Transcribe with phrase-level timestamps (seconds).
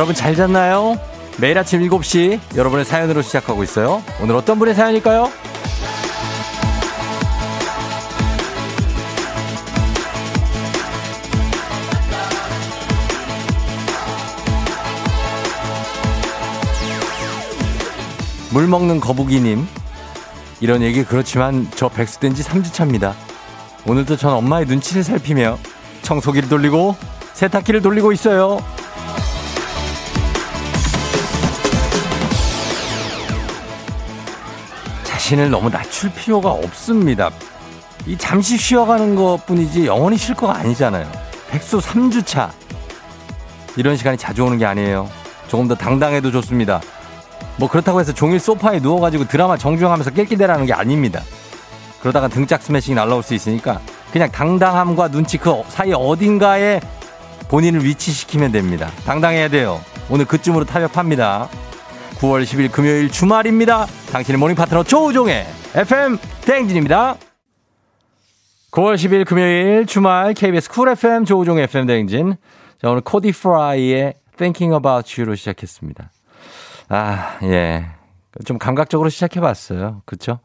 [0.00, 0.98] 여러분 잘 잤나요?
[1.36, 4.02] 매일 아침 7시 여러분의 사연으로 시작하고 있어요.
[4.22, 5.30] 오늘 어떤 분의 사연일까요?
[18.54, 19.66] 물 먹는 거북이님.
[20.62, 23.12] 이런 얘기 그렇지만 저 백수 된 지 3주차입니다.
[23.86, 25.58] 오늘도 전 엄마의 눈치를 살피며
[26.00, 26.96] 청소기를 돌리고
[27.34, 28.60] 세탁기를 돌리고 있어요.
[35.30, 37.30] 자신을 너무 낮출 필요가 없습니다.
[38.06, 41.08] 이 잠시 쉬어가는 것 뿐이지 영원히 쉴 거가 아니잖아요.
[41.50, 42.50] 백수 3주차.
[43.76, 45.08] 이런 시간이 자주 오는 게 아니에요.
[45.46, 46.80] 조금 더 당당해도 좋습니다.
[47.56, 51.22] 뭐 그렇다고 해서 종일 소파에 누워가지고 드라마 정주행하면서 낄끼대라는 게 아닙니다.
[52.00, 53.80] 그러다가 등짝 스매싱이 날라올 수 있으니까
[54.12, 56.80] 그냥 당당함과 눈치 그 사이 어딘가에
[57.48, 58.90] 본인을 위치시키면 됩니다.
[59.04, 59.80] 당당해야 돼요.
[60.08, 61.48] 오늘 그쯤으로 타협합니다.
[62.20, 63.86] 9월 10일 금요일 주말입니다.
[64.12, 67.16] 당신의 morning 파트너 조우종의 FM 대행진입니다.
[68.72, 72.34] 9월 10일 금요일 주말 KBS Cool FM 조우종의 FM 대행진.
[72.80, 76.10] 자, 오늘 코디 프라이의 Thinking About You로 시작했습니다.
[76.90, 77.86] 아, 예.
[78.44, 80.02] 좀 감각적으로 시작해 봤어요.
[80.04, 80.40] 그쵸?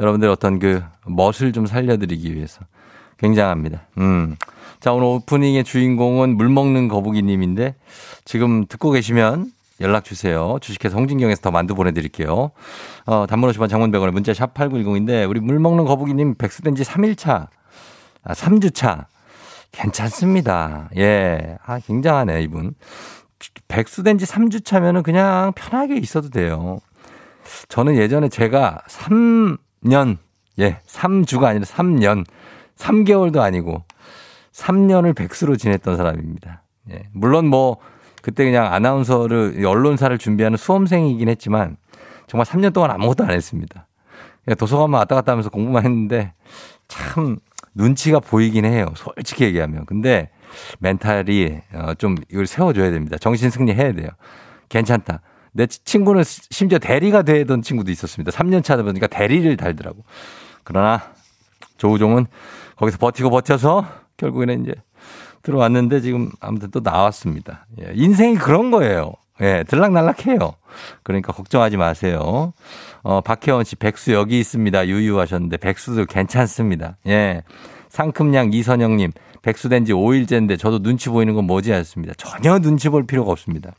[0.00, 2.62] 여러분들 어떤 그 멋을 좀 살려드리기 위해서.
[3.18, 3.86] 굉장합니다.
[3.98, 4.34] 음.
[4.80, 7.76] 자, 오늘 오프닝의 주인공은 물 먹는 거북이님인데
[8.24, 10.58] 지금 듣고 계시면 연락 주세요.
[10.60, 12.50] 주식회사 홍진경에서 더 만두 보내드릴게요.
[13.06, 17.48] 어, 단문 50원 장문백원에 문자 샵 8910인데 우리 물 먹는 거북이님 백수된 지 3일차,
[18.22, 19.06] 아, 3주차.
[19.72, 20.90] 괜찮습니다.
[20.96, 21.56] 예.
[21.64, 22.74] 아, 굉장하네, 이분.
[23.68, 26.78] 백수된 지 3주 차면은 그냥 편하게 있어도 돼요.
[27.68, 30.18] 저는 예전에 제가 3년,
[30.58, 32.24] 예, 3주가 아니라 3년,
[32.76, 33.84] 3개월도 아니고
[34.52, 36.62] 3년을 백수로 지냈던 사람입니다.
[36.90, 37.04] 예.
[37.12, 37.78] 물론 뭐
[38.22, 41.76] 그때 그냥 아나운서를 언론사를 준비하는 수험생이긴 했지만
[42.26, 43.86] 정말 3년 동안 아무것도 안 했습니다.
[44.58, 46.32] 도서관만 왔다 갔다 하면서 공부만 했는데
[46.88, 47.38] 참
[47.74, 48.86] 눈치가 보이긴 해요.
[48.96, 49.86] 솔직히 얘기하면.
[49.86, 50.30] 근데
[50.80, 53.16] 멘탈이 어, 좀 이걸 세워줘야 됩니다.
[53.18, 54.08] 정신 승리 해야 돼요.
[54.68, 55.20] 괜찮다.
[55.52, 58.30] 내 친구는 심지어 대리가 되던 친구도 있었습니다.
[58.30, 60.04] 3년 차다 보니까 대리를 달더라고.
[60.64, 61.02] 그러나
[61.76, 62.26] 조우종은
[62.76, 63.86] 거기서 버티고 버텨서
[64.16, 64.74] 결국에는 이제
[65.42, 67.66] 들어왔는데 지금 아무튼 또 나왔습니다.
[67.80, 69.14] 예, 인생이 그런 거예요.
[69.40, 70.52] 예, 들락날락해요.
[71.02, 72.52] 그러니까 걱정하지 마세요.
[73.02, 74.86] 어, 박혜원 씨, 백수 여기 있습니다.
[74.86, 76.98] 유유하셨는데, 백수들 괜찮습니다.
[77.06, 77.42] 예.
[77.88, 79.12] 상큼양 이선영님,
[79.42, 82.14] 백수된 지 5일째인데 저도 눈치 보이는 건 뭐지 하셨습니다.
[82.18, 83.72] 전혀 눈치 볼 필요가 없습니다.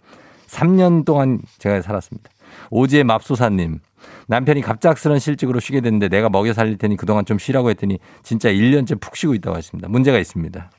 [0.47, 2.29] 3년 동안 제가 살았습니다.
[2.71, 3.79] 오지의 맙소사님,
[4.27, 8.99] 남편이 갑작스런 실직으로 쉬게 됐는데 내가 먹여 살릴 테니 그동안 좀 쉬라고 했더니 진짜 1년째
[8.99, 9.87] 푹 쉬고 있다고 하십니다.
[9.87, 10.69] 문제가 있습니다.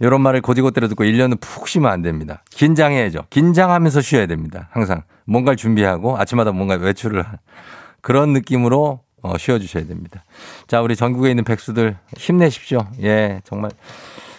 [0.00, 2.42] 이런 말을 고지고대로 듣고 1년은 푹 쉬면 안 됩니다.
[2.50, 3.24] 긴장해야죠.
[3.30, 4.68] 긴장하면서 쉬어야 됩니다.
[4.72, 5.02] 항상.
[5.26, 7.24] 뭔가를 준비하고 아침마다 뭔가 외출을
[8.00, 10.24] 그런 느낌으로 어, 쉬어주셔야 됩니다.
[10.66, 12.80] 자, 우리 전국에 있는 백수들 힘내십시오.
[13.02, 13.70] 예, 정말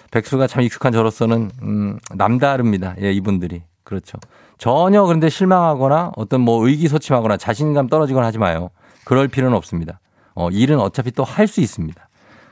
[0.09, 2.95] 백수가 참 익숙한 저로서는 음, 남다릅니다.
[3.01, 3.61] 예, 이분들이.
[3.83, 4.17] 그렇죠.
[4.57, 8.71] 전혀 그런데 실망하거나 어떤 뭐 의기소침하거나 자신감 떨어지거나 하지 마요.
[9.05, 9.99] 그럴 필요는 없습니다.
[10.33, 12.07] 어, 일은 어차피 또 할 수 있습니다.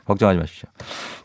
[0.10, 0.68] 걱정하지 마십시오.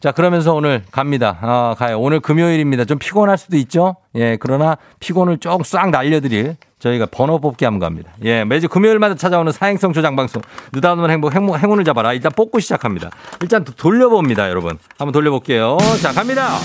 [0.00, 1.38] 자, 그러면서 오늘 갑니다.
[1.40, 1.98] 아, 가요.
[1.98, 2.84] 오늘 금요일입니다.
[2.84, 3.96] 좀 피곤할 수도 있죠?
[4.14, 8.12] 예, 그러나 피곤을 쭉싹 날려드릴 저희가 번호 뽑기 한번 갑니다.
[8.24, 10.42] 예, 매주 금요일마다 찾아오는 사행성 조장 방송.
[10.74, 12.12] 느닷없는 행복, 행운, 행운을 잡아라.
[12.12, 13.10] 일단 뽑고 시작합니다.
[13.40, 14.78] 일단 돌려봅니다, 여러분.
[14.98, 15.78] 한번 돌려볼게요.
[16.02, 16.58] 자, 갑니다.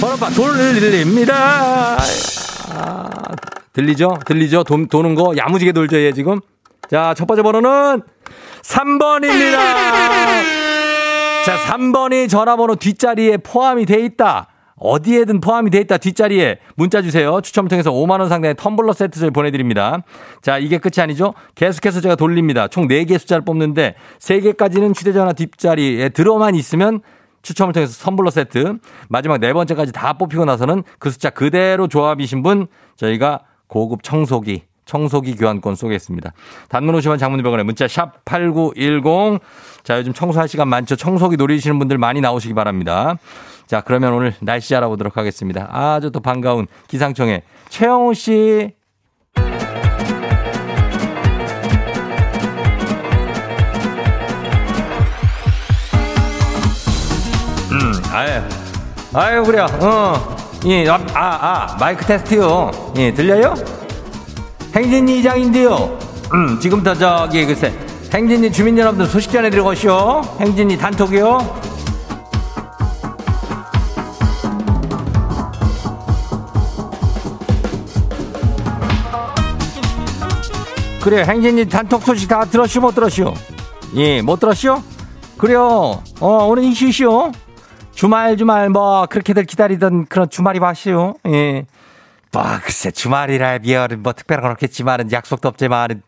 [0.00, 1.96] 번호판 돌립니다.
[2.68, 3.08] 아,
[3.72, 4.18] 들리죠?
[4.26, 4.64] 들리죠?
[4.64, 6.40] 도, 도는 거 야무지게 돌죠, 얘 지금.
[6.90, 8.02] 자, 첫 번째 번호는
[8.62, 10.55] 3번입니다.
[11.46, 14.48] 자, 3번이 전화번호 뒷자리에 포함이 돼 있다.
[14.78, 15.96] 어디에든 포함이 돼 있다.
[15.96, 17.40] 뒷자리에 문자 주세요.
[17.40, 20.02] 추첨을 통해서 5만 원 상당의 텀블러 세트 저희 보내드립니다.
[20.42, 21.34] 자, 이게 끝이 아니죠.
[21.54, 22.66] 계속해서 제가 돌립니다.
[22.66, 27.00] 총 4개 숫자를 뽑는데 3개까지는 휴대전화 뒷자리에 들어만 있으면
[27.42, 28.78] 추첨을 통해서 텀블러 세트
[29.08, 32.66] 마지막 네 번째까지 다 뽑히고 나서는 그 숫자 그대로 조합이신 분
[32.96, 36.32] 저희가 고급 청소기 청소기 교환권 쏘겠습니다.
[36.68, 39.40] 단문 50원 장문 100원에 문자 샵 8910.
[39.82, 40.96] 자, 요즘 청소할 시간 많죠.
[40.96, 43.16] 청소기 노리시는 분들 많이 나오시기 바랍니다.
[43.66, 45.68] 자, 그러면 오늘 날씨 알아보도록 하겠습니다.
[45.70, 48.70] 아주 또 반가운 기상청의 최영호 씨.
[57.72, 58.40] 음, 아유,
[59.12, 60.36] 아유, 그래 어,
[60.66, 62.70] 예, 아, 아, 마이크 테스트요.
[62.96, 63.54] 예, 들려요?
[64.76, 65.98] 행진이 이장인데요.
[66.34, 67.72] 음, 지금부터 저기 글쎄
[68.12, 70.22] 행진이 주민 여러분들 소식 전해드리고 오시오.
[70.38, 71.38] 행진이 단톡이요.
[81.02, 83.32] 그래 행진이 단톡 소식 다 들었시오 못 들었시오?
[83.94, 84.82] 예 못 들었시오?
[85.38, 87.30] 그래요 어 오늘 이슈시오
[87.92, 91.64] 주말 주말 뭐 그렇게들 기다리던 그런 주말이 왔시오 예
[92.36, 96.02] 뭐 글쎄 주말이라 비어는 뭐 특별한 건 없겠지만은 약속도 없지만은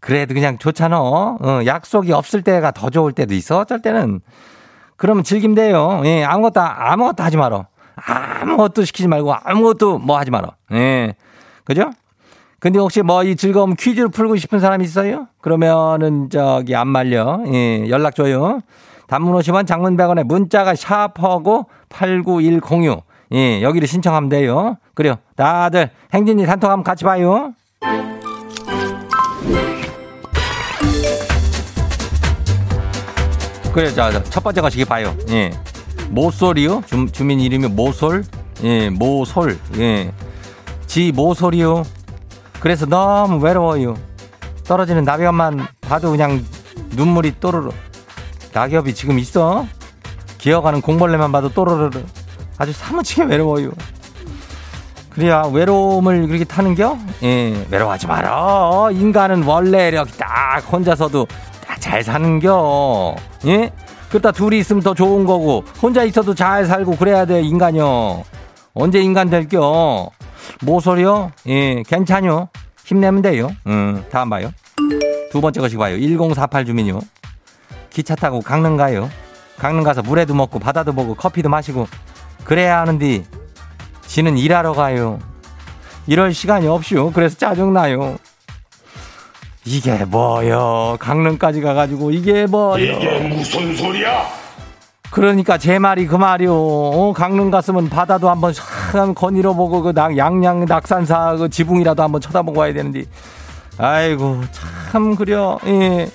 [0.00, 0.98] 그래도 그냥 좋잖아.
[0.98, 3.58] 어, 약속이 없을 때가 더 좋을 때도 있어.
[3.58, 4.20] 어쩔 때는.
[4.96, 6.00] 그러면 즐기면 돼요.
[6.06, 7.66] 예, 아무것도, 아무것도 하지 마라.
[7.96, 10.52] 아무것도 시키지 말고 아무것도 뭐 하지 마라.
[10.72, 11.14] 예.
[11.64, 11.90] 그죠?
[12.60, 15.26] 근데 혹시 뭐 이 즐거움 퀴즈를 풀고 싶은 사람 있어요?
[15.42, 17.40] 그러면은 저기 안 말려.
[17.52, 18.60] 예, 연락 줘요.
[19.08, 23.07] 단문 50원 장문 100원에 문자가 샤프하고 89106.
[23.32, 24.76] 예, 여기를 신청하면 돼요.
[24.94, 25.16] 그래요.
[25.36, 27.54] 다들 행진이 단톡 한번 같이 봐요.
[33.72, 35.14] 그래, 자, 자, 첫 번째 거시기 봐요.
[35.30, 35.52] 예.
[36.10, 36.82] 모솔이요?
[36.86, 38.24] 주, 주민 이름이 모솔?
[38.64, 39.58] 예, 모솔.
[39.76, 40.12] 예.
[40.86, 41.84] 지 모솔이요?
[42.60, 43.94] 그래서 너무 외로워요.
[44.64, 46.44] 떨어지는 낙엽만 봐도 그냥
[46.90, 47.70] 눈물이 또르르.
[48.52, 49.66] 낙엽이 지금 있어?
[50.38, 51.90] 기어가는 공벌레만 봐도 또르르.
[52.58, 53.70] 아주 사무치게 외로워요.
[55.10, 56.96] 그래야 외로움을 그렇게 타는겨?
[57.22, 58.90] 예, 외로워하지 마라.
[58.92, 61.26] 인간은 원래 이렇게 딱 혼자서도
[61.66, 63.16] 딱 잘 사는겨.
[63.46, 63.72] 예?
[64.10, 68.24] 그렇다 둘이 있으면 더 좋은 거고 혼자 있어도 잘 살고 그래야 돼 인간이요.
[68.74, 70.10] 언제 인간 될겨?
[70.62, 71.32] 모소리요?
[71.46, 72.48] 예, 괜찮요.
[72.84, 73.50] 힘내면 돼요.
[73.66, 74.50] 음, 다음 봐요.
[75.30, 75.96] 두 번째 것이 봐요.
[75.98, 77.00] 1048 주민요.
[77.90, 79.10] 기차 타고 강릉 가요.
[79.58, 81.86] 강릉 가서 물에도 먹고 바다도 보고 커피도 마시고
[82.44, 83.24] 그래야 하는데
[84.06, 85.18] 지는 일하러 가요.
[86.06, 87.12] 이럴 시간이 없슈.
[87.14, 88.16] 그래서 짜증나요.
[89.64, 90.96] 이게 뭐요?
[90.98, 92.82] 강릉까지 가가지고 이게 뭐요?
[92.82, 94.26] 이게 무슨 소리야?
[95.10, 96.54] 그러니까 제 말이 그 말이요.
[96.54, 102.20] 어, 강릉 갔으면 바다도 한번 참 거닐어 보고 그 낙, 양양 낙산사 그 지붕이라도 한번
[102.20, 103.04] 쳐다보고 와야 되는데.
[103.76, 104.42] 아이고
[104.90, 105.58] 참 그려.
[105.66, 106.10] 예.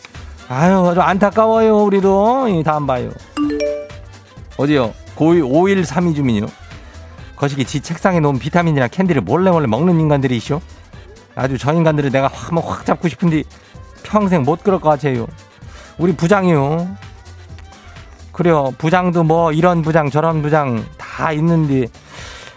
[0.50, 2.48] 아유 아주 안타까워요 우리도.
[2.50, 3.12] 예, 다음 봐요.
[4.58, 4.94] 어디요?
[5.16, 6.48] 고이 5132 주민이요.
[7.36, 10.62] 거시기 지 책상에 놓은 비타민이나 캔디를 몰래 몰래 먹는 인간들이 있쇼.
[11.36, 13.44] 아주 저 인간들을 내가 확, 확 잡고 싶은데
[14.04, 15.28] 평생 못 그럴 것 같아요.
[15.98, 16.88] 우리 부장이요.
[18.32, 18.74] 그래요.
[18.78, 21.86] 부장도 뭐 이런 부장 저런 부장 다 있는데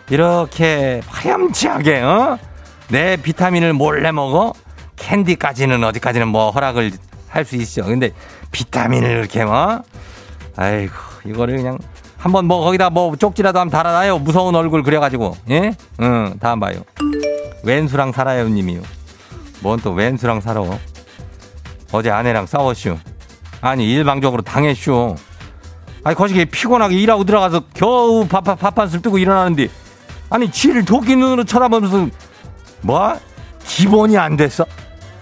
[0.08, 2.38] 이렇게 화염치하게 어?
[2.88, 4.52] 내 비타민을 몰래 먹어?
[4.96, 6.92] 캔디까지는 어디까지는 뭐 허락을
[7.28, 7.82] 할 수 있어.
[7.82, 8.12] 근데
[8.52, 9.82] 비타민을 이렇게 뭐?
[10.56, 10.94] 아이고
[11.26, 11.78] 이거를 그냥
[12.26, 14.18] 한번 뭐 거기다 뭐 쪽지라도 한번 달아놔요.
[14.18, 15.76] 무서운 얼굴 그려가지고 예?
[16.00, 16.80] 응 다음 봐요.
[17.62, 18.80] 왼수랑 살아요 님이요.
[19.60, 20.60] 뭔 또 왼수랑 살아?
[21.92, 22.98] 어제 아내랑 싸웠슈.
[23.60, 25.14] 아니 일방적으로 당했슈.
[26.02, 29.68] 아니 거시기 피곤하게 일하고 들어가서 겨우 밥, 밥 한술 뜨고 일어나는데
[30.28, 32.08] 아니 쥐를 도끼 눈으로 쳐다보면서
[32.80, 33.14] 뭐?
[33.64, 34.66] 기본이 안 됐어?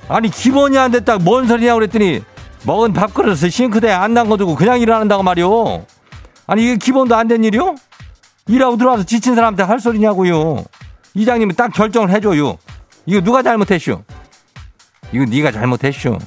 [0.09, 2.23] 아니 기본이 안 됐다 뭔 소리냐 그랬더니
[2.65, 5.85] 먹은 밥그릇을 싱크대에 안 담궈두고 그냥 일어난다고 말이오.
[6.47, 7.75] 아니 이게 기본도 안 된 일이요?
[8.47, 10.65] 일하고 들어와서 지친 사람한테 할 소리냐고요.
[11.15, 12.59] 이장님이 딱 결정을 해줘요.
[13.07, 14.03] 이거 누가 잘못했슈?
[15.13, 16.19] 이거 네가 잘못했슈.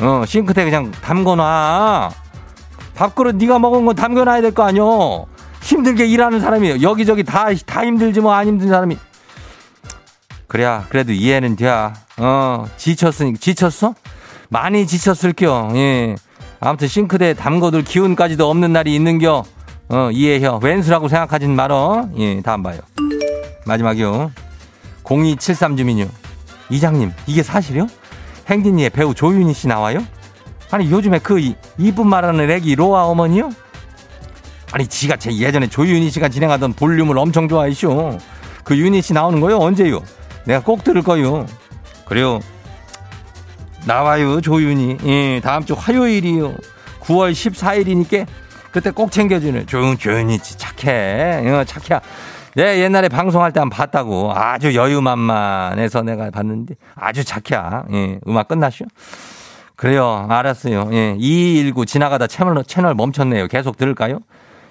[0.00, 2.10] 어 싱크대 그냥 담궈놔.
[2.96, 5.26] 밥그릇 네가 먹은 건 담겨놔야 될 거 아니요.
[5.62, 8.96] 힘들게 일하는 사람이 여기저기 다, 다 힘들지 뭐 안 힘든 사람이.
[10.48, 11.68] 그래야 그래도 이해는 돼.
[12.18, 13.94] 어 지쳤으니 지쳤어?
[14.48, 15.70] 많이 지쳤을겨.
[15.74, 16.16] 예.
[16.66, 19.44] 아무튼 싱크대에 담궈둘 기운까지도 없는 날이 있는겨.
[19.88, 20.48] 어 이해해.
[20.60, 22.08] 왼수라고 생각하진 말어.
[22.18, 22.80] 예 다음 봐요.
[23.66, 24.32] 마지막이요.
[25.04, 26.06] 0273 주민요.
[26.68, 27.86] 이장님 이게 사실이요?
[28.48, 30.04] 행진이의 배우 조윤희 씨 나와요?
[30.72, 33.50] 아니 요즘에 그 이, 이쁜 말하는 애기 로아 어머니요?
[34.72, 38.18] 아니 지가 제 예전에 조윤희 씨가 진행하던 볼륨을 엄청 좋아했쇼.
[38.64, 39.58] 그 윤희 씨 나오는 거요?
[39.58, 40.02] 언제요?
[40.44, 41.46] 내가 꼭 들을 거요.
[42.06, 42.40] 그래요.
[43.86, 44.98] 나와요 조윤희.
[45.06, 46.54] 예, 다음 주 화요일이요.
[47.00, 48.26] 9월 14일이니까
[48.72, 51.48] 그때 꼭 챙겨주는 조윤 조윤희 착해.
[51.50, 52.00] 어, 착해.
[52.58, 54.32] 예, 옛날에 방송할 때 한 번 봤다고.
[54.34, 57.62] 아주 여유만만해서 내가 봤는데 아주 착해.
[57.92, 58.86] 예, 음악 끝났쇼?
[59.76, 60.26] 그래요.
[60.28, 60.88] 알았어요.
[60.92, 61.14] 예.
[61.18, 63.46] 219 지나가다 채널, 채널 멈췄네요.
[63.48, 64.20] 계속 들을까요?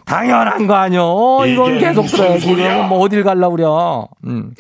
[0.05, 1.03] 당연한 거 아니요.
[1.03, 2.83] 어, 이건 계속 들어요.
[2.87, 4.07] 뭐 어딜 갈라 그려.
[4.25, 4.53] 음.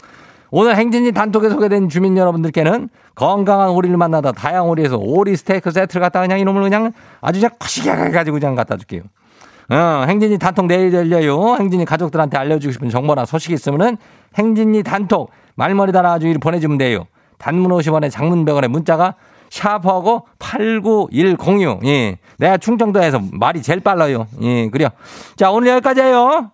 [0.57, 6.21] 오늘 행진이 단톡에 소개된 주민 여러분들께는 건강한 오리를 만나다 다양 오리에서 오리 스테이크 세트를 갖다
[6.21, 9.01] 그냥 이놈을 그냥 아주 그냥 커시게 해가지고 그냥 갖다 줄게요.
[9.69, 11.57] 어, 행진이 단톡 내일 열려요.
[11.57, 13.97] 행진이 가족들한테 알려주고 싶은 정보나 소식이 있으면은
[14.35, 17.05] 행진이 단톡 말머리 달아가지고 보내주면 돼요.
[17.37, 19.15] 단문 50원에 장문 100원에 문자가
[19.49, 21.85] 샤프하고 89106.
[21.85, 22.17] 예.
[22.37, 24.27] 내가 충청도에서 말이 제일 빨라요.
[24.41, 24.87] 예, 그래요.
[25.35, 26.51] 자, 오늘 여기까지예요.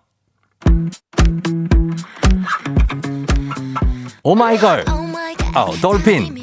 [4.24, 4.84] 오마이걸
[5.54, 6.42] 어, Dolphin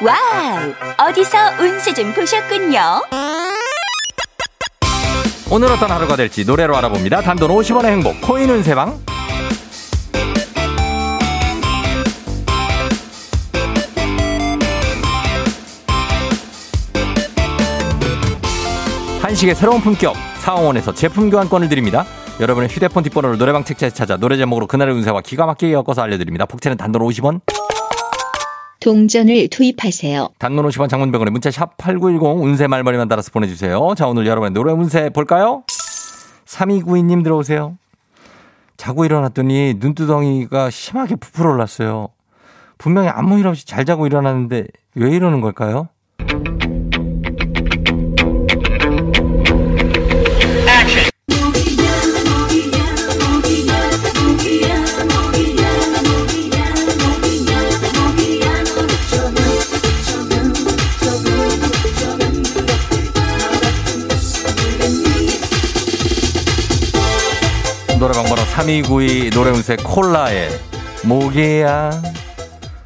[0.00, 1.08] wow!
[1.08, 3.02] 어디서 운세 좀 보셨군요.
[5.50, 7.20] 오늘 어떤 하루가 될지 노래로 알아봅니다.
[7.22, 9.00] 단돈 50원의 행복, 코인 운세방.
[19.20, 22.06] 한식의 새로운 품격, 사홍원에서 제품 교환권을 드립니다.
[22.40, 26.46] 여러분의 휴대폰 뒷번호를 노래방 책자에 찾아 노래 제목으로 그날의 운세와 기가 막히게 엮어서 알려드립니다.
[26.46, 27.40] 복채는 단돈 50원.
[28.80, 30.28] 동전을 투입하세요.
[30.38, 33.94] 단문 50원 장문병원에 문자 샵 8910 운세 말머리만 달아서 보내주세요.
[33.96, 35.64] 자 오늘 여러분의 노래 운세 볼까요?
[36.46, 37.76] 3292님 들어오세요.
[38.76, 42.10] 자고 일어났더니 눈두덩이가 심하게 부풀어 올랐어요.
[42.78, 45.88] 분명히 아무 일 없이 잘 자고 일어났는데 왜 이러는 걸까요?
[68.68, 70.50] 3292 노래운세 콜라의
[71.04, 71.90] 모기야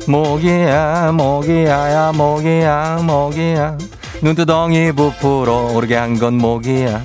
[0.06, 3.78] 모기야 모기야야 모기야 모기야.
[4.22, 7.02] 눈두덩이 부풀어 오르게 한 건 모기야.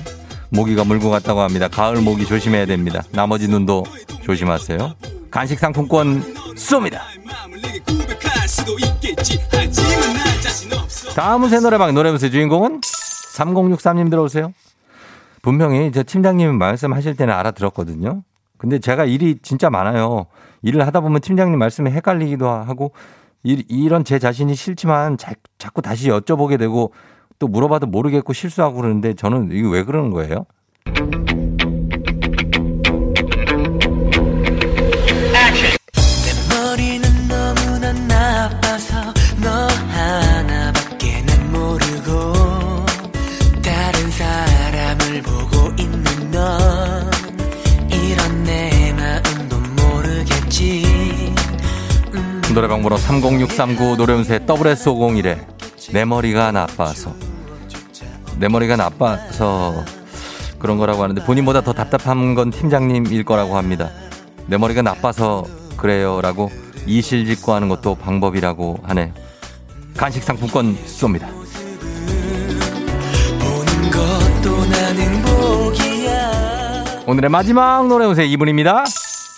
[0.50, 1.66] 모기가 물고 갔다고 합니다.
[1.66, 3.02] 가을 모기 조심해야 됩니다.
[3.10, 3.84] 나머지 눈도
[4.22, 4.94] 조심하세요.
[5.28, 6.22] 간식 상품권
[6.54, 7.00] 쏩니다.
[11.16, 14.52] 다음 운세 노래방 노래운세 주인공은 3063님 들어오세요.
[15.42, 18.22] 분명히 저 팀장님 말씀하실 때는 알아들었거든요.
[18.58, 20.26] 근데 제가 일이 진짜 많아요.
[20.62, 22.92] 일을 하다 보면 팀장님 말씀에 헷갈리기도 하고
[23.44, 26.92] 이, 이런 제 자신이 싫지만 자, 자꾸 다시 여쭤보게 되고
[27.38, 30.44] 또 물어봐도 모르겠고 실수하고 그러는데 저는 이게 왜 그러는 거예요?
[52.58, 55.38] 노래방 번호 30639 노래운세 WS501에
[55.92, 57.14] 내 머리가 나빠서
[58.40, 59.84] 내 머리가 나빠서
[60.58, 63.90] 그런 거라고 하는데 본인보다 더 답답한 건 팀장님일 거라고 합니다.
[64.48, 65.46] 내 머리가 나빠서
[65.76, 66.50] 그래요라고
[66.84, 69.12] 이실직고 하는 것도 방법이라고 하네.
[69.96, 71.28] 간식 상품권 쏩니다.
[77.06, 78.82] 오늘의 마지막 노래 운세 이분입니다.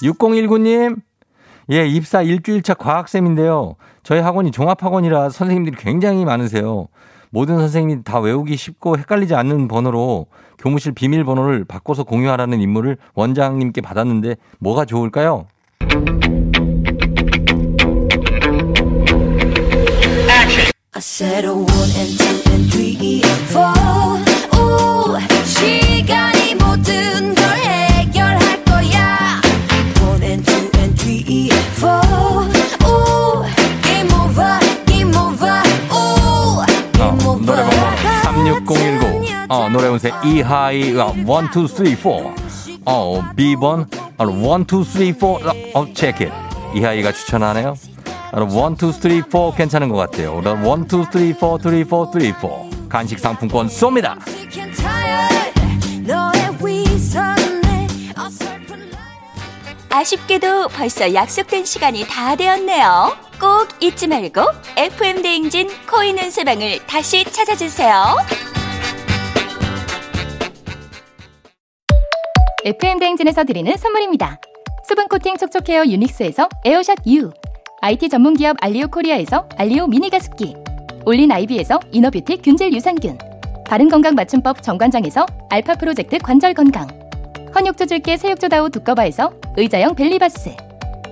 [0.03, 1.10] 6019님.
[1.71, 3.77] 예, 입사 일주일차 과학쌤인데요.
[4.03, 6.89] 저희 학원이 종합학원이라 선생님들이 굉장히 많으세요.
[7.31, 10.27] 모든 선생님이 다 외우기 쉽고 헷갈리지 않는 번호로
[10.59, 15.47] 교무실 비밀번호를 바꿔서 공유하라는 임무를 원장님께 받았는데 뭐가 좋을까요?
[23.51, 24.30] Four.
[38.75, 39.27] 1019.
[39.49, 42.11] 어, 노래 운세 이하이, 어, 1, 2, 3, 4.
[42.85, 43.87] 어, B번,
[44.17, 45.53] 어, 1, 2, 3, 4.
[45.75, 46.31] 어, 체크.
[46.75, 47.75] 이하이가 추천하네요.
[48.33, 50.41] 1, 2, 3, 4 괜찮은 것 같아요.
[50.41, 52.89] 1, 2, 3, 4, 3, 4, 3, 4.
[52.89, 54.17] 간식 상품권 쏩니다.
[59.93, 63.17] 아쉽게도 벌써 약속된 시간이 다 되었네요.
[63.41, 64.43] 꼭 잊지 말고
[64.77, 68.60] FM대행진 코인 운세방을 다시 찾아주세요.
[72.63, 74.39] FM 대행진에서 드리는 선물입니다.
[74.87, 77.31] 수분 코팅 촉촉 헤어 유닉스에서 에어샷 U,
[77.81, 80.57] IT 전문 기업 알리오 코리아에서 알리오 미니 가습기,
[81.07, 83.17] 올린 아이비에서 이너뷰티 균질 유산균,
[83.67, 86.87] 바른 건강 맞춤법 정관장에서 알파 프로젝트 관절 건강,
[87.55, 90.55] 헌 욕조 줄게 새 욕조 다오 두꺼바에서 의자형 벨리바스,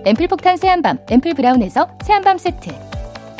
[0.05, 2.71] 앰플 폭탄 새한밤 앰플 브라운에서 새한밤 세트,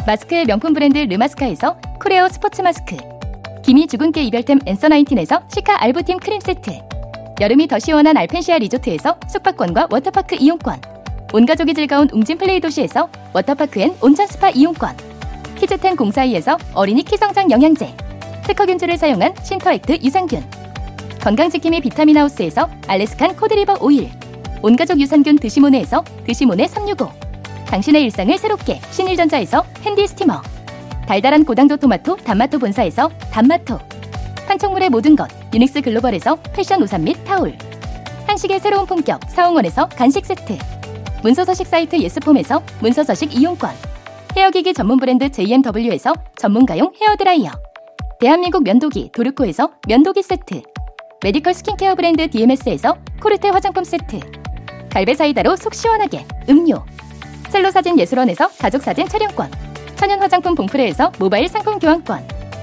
[0.07, 2.97] 마스크의 명품 브랜드 르마스카에서 코레오 스포츠 마스크,
[3.63, 6.89] 기미 주근깨 이별템 앤서 나인틴에서 시카 알부팀 크림 세트,
[7.41, 10.81] 여름이 더 시원한 알펜시아 리조트에서 숙박권과 워터파크 이용권.
[11.33, 14.97] 온가족이 즐거운 웅진 플레이 도시에서 워터파크 and 온천 스파 이용권.
[15.57, 17.95] 키즈텐 공사이에서 어린이 키성장 영양제.
[18.45, 20.45] 특허균주를 사용한 신터액트 유산균.
[21.21, 24.11] 건강지킴이 비타민하우스에서 Alaskan cod liver 오일.
[24.63, 27.09] 온가족 유산균 드시모네에서 드시모네 365
[27.67, 30.43] 당신의 일상을 새롭게 신일전자에서 handy steamer.
[31.07, 33.79] 달달한 고당도 토마토 단마토 본사에서 단마토
[34.49, 37.57] 판촉물의 모든 것 유닉스 글로벌에서 패션 우산 및 타올.
[38.27, 40.57] 한식의 새로운 품격 사홍원에서 간식 세트.
[41.23, 43.71] 문서서식 사이트 예스폼에서 문서서식 이용권.
[44.35, 47.51] 헤어기기 전문 브랜드 JMW에서 전문가용 헤어드라이어.
[48.21, 50.63] 대한민국 면도기 도르코에서 면도기 세트.
[51.23, 54.19] medical 스킨케어 브랜드 DMS에서 코르테 화장품 세트.
[54.91, 56.83] 갈배 사이다로 속 시원하게 음료.
[57.51, 59.51] 셀로 사진 예술원에서 가족 사진 촬영권.
[59.97, 62.38] 천연 화장품 봉프레에서 모바일 상품 교환권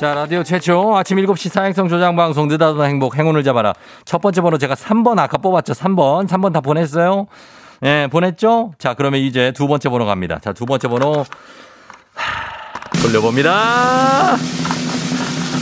[0.00, 3.74] 자, 라디오 최초 아침 7시 사행성 조장 방송 느닷없는 행복 행운을 잡아라.
[4.04, 5.72] 첫 번째 번호 제가 3번 아까 뽑았죠.
[5.72, 6.28] 3번.
[6.28, 7.26] 3번 다 보냈어요?
[7.82, 8.72] 예, 보냈죠?
[8.78, 10.38] 자, 그러면 이제 두 번째 번호 갑니다.
[10.42, 11.24] 자, 두 번째 번호
[12.14, 14.36] 하, 돌려봅니다.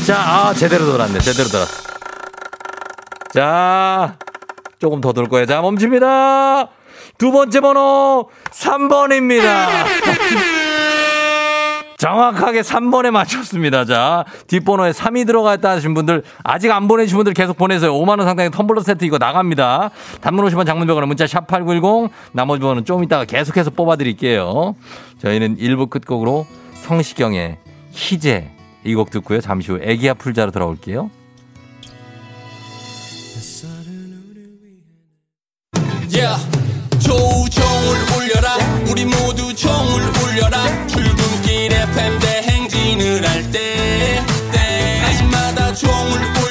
[0.07, 1.19] 자, 아, 제대로 돌았네.
[1.21, 1.83] 제대로 돌았어.
[3.33, 4.17] 자,
[4.79, 5.47] 조금 더 돌 거예요.
[5.47, 6.69] 자, 멈춥니다.
[7.17, 10.66] 두 번째 번호 3번입니다.
[11.99, 13.85] 정확하게 3번에 맞췄습니다.
[13.87, 17.93] 자, 뒷번호에 3이 들어갔다 하신 분들, 아직 안 보내주신 분들 계속 보내세요.
[17.95, 19.91] 5만원 상당의 텀블러 세트 이거 나갑니다.
[20.21, 24.75] 단문 50원 장문병원에 문자 샵8910, 나머지 번호는 좀 이따가 계속해서 뽑아드릴게요.
[25.23, 26.47] 저희는 1부 끝곡으로
[26.83, 27.57] 성시경의
[27.93, 28.51] 희재
[28.85, 29.41] 이 곡 듣고요.
[29.41, 31.11] 잠시 후 애기야 풀자로 돌아올게요.
[36.09, 36.37] Yeah.
[37.01, 38.57] 조우종을 울려라
[38.91, 40.65] 우리 모두 종을 울려라
[45.79, 46.46] 때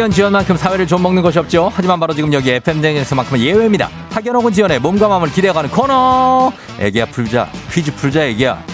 [0.00, 1.70] 학연 지연만큼 사회를 좀 먹는 것이 없죠.
[1.74, 3.90] 하지만 바로 지금 여기 FM댕에서만큼은 예외입니다.
[4.10, 6.50] 학연 혹은 지연에 몸과 마음을 기대어가는 코너.
[6.78, 7.50] 애기야 풀자.
[7.70, 8.64] 퀴즈 풀자 애기야.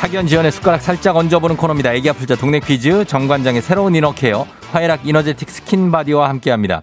[0.00, 1.94] 학연 지연에 숟가락 살짝 얹어보는 코너입니다.
[1.94, 6.82] 애기야 풀자 동네 퀴즈 정관장의 새로운 이너케어 화해락 이너제틱 스킨바디와 함께합니다.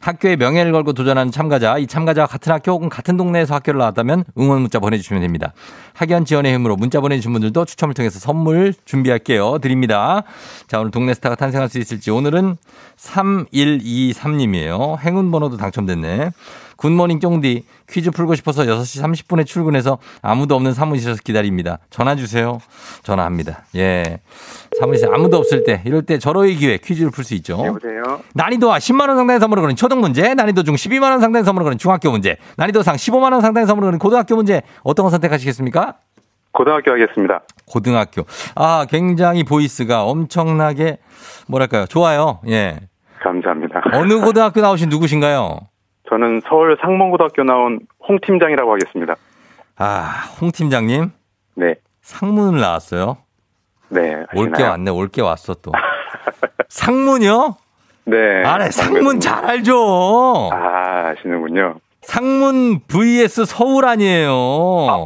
[0.00, 4.62] 학교의 명예를 걸고 도전하는 참가자, 이 참가자와 같은 학교 혹은 같은 동네에서 학교를 나왔다면 응원
[4.62, 5.52] 문자 보내주시면 됩니다.
[5.94, 9.58] 학연 지원의 힘으로 문자 보내주신 분들도 추첨을 통해서 선물 준비할게요.
[9.58, 10.22] 드립니다.
[10.66, 12.56] 자, 오늘 동네 스타가 탄생할 수 있을지 오늘은
[12.96, 14.98] 3123님이에요.
[15.00, 16.30] 행운 번호도 당첨됐네.
[16.80, 21.78] good morning 쫑디 퀴즈 풀고 싶어서 6시 30분에 출근해서 아무도 없는 사무실에서 기다립니다.
[21.90, 22.58] 전화 주세요.
[23.02, 23.64] 전화합니다.
[23.76, 24.20] 예.
[24.78, 27.62] 사무실에 아무도 없을 때 이럴 때 절호의 기회 퀴즈를 풀 수 있죠.
[27.66, 28.20] 여보세요.
[28.34, 31.64] 난이도 하 10만 원 상당의 선물을 거는 초등 문제, 난이도 중 12만 원 상당의 선물을
[31.64, 35.96] 거는 중학교 문제, 난이도 상 15만 원 상당의 선물을 거는 고등학교 문제 어떤 거 선택하시겠습니까?
[36.52, 37.42] 고등학교 하겠습니다.
[37.66, 38.22] 고등학교.
[38.54, 40.96] 아, 굉장히 보이스가 엄청나게
[41.46, 41.84] 뭐랄까요?
[41.86, 42.40] 좋아요.
[42.48, 42.80] 예.
[43.22, 43.82] 감사합니다.
[43.92, 45.69] 어느 고등학교 나오신 누구신가요?
[46.10, 49.14] 저는 서울 상mon고등학교 나온 홍 팀장이라고 하겠습니다.
[49.78, 51.10] 아, 홍 팀장님
[51.54, 51.76] 네.
[52.02, 53.16] 상문을 나왔어요.
[53.88, 54.24] 네.
[54.34, 54.70] 올게 아시나요?
[54.72, 54.90] 왔네.
[54.90, 55.72] 올게 왔어 또.
[56.68, 57.56] 상문이요?
[58.06, 58.42] 네.
[58.44, 60.50] 아, 네, 상문 잘 알죠.
[60.52, 61.76] 아, 아시는군요.
[62.02, 64.32] 상문 vs 서울 아니에요.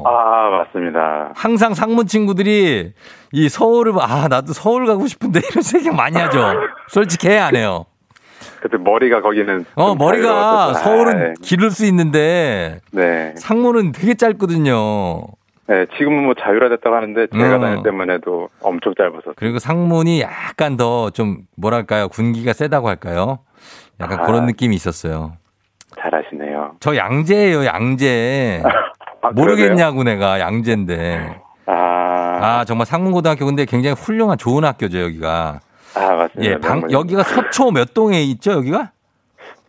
[0.07, 1.33] 아, 맞습니다.
[1.35, 2.93] 항상 상문 친구들이
[3.33, 6.41] 이 서울을 봐- 아 나도 서울 가고 싶은데 이런 생각 많이 하죠.
[6.89, 7.85] 솔직히 해안 해요.
[8.65, 9.67] 그때 머리가 거기는.
[9.75, 10.85] 어좀 머리가 자유로웠었어요.
[10.85, 13.35] 서울은 아, 기를 수 있는데 네.
[13.37, 15.21] 상문은 되게 짧거든요.
[15.67, 15.85] 네.
[15.99, 17.61] 지금은 뭐 자율화됐다고 하는데 제가 음.
[17.61, 19.35] 다닐 때만 해도 엄청 짧았었어요.
[19.37, 23.41] 그리고 상문이 약간 더 좀 뭐랄까요 군기가 세다고 할까요?
[24.01, 24.23] 약간 아.
[24.27, 25.35] 그런 느낌이 있었어요.
[26.01, 26.77] 잘하시네요.
[26.81, 28.63] 저 양재예요 양재.
[29.21, 31.39] 아, 모르겠냐고 내가 양재인데.
[31.67, 31.73] 아,
[32.41, 35.61] 아 정말 상문고등학교 근데 굉장히 훌륭한 좋은 학교죠 여기가.
[36.35, 36.51] 아, 맞습니다.
[36.51, 36.93] 예, 방, 명문이.
[36.93, 38.91] 여기가 서초 몇 동에 있죠, 여기가?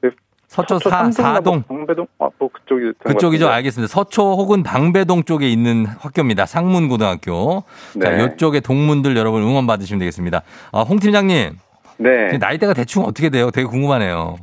[0.01, 0.11] 그
[0.47, 1.63] 서초 서초 사, 삼동이나 사동.
[1.67, 2.07] 뭐 방배동?
[2.19, 2.93] 아, 뭐 그쪽이.
[3.03, 3.49] 그쪽이죠.
[3.49, 3.91] 알겠습니다.
[3.91, 6.45] 서초 혹은 방배동 쪽에 있는 학교입니다.
[6.45, 7.63] 상문고등학교.
[8.01, 8.25] 자, 네.
[8.25, 10.41] 이쪽에 동문들 여러분 응원 받으시면 되겠습니다.
[10.71, 11.57] 아, 홍 팀장님.
[11.97, 12.37] 네.
[12.37, 13.51] 나이대가 대충 어떻게 돼요?
[13.51, 14.37] 되게 궁금하네요.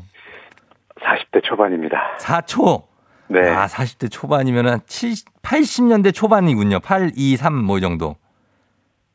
[1.00, 1.96] 40대 초반입니다.
[2.20, 2.82] 4초.
[3.28, 3.48] 네.
[3.50, 6.80] 아, 40대 초반이면은 70, 80년대 초반이군요.
[6.80, 8.16] 8, 2, 3 뭐 이 정도.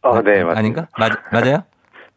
[0.02, 0.60] 아, 네, 맞습니다.
[0.60, 0.88] 아닌가?
[0.98, 1.64] 맞, 맞아요?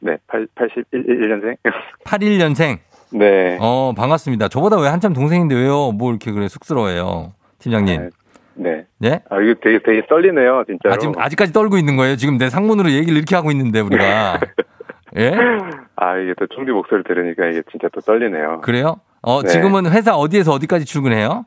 [0.00, 1.56] 네, 8, 81년생.
[2.04, 2.78] 81년생.
[3.12, 3.58] 네.
[3.60, 4.48] 어, 반갑습니다.
[4.48, 5.92] 저보다 왜 한참 동생인데 왜요?
[5.92, 7.32] 뭐 이렇게 그래 쑥스러워해요.
[7.58, 8.10] 팀장님.
[8.54, 8.86] 네.
[9.04, 9.20] 예?
[9.30, 10.94] 아, 이거 되게, 되게 떨리네요, 진짜로.
[10.94, 12.16] 아, 지금 아직까지 떨고 있는 거예요?
[12.16, 14.40] 지금 내 상문으로 얘기를 이렇게 하고 있는데 우리가.
[15.16, 15.32] 예?
[15.96, 18.60] 아, 이게 또 총리 목소리 들으니까 이게 진짜 또 떨리네요.
[18.62, 19.00] 그래요?
[19.22, 19.48] 어, 네.
[19.48, 21.46] 지금은 회사 어디에서 어디까지 출근해요?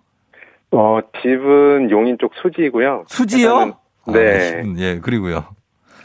[0.72, 3.06] 어, 집은 용인 쪽 수지고요.
[3.08, 3.78] 수지요?
[4.08, 4.62] 네.
[4.62, 5.46] 아, 예, 그리고요.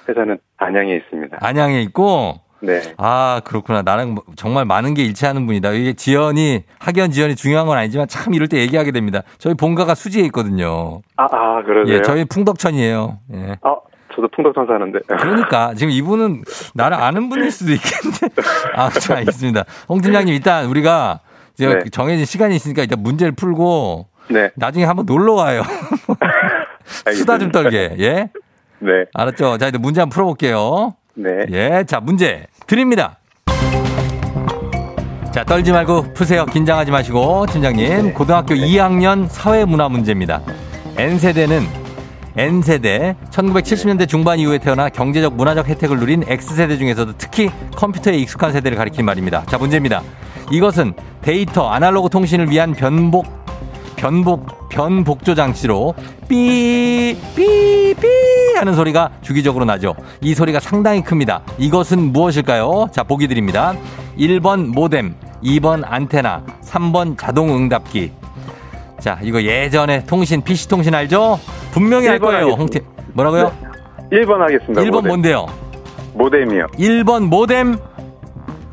[0.08, 1.38] 회사는 안양에 있습니다.
[1.40, 2.82] 안양에 있고, 네.
[2.96, 3.82] 아, 그렇구나.
[3.82, 5.70] 나랑 뭐 정말 많은 게 일치하는 분이다.
[5.72, 9.22] 이게 지연이, 학연 지연이 중요한 건 아니지만 참 이럴 때 얘기하게 됩니다.
[9.38, 11.00] 저희 본가가 수지에 있거든요.
[11.16, 11.96] 아, 아, 그러세요?
[11.96, 13.18] 예, 저희 풍덕천이에요.
[13.34, 13.56] 예.
[13.62, 13.76] 아,
[14.14, 14.98] 저도 풍덕천 사는데.
[15.06, 16.42] 그러니까 지금 이분은
[16.74, 18.42] 나를 아는 분일 수도 있겠는데.
[18.74, 19.64] 아, 자, 알겠습니다.
[19.88, 21.20] 홍 팀장님 일단 우리가
[21.54, 21.78] 이제 네.
[21.92, 24.50] 정해진 시간이 있으니까 일단 문제를 풀고 네.
[24.56, 25.62] 나중에 한번 놀러 와요.
[27.14, 27.52] 수다 좀.
[27.52, 27.94] 떨게.
[28.00, 28.30] 예?
[28.80, 29.04] 네.
[29.14, 29.58] 알았죠?
[29.58, 30.94] 자, 이제 문제 한번 풀어볼게요.
[31.14, 31.30] 네.
[31.50, 33.18] 예, 자, 문제 드립니다.
[35.32, 36.46] 자, 떨지 말고 푸세요.
[36.46, 38.14] 긴장하지 마시고, 팀장님.
[38.14, 40.42] 고등학교 2학년 사회문화 문제입니다.
[40.96, 41.62] N세대는
[42.36, 48.78] N세대 1970년대 중반 이후에 태어나 경제적 문화적 혜택을 누린 X세대 중에서도 특히 컴퓨터에 익숙한 세대를
[48.78, 49.44] 가리키는 말입니다.
[49.46, 50.02] 자, 문제입니다.
[50.50, 53.37] 이것은 데이터, 아날로그 통신을 위한 변복
[53.98, 55.94] 변복 변복조 장치로
[56.28, 58.06] 삐 삐 삐
[58.56, 59.94] 하는 소리가 주기적으로 나죠.
[60.20, 61.42] 이 소리가 상당히 큽니다.
[61.58, 62.88] 이것은 무엇일까요?
[62.92, 63.74] 자, 보기 드립니다.
[64.18, 68.12] 1번 모뎀, 2번 안테나, 3번 자동 응답기.
[69.00, 71.38] 자, 이거 예전에 통신 PC 통신 알죠?
[71.72, 72.48] 분명히 알 거예요.
[72.50, 72.82] 홍팀.
[73.14, 73.52] 뭐라고요?
[74.12, 74.80] 1번 하겠습니다.
[74.82, 75.08] 1번 모뎀.
[75.08, 75.46] 뭔데요?
[76.14, 76.66] 모뎀이요.
[76.78, 77.76] 1번 모뎀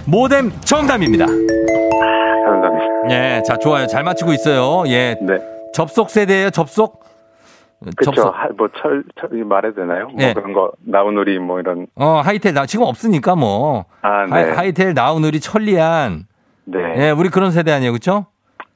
[0.05, 1.25] 모뎀 정답입니다.
[1.27, 2.74] 감사합니다.
[3.09, 3.87] 예, 자, 좋아요.
[3.87, 4.83] 잘 맞추고 있어요.
[4.89, 5.37] 예, 네.
[5.73, 7.03] 접속 세대예요, 접속?
[7.97, 8.29] 그쵸.
[8.29, 10.07] 하- 뭐, 철, 철, 이거 말해도 되나요?
[10.15, 10.33] 네.
[10.33, 11.87] 뭐 그런 거, 나우누리 뭐 이런.
[11.95, 13.85] 어, 하이텔 나 지금 없으니까 뭐.
[14.01, 14.51] 아, 네.
[14.51, 16.25] 하이, 텔 나우누리 천리안.
[16.65, 16.79] 네.
[16.97, 18.25] 예, 우리 그런 세대 아니에요, 그렇죠?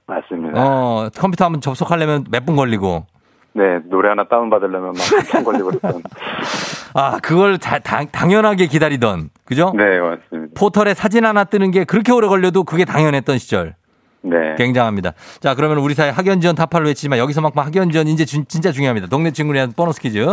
[0.05, 0.59] 맞습니다.
[0.61, 3.05] 어, 컴퓨터 한번 접속하려면 몇 분 걸리고.
[3.53, 3.79] 네.
[3.89, 6.03] 노래 하나 다운 받으려면 막 한참 걸리고 그랬던.
[6.93, 9.29] 아, 그걸 다, 당- 당연하게 기다리던.
[9.45, 9.71] 그죠?
[9.75, 10.53] 네, 맞습니다.
[10.59, 13.75] 포털에 사진 하나 뜨는 게 그렇게 오래 걸려도 그게 당연했던 시절.
[14.21, 14.55] 네.
[14.57, 15.13] 굉장합니다.
[15.39, 19.07] 자, 그러면 우리 사회 학연 지원 타파로 외치지만 여기서만큼 학연 지원 이제 준- 진짜 중요합니다.
[19.07, 20.25] 동네 위한 보너스 퀴즈.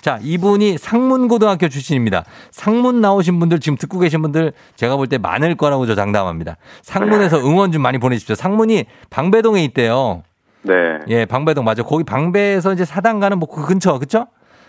[0.00, 2.24] 자, 이분이 상문고등학교 출신입니다.
[2.50, 6.56] 상문 나오신 분들 지금 듣고 계신 분들 제가 볼 때 많을 거라고 저 장담합니다.
[6.82, 8.34] 상문에서 응원 좀 많이 보내주십시오.
[8.34, 10.22] 상문이 방배동에 있대요.
[10.62, 10.74] 네.
[11.08, 11.82] 예, 방배동 맞아.
[11.84, 14.26] 거기 방배에서 이제 사당 가는 뭐 그 근처, 그쵸?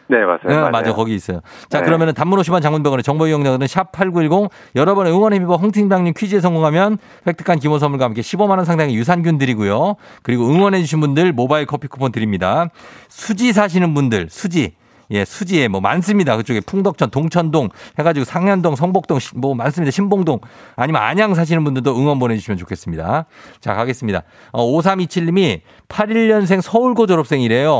[0.09, 0.39] 네, 맞아요.
[0.47, 0.71] 네, 맞아요.
[0.71, 0.93] 맞아.
[0.93, 1.41] 거기 있어요.
[1.69, 1.85] 자, 네.
[1.85, 7.59] 그러면은 단문 50원 장문병원의 정보 이용료는 샵8910 여러 번의 응원의 힘입어 홍팀장님 퀴즈에 성공하면 획득한
[7.59, 9.95] 기본 선물과 함께 15만 원 상당의 유산균 드리고요.
[10.23, 12.69] 그리고 응원해 주신 분들 모바일 커피 쿠폰 드립니다.
[13.07, 14.73] 수지 사시는 분들, 수지.
[15.11, 16.37] 예, 수지에 뭐 많습니다.
[16.37, 19.89] 그쪽에 풍덕천, 동천동 해가지고 상현동, 성복동 시- 뭐 많습니다.
[19.89, 20.39] 신봉동
[20.75, 23.25] 아니면 안양 사시는 분들도 응원 보내주시면 좋겠습니다.
[23.59, 24.21] 자, 가겠습니다.
[24.51, 27.71] 어, 5327님이 81년생 서울고 졸업생이래요.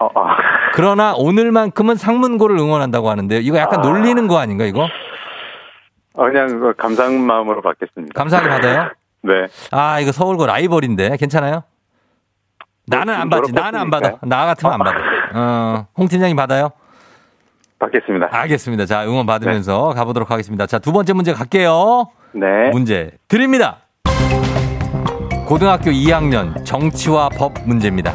[0.00, 0.08] 어, 어.
[0.78, 3.40] 그러나 오늘만큼은 상문고를 응원한다고 하는데요.
[3.40, 3.82] 이거 약간 아.
[3.82, 4.84] 놀리는 거 아닌가 이거?
[6.14, 8.12] 어, 그냥 감사한 마음으로 받겠습니다.
[8.14, 8.90] 감사하게 받아요?
[9.22, 9.48] 네.
[9.72, 11.64] 아 이거 서울고 라이벌인데 괜찮아요?
[12.86, 13.52] 나는 안 받지.
[13.52, 14.18] 나는 안 받아.
[14.22, 14.98] 나 같으면 안 받아.
[15.34, 16.70] 어, 홍 팀장님 받아요?
[17.80, 18.28] 받겠습니다.
[18.30, 18.86] 알겠습니다.
[18.86, 20.66] 자 응원 받으면서 가보도록 하겠습니다.
[20.66, 22.06] 자 두 번째 문제 갈게요.
[22.32, 22.70] 네.
[22.70, 23.78] 문제 드립니다.
[25.44, 28.14] 고등학교 2학년 정치와 법 문제입니다.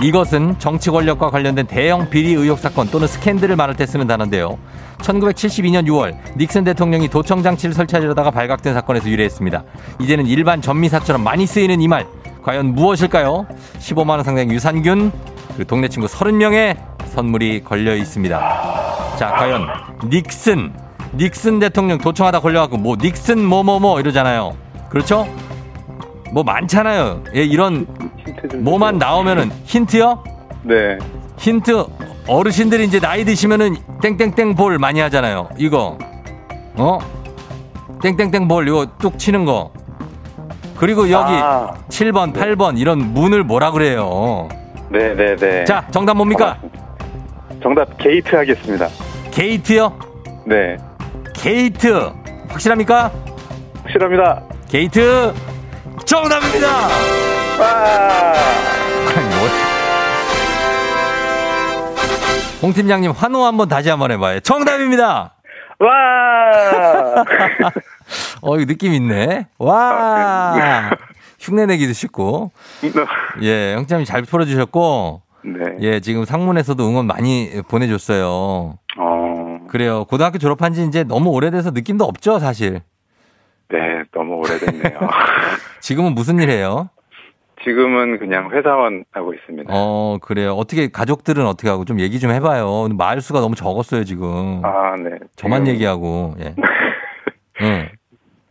[0.00, 4.58] 이것은 정치 권력과 관련된 대형 비리 의혹 사건 또는 스캔들을 말할 때 쓰는 단어인데요.
[4.98, 9.64] 1972년 6월 닉슨 대통령이 도청 장치를 설치하려다가 발각된 사건에서 유래했습니다.
[10.00, 12.06] 이제는 일반 전미사처럼 많이 쓰이는 이 말
[12.42, 13.46] 과연 무엇일까요?
[13.78, 15.12] 15만 원 상당의 유산균
[15.48, 16.76] 그리고 동네 친구 30명의
[17.06, 19.16] 선물이 걸려 있습니다.
[19.16, 19.68] 자, 과연
[20.08, 20.72] 닉슨
[21.14, 24.56] 닉슨 대통령 도청하다 걸려갖고 뭐 닉슨 뭐뭐뭐 이러잖아요.
[24.88, 25.26] 그렇죠?
[26.32, 27.22] 뭐 많잖아요.
[27.34, 27.86] 예, 이런
[28.56, 28.98] 뭐만.
[28.98, 30.24] 나오면은 힌트요?
[30.62, 30.98] 네.
[31.38, 31.84] 힌트
[32.26, 35.50] 어르신들이 이제 나이 드시면은 땡땡땡 볼 많이 하잖아요.
[35.58, 35.98] 이거
[36.76, 36.98] 어
[38.02, 39.72] 땡땡땡 볼 이거 뚝 치는 거
[40.76, 41.74] 그리고 여기 아.
[41.88, 44.48] 7번 8번 이런 문을 뭐라 그래요.
[44.90, 45.64] 네, 네, 네.
[45.64, 46.58] 자 정답 뭡니까?
[47.62, 48.88] 정답 게이트 하겠습니다.
[49.32, 49.92] 게이트요?
[50.46, 50.76] 네.
[51.34, 52.10] 게이트
[52.48, 53.10] 확실합니까?
[53.82, 54.42] 확실합니다.
[54.68, 55.32] 게이트
[56.04, 56.68] 정답입니다.
[57.58, 58.32] 와!
[59.16, 59.48] 아니, 뭐.
[62.62, 64.40] 홍 팀장님 환호 한번 다시 한번 해봐요.
[64.40, 65.34] 정답입니다.
[65.80, 67.24] 와!
[68.42, 69.46] 어, 이거 느낌 있네.
[69.58, 70.90] 와.
[71.40, 72.52] 흉내 내기도 쉽고.
[73.42, 75.22] 예, 형님이 잘 풀어주셨고.
[75.44, 75.76] 네.
[75.80, 78.78] 예, 지금 상문에서도 응원 많이 보내줬어요.
[78.98, 80.04] 어, 그래요.
[80.04, 82.82] 고등학교 졸업한 지 이제 너무 오래돼서 느낌도 없죠, 사실.
[83.70, 83.78] 네,
[84.12, 85.00] 너무 오래됐네요.
[85.82, 86.88] 지금은 무슨 일 해요?
[87.64, 89.72] 지금은 그냥 회사원 하고 있습니다.
[89.72, 90.52] 어, 그래요.
[90.54, 92.88] 어떻게, 가족들은 어떻게 하고 좀 얘기 좀 해봐요.
[92.96, 94.64] 마을 수가 너무 적었어요, 지금.
[94.64, 95.18] 아, 네.
[95.36, 96.54] 저만 지금, 얘기하고, 예.
[97.62, 97.88] 응.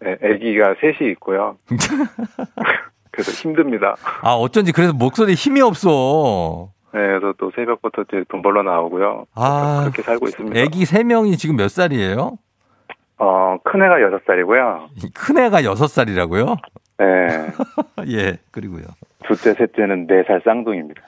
[0.01, 1.57] 네, 아기가 셋이 있고요.
[3.11, 3.95] 그래서 힘듭니다.
[4.21, 6.69] 아, 어쩐지 그래서 목소리에 힘이 없어.
[6.93, 9.25] 네, 그래서 또 새벽부터 이제 돈 벌러 나오고요.
[9.35, 10.59] 아, 그렇게 살고 있습니다.
[10.59, 12.37] 애기 세명이 지금 몇 살이에요?
[13.19, 14.89] 어, 큰애가 여섯 살이고요.
[15.13, 16.55] 큰 애가 여섯 살이라고요?
[17.01, 18.07] 네.
[18.11, 18.83] 예, 그리고요.
[19.27, 21.01] 둘째, 셋째는 네 살 쌍둥이입니다.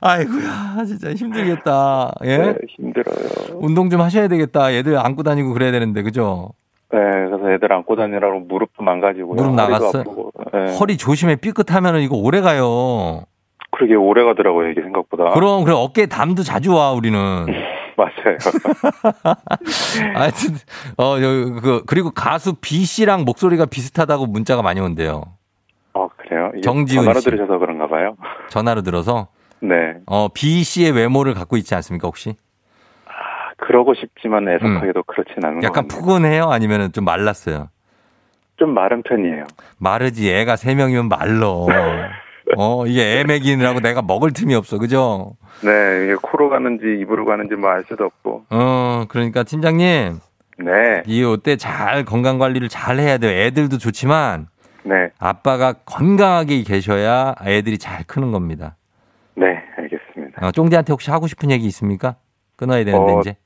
[0.00, 2.12] 아이고야, 진짜 힘들겠다.
[2.24, 2.38] 예?
[2.38, 3.58] 네, 힘들어요.
[3.58, 4.72] 운동 좀 하셔야 되겠다.
[4.74, 6.50] 얘들 안고 다니고 그래야 되는데, 그죠?
[6.92, 9.34] 네, 그래서 애들 안고 다니라고 무릎도 망가지고요.
[9.34, 9.58] 무릎?
[9.58, 10.32] 아프고.
[10.52, 10.72] 네.
[10.76, 13.22] 허리 조심해 삐끗하면은 이거 오래 가요.
[13.72, 15.30] 그러게 오래 가더라고요, 이게 생각보다.
[15.30, 17.18] 그럼, 그럼 어깨에 담도 자주 와, 우리는.
[17.98, 18.38] 맞아요.
[20.14, 20.54] 하여튼,
[20.96, 25.22] 어, 여- 그, 그리고 가수 B 씨랑 목소리가 비슷하다고 문자가 많이 온대요.
[26.36, 26.62] 어, 그래요?
[26.62, 27.24] 정지훈 전화로 씨.
[27.26, 28.16] 들으셔서 그런가 봐요.
[28.48, 29.28] 전화로 들어서.
[29.60, 29.94] 네.
[30.06, 32.36] 어, B 씨의 외모를 갖고 있지 않습니까, 혹시?
[33.06, 33.10] 아,
[33.56, 35.64] 그러고 싶지만 애석하게도 그렇진 않은 것 음.
[35.64, 35.88] 약간.
[35.88, 36.44] 푸근해요?
[36.50, 37.68] 아니면 좀 말랐어요?
[38.56, 39.44] 좀 마른 편이에요.
[39.78, 41.66] 마르지, 애가 세 명이면 말러.
[42.56, 45.36] 어, 이게 애 먹이느라고 내가 먹을 틈이 없어, 그죠?
[45.62, 48.44] 네, 이게 코로 가는지 입으로 가는지 뭐 알 수도 없고.
[48.50, 50.18] 어, 그러니까 팀장님,
[50.60, 53.30] 네, 이 요때 잘 건강 관리를 잘 해야 돼요.
[53.30, 54.46] 애들도 좋지만
[54.88, 58.76] 네, 아빠가 건강하게 계셔야 애들이 잘 크는 겁니다.
[59.34, 60.46] 네, 알겠습니다.
[60.46, 62.16] 어, 쫑디한테 혹시 하고 싶은 얘기 있습니까?
[62.56, 63.36] 끊어야 되는데 어, 이제.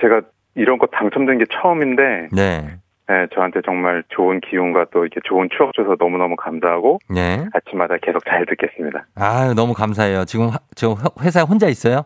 [0.00, 0.22] 제가
[0.56, 2.78] 이런 거 당첨된 게 처음인데, 네.
[3.08, 7.46] 네, 저한테 정말 좋은 기운과 또 이렇게 좋은 추억 줘서 너무너무 감사하고, 네.
[7.54, 9.06] 아침마다 계속 잘 듣겠습니다.
[9.14, 10.24] 아유, 너무 감사해요.
[10.24, 12.02] 지금 화- 저 회- 회사에 혼자 있어요?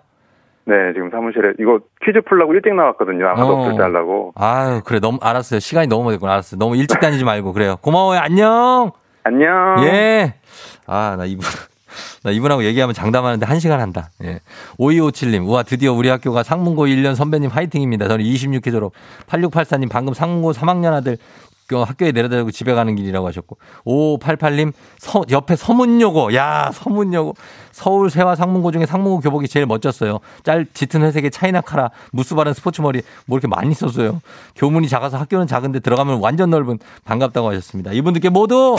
[0.69, 3.29] 네, 지금 사무실에 이거 퀴즈 풀라고 일찍 나왔거든요.
[3.29, 3.59] 아무도 어.
[3.61, 4.33] 없을 때 하려고.
[4.35, 4.99] 아유, 그래.
[4.99, 5.61] 너무 알았어요.
[5.61, 6.33] 시간이 너무 됐구나.
[6.33, 6.59] 알았어요.
[6.59, 7.77] 너무 일찍 다니지 말고 그래요.
[7.81, 8.19] 고마워요.
[8.21, 8.91] 안녕.
[9.23, 9.77] 안녕.
[9.85, 10.35] 예.
[10.87, 11.45] 아, 나 이분,
[12.25, 14.11] 나 이분하고 얘기하면 장담하는데 한 시간 한다.
[14.25, 14.41] 예.
[14.79, 18.09] 5257님, 우와, 드디어 우리 학교가 상문고 1년 선배님 화이팅입니다.
[18.09, 18.93] 저는 26회 졸업.
[19.29, 21.17] 8684님, 방금 상문고 3학년 아들
[21.69, 23.59] 그 학교에 내려다 주고 집에 가는 길이라고 하셨고.
[23.85, 26.35] 5588님, 서, 옆에 서문여고.
[26.35, 27.35] 야, 서문여고.
[27.77, 30.21] 서울 세화 상문고 중에 상문고 교복이 제일 멋졌어요.
[30.45, 34.23] 짤, 짙은 회색의 차이나 카라, 무스 바른 스포츠 머리, 뭐 이렇게 많이 썼어요.
[34.55, 37.93] 교문이 작아서 학교는 작은데 들어가면 완전 넓은 반갑다고 하셨습니다.
[37.93, 38.77] 이분들께 모두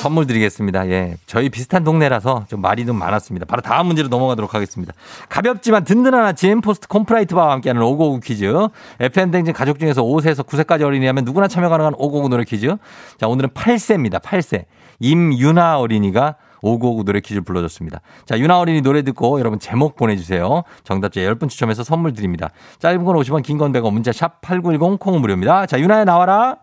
[0.00, 0.88] 선물 드리겠습니다.
[0.90, 1.16] 예.
[1.26, 3.44] 저희 비슷한 동네라서 좀 말이 좀 많았습니다.
[3.46, 4.94] 바로 다음 문제로 넘어가도록 하겠습니다.
[5.28, 8.68] 가볍지만 든든한 아침 포스트 콤프라이트 바와 함께하는 오고구 퀴즈.
[9.00, 12.76] FM댕진 가족 중에서 5세에서 9세까지 어린이라면 누구나 참여 가능한 오고구 노래 퀴즈.
[13.18, 14.22] 자, 오늘은 8세입니다.
[14.22, 14.66] 8세.
[15.00, 18.00] 임유나 어린이가 오고오구 노래 퀴즈 불러줬습니다.
[18.24, 20.62] 자, 유나 어린이 노래 듣고 여러분 제목 보내주세요.
[20.84, 22.50] 정답자 10분 추첨해서 선물 드립니다.
[22.78, 25.66] 짧은 건 50원, 긴 건 100원, 문자 샵 8910 콩은 무료입니다.
[25.66, 26.56] 자, 유나야 나와라.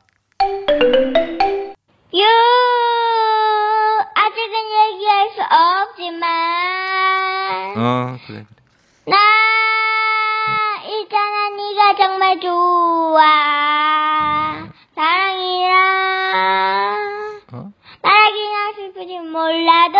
[2.13, 2.23] 유
[4.15, 6.29] 아직은 얘기할 수 없지만
[7.77, 8.45] 어, 그래.
[9.05, 9.15] 나
[10.87, 13.21] 있잖아 네가 정말 좋아
[14.95, 15.75] 사랑이라
[17.53, 17.71] 어?
[18.01, 18.48] 말하기나 슬
[18.99, 19.97] 프지 몰라도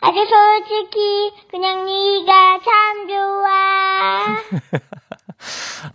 [0.00, 4.26] 아주 솔직히 그냥 네가 참 좋아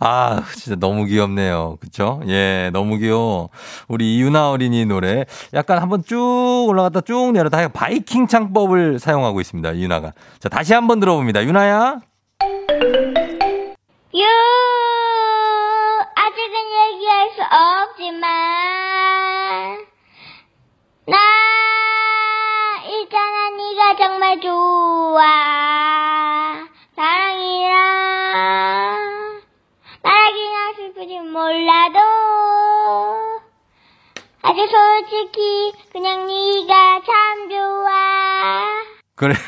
[0.00, 1.76] 아, 진짜 너무 귀엽네요.
[1.80, 2.22] 그쵸?
[2.28, 3.50] 예, 너무 귀여워.
[3.88, 5.26] 우리 이유나 어린이 노래.
[5.52, 9.76] 약간 한번 쭉 올라갔다 쭉 내려다 바이킹 창법을 사용하고 있습니다.
[9.76, 10.12] 유나가.
[10.38, 11.44] 자, 다시 한번 들어봅니다.
[11.44, 12.00] 유나야.
[14.14, 14.24] 유
[16.14, 16.54] 아직은
[16.94, 18.43] 얘기할 수 없지만
[24.40, 25.22] 좋아
[26.96, 27.74] 사랑이라
[30.02, 31.98] 말하기나 슬프지 몰라도
[34.42, 38.64] 아주 솔직히 그냥 네가 참 좋아
[39.16, 39.34] 그래.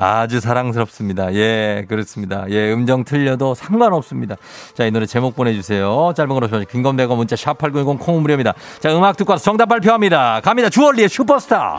[0.00, 1.34] 아주 사랑스럽습니다.
[1.34, 2.44] 예, 그렇습니다.
[2.50, 4.36] 예, 음정 틀려도 상관없습니다.
[4.74, 6.12] 자, 이 노래 제목 보내주세요.
[6.16, 6.64] 짧은 거로 좋아요.
[6.64, 8.54] 긴건 100원 문자 샵8910 콩 무료입니다.
[8.78, 10.40] 자, 음악 듣고 와서 정답 발표합니다.
[10.42, 10.68] 갑니다.
[10.70, 11.78] 주얼리의 슈퍼스타.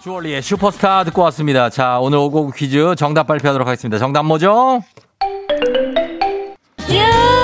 [0.00, 1.70] 주얼리의 슈퍼스타 듣고 왔습니다.
[1.70, 3.98] 자, 오늘 오고 퀴즈 정답 발표하도록 하겠습니다.
[3.98, 4.80] 정답 뭐죠?
[6.90, 7.37] 유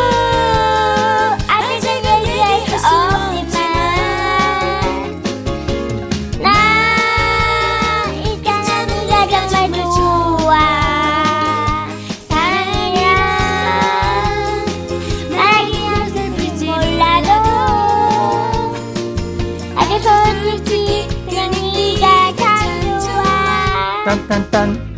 [24.14, 24.93] tan tan tan.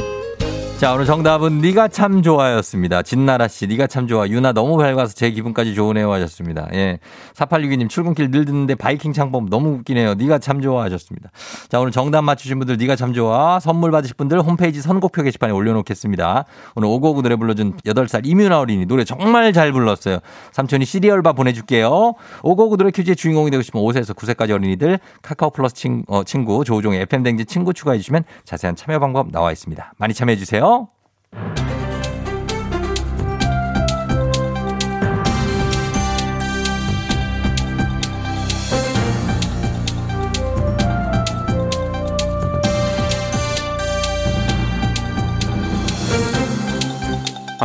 [0.78, 3.00] 자, 오늘 정답은 네가 참 좋아였습니다.
[3.00, 4.28] 진나라 씨, 네가 참 좋아.
[4.28, 6.68] 유나 너무 밝아서 제 기분까지 좋으네요 하셨습니다.
[6.74, 6.98] 예.
[7.34, 10.14] 4862님 출근길 늘 듣는데 바이킹 창법 너무 웃기네요.
[10.16, 11.30] 네가 참 좋아 하셨습니다.
[11.70, 13.58] 자, 오늘 정답 맞추신 분들 네가 참 좋아.
[13.58, 16.44] 선물 받으실 분들 홈페이지 선곡표 게시판에 올려놓겠습니다.
[16.74, 20.18] 오늘 오고오고 노래 불러준 8살 이민아 어린이 노래 정말 잘 불렀어요.
[20.52, 22.12] 삼촌이 시리얼바 보내줄게요.
[22.42, 27.00] 오고오고 노래 퀴즈의 주인공이 되고 싶으면 5세에서 9세까지 어린이들 카카오 플러스 친, 어, 친구 조우종의
[27.00, 29.94] FM댕지 친구 추가해 주시면 자세한 참여 방법 나와 있습니다.
[29.96, 30.65] 많이 참여해 주세요.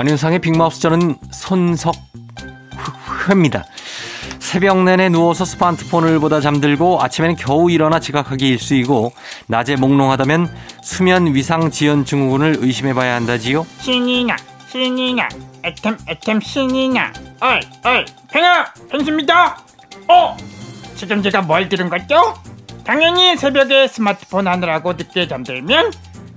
[0.01, 2.01] 안윤상의 빅마우스 저는 손석회입니다.
[4.39, 9.13] 새벽 내내 누워서 스마트폰을 보다 잠들고 아침에는 겨우 일어나 지각하기 일수이고
[9.51, 10.49] 낮에 몽롱하다면
[10.81, 13.67] 수면 위상 지연 증후군을 의심해 봐야 한다지요.
[13.81, 14.37] 신이나
[14.69, 15.27] 신이나
[15.65, 17.11] 애템 애템 신이나
[17.41, 19.57] 어이 어이 팽아 팽수입니다
[20.07, 20.37] 어
[20.95, 22.33] 지금 제가 뭘 들은 거죠?
[22.85, 25.91] 당연히 새벽에 스마트폰 하느라고 늦게 잠들면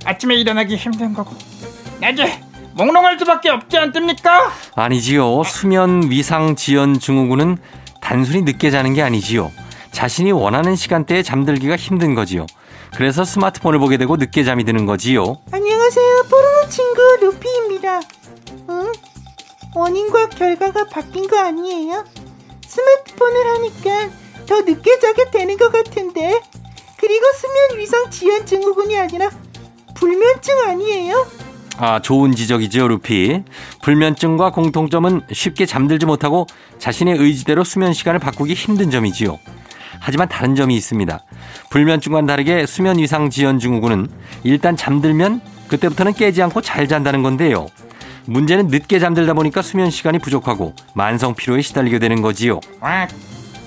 [0.04, 1.36] 아침에 일어나기 힘든 거고
[2.00, 2.40] 낮에
[2.74, 4.50] 몽롱할 수밖에 없지 않습니까?
[4.74, 5.44] 아니지요.
[5.44, 7.58] 수면 위상 지연 증후군은
[8.00, 9.52] 단순히 늦게 자는 게 아니지요.
[9.92, 12.46] 자신이 원하는 시간대에 잠들기가 힘든 거지요.
[12.96, 15.36] 그래서 스마트폰을 보게 되고 늦게 잠이 드는 거지요.
[15.50, 16.22] 안녕하세요.
[16.30, 18.00] 뽀로로 친구 루피입니다.
[18.70, 18.92] 응?
[19.74, 22.04] 원인과 결과가 바뀐 거 아니에요?
[22.66, 24.10] 스마트폰을 하니까
[24.46, 26.40] 더 늦게 자게 되는 것 같은데.
[26.98, 29.28] 그리고 수면 위상 지연 증후군이 아니라
[29.94, 31.26] 불면증 아니에요?
[31.76, 33.42] 아, 좋은 지적이지요, 루피.
[33.82, 36.46] 불면증과 공통점은 쉽게 잠들지 못하고
[36.78, 39.40] 자신의 의지대로 수면 시간을 바꾸기 힘든 점이지요.
[40.00, 41.20] 하지만 다른 점이 있습니다.
[41.70, 44.08] 불면증과는 다르게 수면 이상 지연 증후군은
[44.42, 47.66] 일단 잠들면 그때부터는 깨지 않고 잘 잔다는 건데요.
[48.26, 52.60] 문제는 늦게 잠들다 보니까 수면 시간이 부족하고 만성 피로에 시달리게 되는 거지요.
[52.80, 53.06] 와,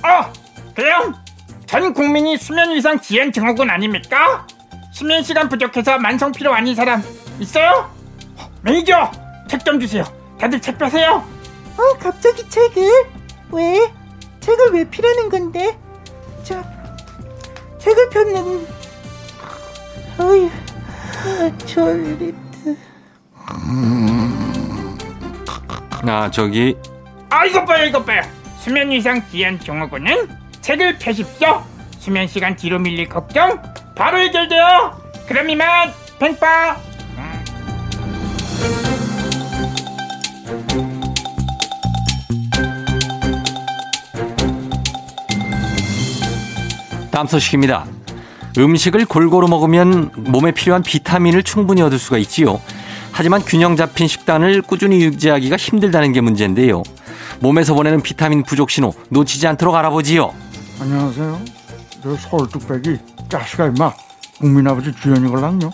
[0.03, 0.31] 어
[0.73, 1.15] 그럼
[1.65, 4.47] 전 국민이 수면 위상 지연 증후군 아닙니까?
[4.91, 7.03] 수면 시간 부족해서 만성 피로 아닌 사람
[7.39, 7.91] 있어요?
[8.63, 9.11] 매니저
[9.47, 10.03] 책 좀 주세요.
[10.39, 11.23] 다들 책 펴세요.
[11.77, 12.83] 어, 갑자기 책을?
[13.51, 13.91] 왜?
[14.39, 15.77] 책을 왜 피라는 건데?
[16.47, 16.63] 자,
[17.77, 18.67] 책을 폈는.
[20.17, 20.49] 어휴,
[21.65, 22.77] 졸리트.
[26.09, 26.77] 아, 저기
[27.29, 28.21] 아 이것 봐요 이것 봐요.
[28.59, 30.29] 수면 위상 지연 증후군은
[30.61, 31.65] 책을 펴십시오.
[31.99, 33.61] 수면 시간 뒤로 밀릴 걱정
[33.93, 35.01] 바로 해결돼요.
[35.27, 36.77] 그럼 이만 팽빵.
[47.17, 47.87] 다음 소식입니다.
[48.59, 52.61] 음식을 골고루 먹으면 몸에 필요한 비타민을 충분히 얻을 수가 있지요.
[53.11, 56.83] 하지만 균형 잡힌 식단을 꾸준히 유지하기가 힘들다는 게 문제인데요.
[57.39, 60.31] 몸에서 보내는 비타민 부족 신호 놓치지 않도록 알아보지요.
[60.79, 61.41] 안녕하세요.
[62.03, 62.99] 저 서울 뚝배기
[63.29, 63.91] 자식아 임마
[64.37, 65.71] 국민 아버지 주연이 걸랑요.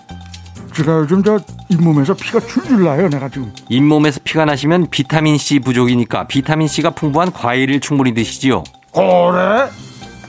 [0.73, 3.51] 제가 요즘 저 잇몸에서 피가 줄줄 나요 내가 지금.
[3.67, 8.63] 잇몸에서 피가 나시면 비타민 C 부족이니까 비타민 C가 풍부한 과일을 충분히 드시지요.
[8.93, 9.69] 그래?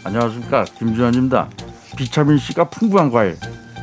[0.05, 1.49] 안녕하십니까 김주현입니다.
[1.97, 3.39] 비타민 C가 풍부한 과일.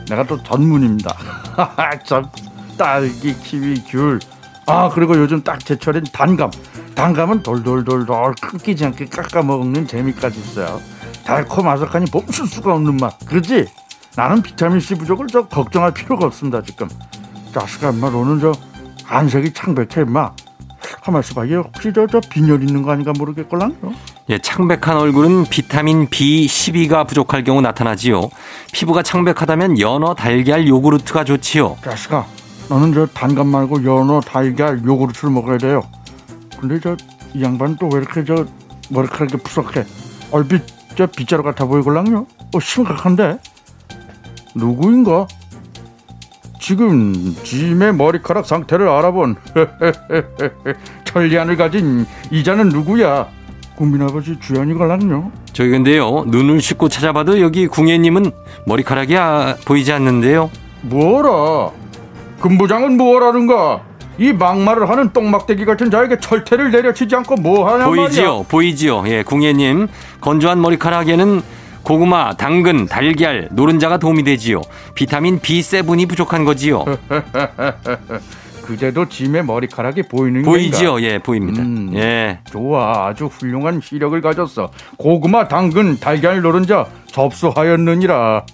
[0.07, 1.15] 내가 또 전문입니다.
[2.05, 2.30] 참
[2.78, 4.19] 딸기, 키위, 귤.
[4.67, 6.51] 아 그리고 요즘 딱 제철인 단감.
[6.93, 10.80] 단감은 돌돌돌돌 끊기지 않게 깎아 먹는 재미까지 있어요.
[11.26, 13.17] 달콤 아삭하니 멈출 수가 없는 맛.
[13.26, 13.65] 그렇지?
[14.15, 16.88] 나는 비타민 C 부족을 저 걱정할 필요가 없습니다 지금.
[17.53, 18.51] 자식아 엄마 너는 저
[19.07, 20.32] 안색이 창백해 임마.
[21.02, 23.78] 가만 있어봐 얘 혹시 저 저 빈혈 있는 거 아닌가 모르겠걸랑?
[23.84, 23.92] 어?
[24.30, 28.30] 예, 창백한 얼굴은 비타민 B12가 부족할 경우 나타나지요.
[28.74, 31.78] 피부가 창백하다면 연어, 달걀, 요구르트가 좋지요.
[31.84, 32.26] 자식아
[32.70, 35.82] 너는 저 단감 말고 연어, 달걀, 요구르트를 먹어야 돼요.
[36.60, 36.96] 근데 저
[37.34, 38.46] 이 양반 또 왜 이렇게 저
[38.89, 39.86] 머리카락이 푸석해?
[40.32, 40.62] 얼핏
[40.98, 42.26] 저 빗자루 같아 보이걸랑요?
[42.54, 43.38] 어 심각한데?
[44.56, 45.28] 누구인가?
[46.66, 49.36] 지금 짐의 머리카락 상태를 알아본
[51.05, 53.28] 천리안을 가진 이자는 누구야?
[53.76, 55.32] 국민 아버지 주연이 걸랑요?
[55.53, 58.32] 저기 근데요, 눈을 씻고 찾아봐도 여기 궁예님은
[58.68, 60.51] 머리카락이 아, 보이지 않는데요.
[60.84, 61.72] 뭐라?
[62.41, 63.82] 금부장은 뭐라는가?
[64.20, 68.45] 이 막말을 하는 똥막대기 같은 자에게 철퇴를 내려치지 않고 뭐하냐 보이지요, 말이야?
[68.49, 69.03] 보이지요.
[69.07, 69.88] 예, 궁예님
[70.22, 71.41] 건조한 머리카락에는
[71.92, 74.62] 고구마, 당근, 달걀, 노른자가 도움이 되지요.
[74.96, 76.86] 비타민 B7이 부족한 거지요.
[78.64, 81.06] 그대도 짐의 머리카락이 보이는 보이지요, 건가?
[81.06, 81.62] 예, 보입니다.
[81.62, 81.92] 음.
[81.96, 82.39] 예.
[82.46, 88.46] 좋아 아주 훌륭한 시력을 가졌어 고구마 당근 달걀 노른자 접수하였느니라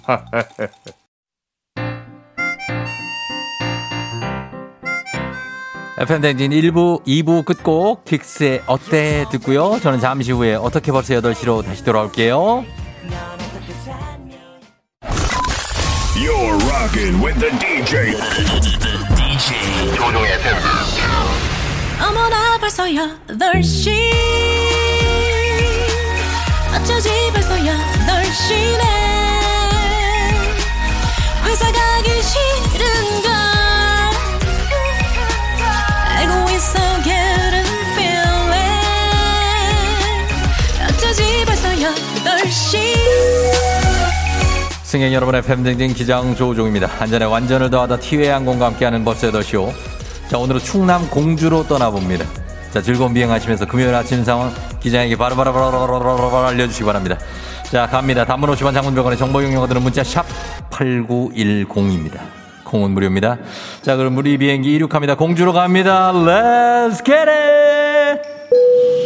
[6.00, 9.78] FM댕진 1부, 2부 끝곡 킥스의 어때 듣고요.
[9.80, 12.64] 저는 잠시 후에 어떻게 벌써 8시로 다시 돌아올게요.
[16.15, 18.15] You're rocking with the DJ.
[19.15, 20.57] DJ 조종의 FM.
[22.01, 23.89] 어머나 벌써 8시
[26.75, 28.96] 어쩌지 벌써 8시네
[44.98, 46.90] 승객 여러분의 팬댕진 기장 조우종입니다.
[46.98, 49.72] 안전에 완전을 더하다 티웨이 항공과 함께하는 버스 8시오.
[50.28, 52.24] 자, 오늘은 충남 공주로 떠나봅니다.
[52.72, 57.16] 자, 즐거운 비행하시면서 금요일 아침 상황 기장에게 바로바로바로바로바로 알려주시기 바랍니다.
[57.70, 58.24] 자, 갑니다.
[58.24, 60.26] 단문 50원 장문병원의 정보 용어들은 문자 샵
[60.70, 62.18] 8910입니다.
[62.64, 63.38] 콩은 무료입니다.
[63.82, 65.14] 자, 그럼 우리 비행기 이륙합니다.
[65.14, 66.12] 공주로 갑니다.
[66.12, 68.97] Let's get it!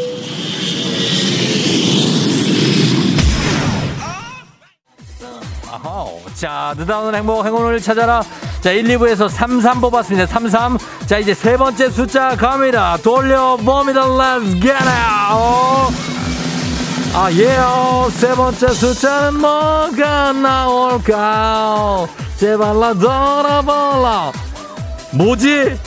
[6.35, 8.23] 자, 느다운 행복, 행운을 찾아라.
[8.61, 10.27] 자, 1, 2부에서 33 뽑았습니다.
[10.27, 10.79] 33.
[11.07, 12.97] 자, 이제 세 번째 숫자 갑니다.
[13.03, 14.03] 돌려봅니다.
[14.07, 16.13] Let's get it!
[17.15, 17.59] 아, 예,
[18.13, 22.07] 세 번째 숫자는 뭐가 나올까?
[22.37, 24.33] 제발 나 돌아볼라.
[25.13, 25.79] 뭐지?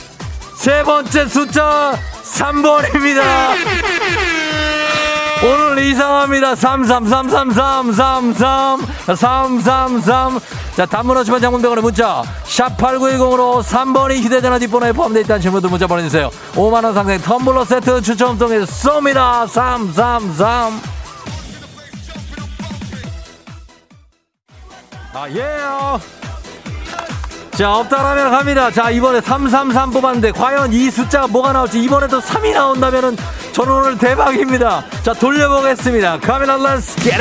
[0.56, 3.22] 세 번째 숫자 3번입니다.
[5.46, 6.54] 오늘 이상합니다.
[6.56, 7.92] 333333
[9.14, 10.40] 333
[10.76, 16.30] 자, 단문 오시면 장문병원의 문자 샵 8910으로 3번이 휴대전화 뒷번호에 포함되어 있다는 질문도 문자 보내주세요.
[16.54, 19.46] 5만원 상당의 텀블러 세트 추첨 통해서 쏩니다.
[19.48, 20.80] 333
[25.14, 25.42] 아, 예.
[27.56, 28.70] 자, 없다라면 갑니다.
[28.70, 33.16] 자, 이번에 333 뽑았는데, 과연 이 숫자가 뭐가 나올지, 이번에도 3이 나온다면은,
[33.52, 34.84] 저는 오늘 대박입니다.
[35.02, 36.20] 자, 돌려보겠습니다.
[36.20, 37.18] 카메라 let's get it!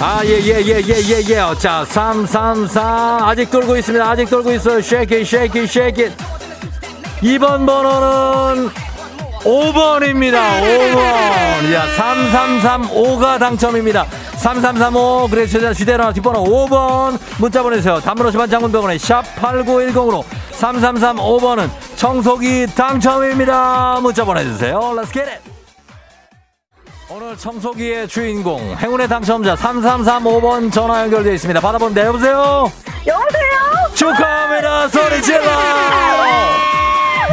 [0.00, 1.58] 아, 예, 예, 예, 예, 예, 예.
[1.60, 3.22] 자, 333.
[3.22, 4.10] 아직 돌고 있습니다.
[4.10, 4.78] 아직 돌고 있어요.
[4.78, 6.24] shake it, shake it, shake it.
[7.22, 8.70] 2번 번호는
[9.44, 10.34] 5번입니다.
[10.62, 11.72] 5번.
[11.72, 14.04] 야, 3335가 당첨입니다.
[14.42, 18.00] 3335 그래서 휴대전화 뒷번호 5번 문자 보내주세요.
[18.00, 20.24] 단문 50원 장문병원에 샵 8910으로
[20.58, 24.00] 3335번은 청소기 당첨입니다.
[24.02, 24.80] 문자 보내주세요.
[24.96, 25.40] Let's get it.
[27.08, 31.60] 오늘 청소기의 주인공 행운의 당첨자 3335번 전화 연결되어 있습니다.
[31.60, 32.04] 받아봅니다.
[32.06, 32.72] 여보세요?
[33.06, 33.94] 여보세요?
[33.94, 34.88] 축하합니다.
[34.88, 35.44] 소리 질러!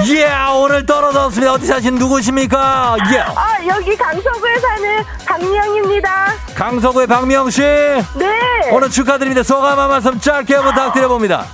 [0.10, 1.53] 예, 오늘 떨어졌습니다.
[1.53, 2.97] 어디 사신 누구십니까?
[3.14, 3.20] 예.
[3.20, 6.34] 아, 여기 강서구에 사는 박미영입니다.
[6.55, 7.62] 강서구의 박미영 씨.
[7.62, 8.70] 네.
[8.72, 9.43] 오늘 축하드립니다.
[9.43, 11.45] 소감 한 말씀 짧게 부탁드려봅니다.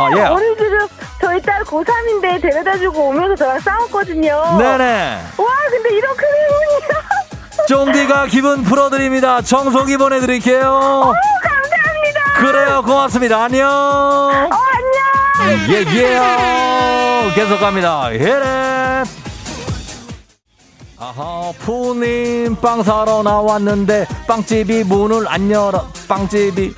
[0.00, 0.26] 아, 예.
[0.28, 0.78] 오늘 지금
[1.20, 4.56] 저희 딸 고3인데 데려다주고 오면서 저랑 싸웠거든요.
[4.58, 5.20] 네네.
[5.36, 7.66] 와, 근데 이런 큰 행운이야.
[7.66, 9.42] 쫑디가 기분 풀어드립니다.
[9.42, 10.60] 청소기 보내드릴게요.
[10.60, 12.32] 오, 감사합니다.
[12.36, 13.42] 그래요, 고맙습니다.
[13.44, 13.68] 안녕.
[13.68, 15.68] 어, 안녕.
[15.70, 17.34] 예, 예.
[17.34, 18.08] 계속 갑니다.
[18.10, 19.27] 헤레.
[21.00, 25.86] 아하, 푸님 빵 사러 나왔는데 빵집이 문을 안 열어.
[26.08, 26.74] 빵집이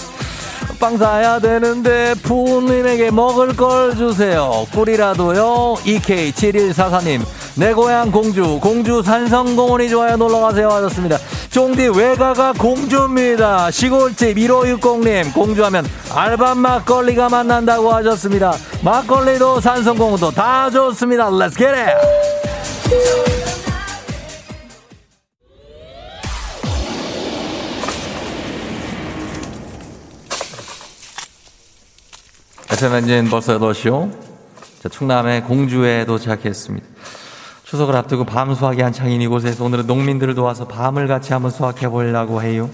[0.79, 4.67] 빵 사야 되는데 푸님에게 먹을 걸 주세요.
[4.75, 5.77] 꿀이라도요.
[5.85, 7.23] EK7144님.
[7.57, 10.17] 내 고향 공주, 공주 산성공원이 좋아요.
[10.19, 10.69] 놀러 가세요.
[10.69, 11.17] 하셨습니다.
[11.51, 13.71] 쫑디 외가가 공주입니다.
[13.71, 15.33] 시골집 1560님.
[15.33, 18.53] 공주하면 알밤 막걸리가 만난다고 하셨습니다.
[18.83, 21.31] 막걸리도 산성공원도 다 좋습니다.
[21.31, 23.40] Let's get it!
[32.81, 34.11] FM 엔진 벌써 8시요.
[34.83, 36.87] 자, 충남의 공주에 도착했습니다.
[37.65, 42.71] 추석을 앞두고 밤 수확이 한창인 이곳에서 오늘은 농민들을 도와서 밤을 같이 한번 수확해 보려고 해요.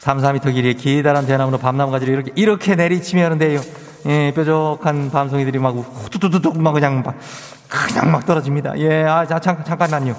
[0.00, 3.62] 3, 4미터 길이의 기다란 대나무로 밤나무 가지를 이렇게, 이렇게 내리치면은데요.
[4.04, 7.16] 예, 뾰족한 밤송이들이 막 후두두둑 막 그냥 막,
[7.70, 8.78] 그냥 막 떨어집니다.
[8.80, 10.14] 예, 아, 자, 잠깐, 잠깐만요.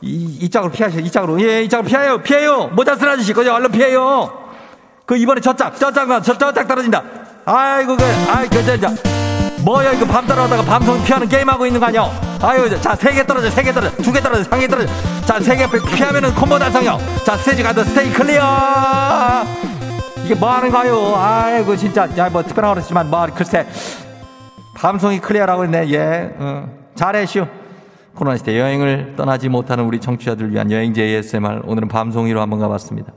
[0.00, 1.40] 이, 이 짝으로 피하셔, 이 짝으로.
[1.40, 2.66] 예, 이 짝으로 피해요, 피해요!
[2.72, 3.54] 모자 쓴 아저씨, 그죠?
[3.54, 4.40] 얼른 피해요!
[5.06, 7.23] 그 이번에 저 짝, 저 짝, 저, 저 짝 떨어진다.
[7.44, 8.88] 아이고, 그, 아이, 그, 저, 저.
[9.62, 12.10] 뭐야, 이거 밤 따라오다가 밤송 피하는 게임 하고 있는 거 아니야?
[12.42, 14.92] 아유, 자, 세 개 떨어져, 세 개 떨어져, 두 개 떨어져, 세개 떨어져.
[15.24, 15.66] 자, 세 개
[15.96, 16.98] 피하면은 콤보 달성이요.
[17.24, 18.42] 자, 스테이지 가도 스테이 클리어!
[20.24, 21.14] 이게 뭐 하는 거요?
[21.16, 22.08] 아이고, 진짜.
[22.16, 23.66] 야, 뭐, 특별한 거였지만, 뭐, 글쎄.
[24.76, 26.30] 밤송이 클리어라고 했네, 예.
[26.38, 27.46] 어, 잘해슈.
[28.14, 31.62] 코로나 시대 여행을 떠나지 못하는 우리 청취자들 위한 여행지 ASMR.
[31.64, 33.12] 오늘은 밤송이로 한번 가봤습니다.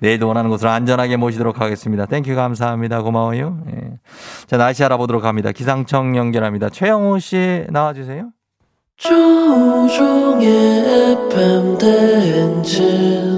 [0.00, 2.06] 내일도 원하는 곳으로 안전하게 모시도록 하겠습니다.
[2.06, 3.02] thank you 감사합니다.
[3.02, 3.58] 고마워요.
[3.74, 3.98] 예.
[4.46, 5.52] 자, 날씨 알아보도록 합니다.
[5.52, 6.68] 기상청 연결합니다.
[6.68, 8.30] 최영호 씨 나와주세요.
[8.96, 10.48] 조우종의
[11.30, 13.35] FM 대행진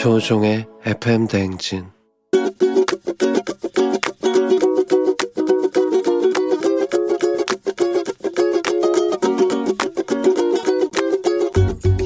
[0.00, 1.84] 조종의 FM 대행진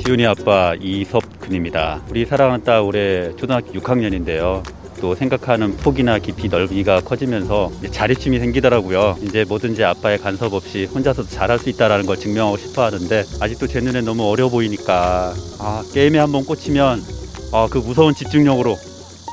[0.02, 2.02] 지훈이 아빠 이섭근입니다.
[2.10, 4.64] 우리 사랑하는 딸 올해 초등학교 6학년인데요.
[5.00, 9.18] 또 생각하는 폭이나 깊이 넓이가 커지면서 자립심이 생기더라고요.
[9.22, 13.78] 이제 뭐든지 아빠의 간섭 없이 혼자서도 잘할 수 있다라는 걸 증명하고 싶어 하는데 아직도 제
[13.78, 17.23] 눈에 너무 어려 보이니까 아, 게임에 한번 꽂히면
[17.54, 18.76] 아, 그 무서운 집중력으로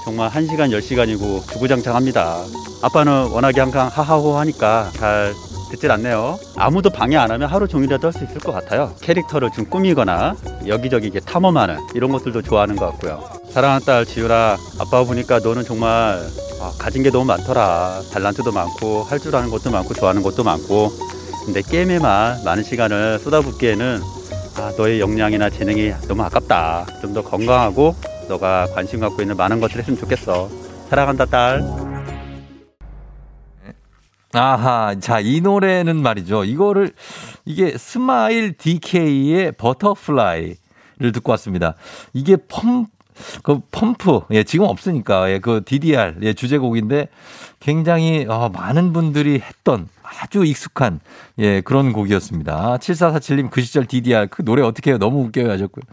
[0.06, 2.44] 정말 1시간, 10시간이고 주구장창합니다.
[2.84, 5.34] 아빠는 워낙에 항상 하하호 하니까 잘
[5.72, 6.38] 듣질 않네요.
[6.56, 8.94] 아무도 방해 안 하면 하루 종일이라도 할 수 있을 것 같아요.
[9.02, 10.36] 캐릭터를 좀 꾸미거나
[10.68, 13.24] 여기저기 이게 탐험하는 이런 것들도 좋아하는 것 같고요.
[13.50, 16.22] 사랑하는 딸 지유라 아빠 보니까 너는 정말
[16.62, 18.02] 아, 가진 게 너무 많더라.
[18.14, 20.92] 달란트도 많고 할 줄 아는 것도 많고 좋아하는 것도 많고
[21.46, 24.00] 근데 게임에만 많은 시간을 쏟아붓기에는
[24.62, 26.86] 아, 너의 역량이나 재능이 너무 아깝다.
[27.02, 27.96] 좀 더 건강하고
[28.30, 30.50] 너가 관심 갖고 있는 많은 것들 했으면 좋겠어.
[30.88, 31.62] 사랑한다 딸.
[34.34, 36.44] 아하, 자, 이 노래는 말이죠.
[36.46, 36.94] 이거를,
[37.44, 41.74] 이게 Smile.dk의 Butterfly를 듣고 왔습니다.
[42.14, 42.86] 이게 펌,
[43.44, 47.10] 그 펌프, 예, 지금 없으니까, 예, 그 DDR, 예, 주제곡인데
[47.60, 51.00] 굉장히, 어, 많은 분들이 했던 아주 익숙한,
[51.40, 52.78] 예, 그런 곡이었습니다.
[52.78, 54.98] 7447님 그 시절 DDR, 그 노래 어떻게 해요?
[54.98, 55.84] 너무 웃겨요 하셨고요.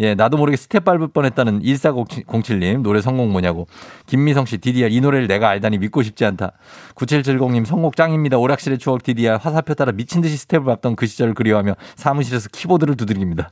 [0.00, 3.66] 예, 나도 모르게 스텝 밟을 뻔했다는 1407님 노래 선곡 뭐냐고.
[4.06, 6.52] 김미성 씨 DDR 이 노래를 내가 알다니 믿고 싶지 않다.
[6.94, 8.38] 9770님 선곡 짱입니다.
[8.38, 13.50] 오락실의 추억 DDR 화살표 따라 미친 듯이 스텝을 밟던 그 시절을 그리워하며 사무실에서 키보드를 두드립니다.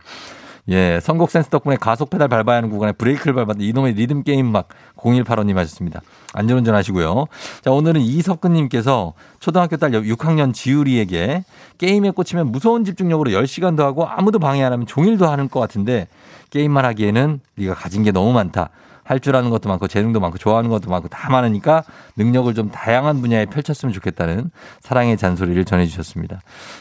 [0.69, 4.69] 예, 선곡 센스 덕분에 가속 페달 밟아야 하는 구간에 브레이크를 밟았는데 이놈의 리듬 게임 막
[4.97, 6.03] 0185님 하셨습니다.
[6.33, 7.27] 안전운전 하시고요.
[7.62, 11.45] 자, 오늘은 이석근님께서 초등학교 딸 6학년 지유리에게
[11.79, 16.09] 게임에 꽂히면 무서운 집중력으로 10시간도 하고 아무도 방해 안 하면 종일도 하는 것 같은데
[16.51, 18.71] 게임만 하기에는 네가 가진 게 너무 많다.
[19.07, 21.84] 할 줄 아는 것도 많고 재능도 많고 좋아하는 것도 많고 다 많으니까
[22.16, 24.50] 능력을 좀 다양한 분야에 펼쳤으면 좋겠다는
[24.80, 26.40] 사랑의 잔소리를 전해주셨습니다.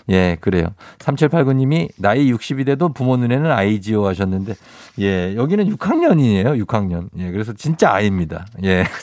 [0.09, 0.67] 예, 그래요.
[0.99, 4.55] 3789님이 나이 60이 돼도 부모 눈에는 아이지요 하셨는데
[4.99, 6.65] 예, 여기는 6학년이에요.
[6.65, 7.09] 6학년.
[7.17, 8.45] 예, 그래서 진짜 아이입니다.
[8.63, 8.85] 예.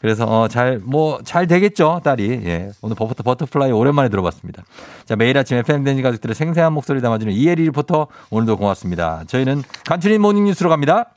[0.00, 2.42] 그래서 어, 잘, 뭐, 잘 되겠죠, 딸이.
[2.44, 2.70] 예.
[2.82, 4.62] 오늘 butter, Butterfly 오랜만에 들어봤습니다.
[5.04, 9.24] 자, 매일 아침 FM 대행진 가족들의 생생한 목소리 담아주는 이혜리 리포터 오늘도 고맙습니다.
[9.26, 11.15] 저희는 간추린 모닝 뉴스로 갑니다.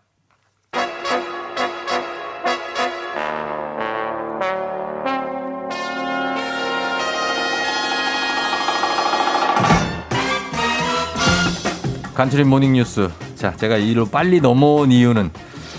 [12.20, 13.10] 간추린 모닝뉴스.
[13.36, 15.30] 자, 제가 이로 빨리 넘어온 이유는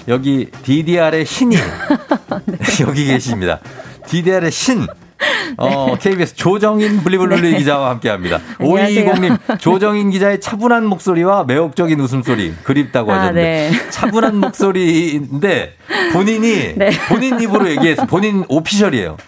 [0.09, 1.55] 여기 DDR의 신이
[2.81, 3.61] 여기 계십니다.
[4.07, 4.87] DDR의 신.
[5.59, 7.59] 어, KBS 조정인 블리블룰리 네.
[7.59, 8.41] 기자와 함께 합니다.
[8.59, 9.13] 안녕하세요.
[9.13, 13.71] 5220님, 조정인 기자의 차분한 목소리와 매혹적인 웃음소리 그립다고 아, 하셨는데.
[13.71, 13.91] 네.
[13.91, 15.75] 차분한 목소리인데
[16.15, 16.91] 본인이 네.
[17.11, 19.19] 본인 입으로 얘기해서 본인 오피셜이에요.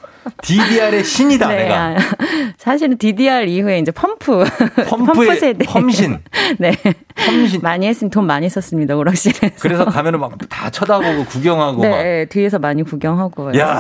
[0.43, 1.77] DDR의 신이다, 네, 내가.
[1.77, 1.97] 아,
[2.59, 4.45] 사실은 DDR 이후에 이제 펌프.
[4.89, 5.65] 펌프의 세대.
[5.65, 6.19] 펌신.
[6.59, 6.77] 네.
[7.61, 9.57] 많이 했으면 돈 많이 썼습니다, 오락실에서.
[9.61, 11.89] 그래서 가면은 막 다 쳐다보고 구경하고 막.
[12.03, 13.57] 네, 뒤에서 많이 구경하고.
[13.59, 13.79] 야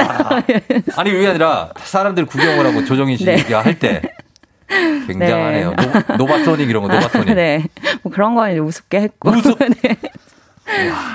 [0.96, 3.54] 아니 그게 아니라 사람들 구경을 하고 조우종 씨가 네.
[3.54, 4.02] 할때
[5.06, 5.74] 굉장하네요.
[6.08, 7.34] 노, 노바소닉 이런 거 노바소닉.
[7.34, 7.64] 네.
[8.02, 9.30] 뭐 그런 거 이제 우습게 했고.
[9.82, 9.96] 네.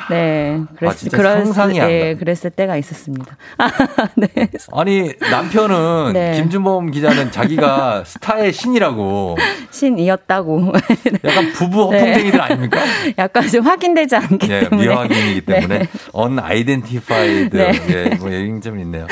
[0.10, 0.62] 네.
[0.78, 2.20] 그랬, 아, 진짜 그랬, 상상이 안 예, 가.
[2.20, 3.38] 그랬을 때가 있었습니다.
[4.74, 6.34] 아니 남편은 네.
[6.36, 9.38] 김준범 기자는 자기가 스타의 신이라고
[9.72, 10.74] 신이었다고.
[11.26, 12.00] 약간 부부 네.
[12.00, 12.80] 허풍쟁이들 아닙니까?
[13.18, 14.88] 약간 좀 확인되지 않기 예, 때문에.
[14.88, 15.88] 미확인이기 때문에 네.
[16.16, 17.72] unidentified 네.
[17.90, 19.08] 예, 뭐 이런 점이 있네요.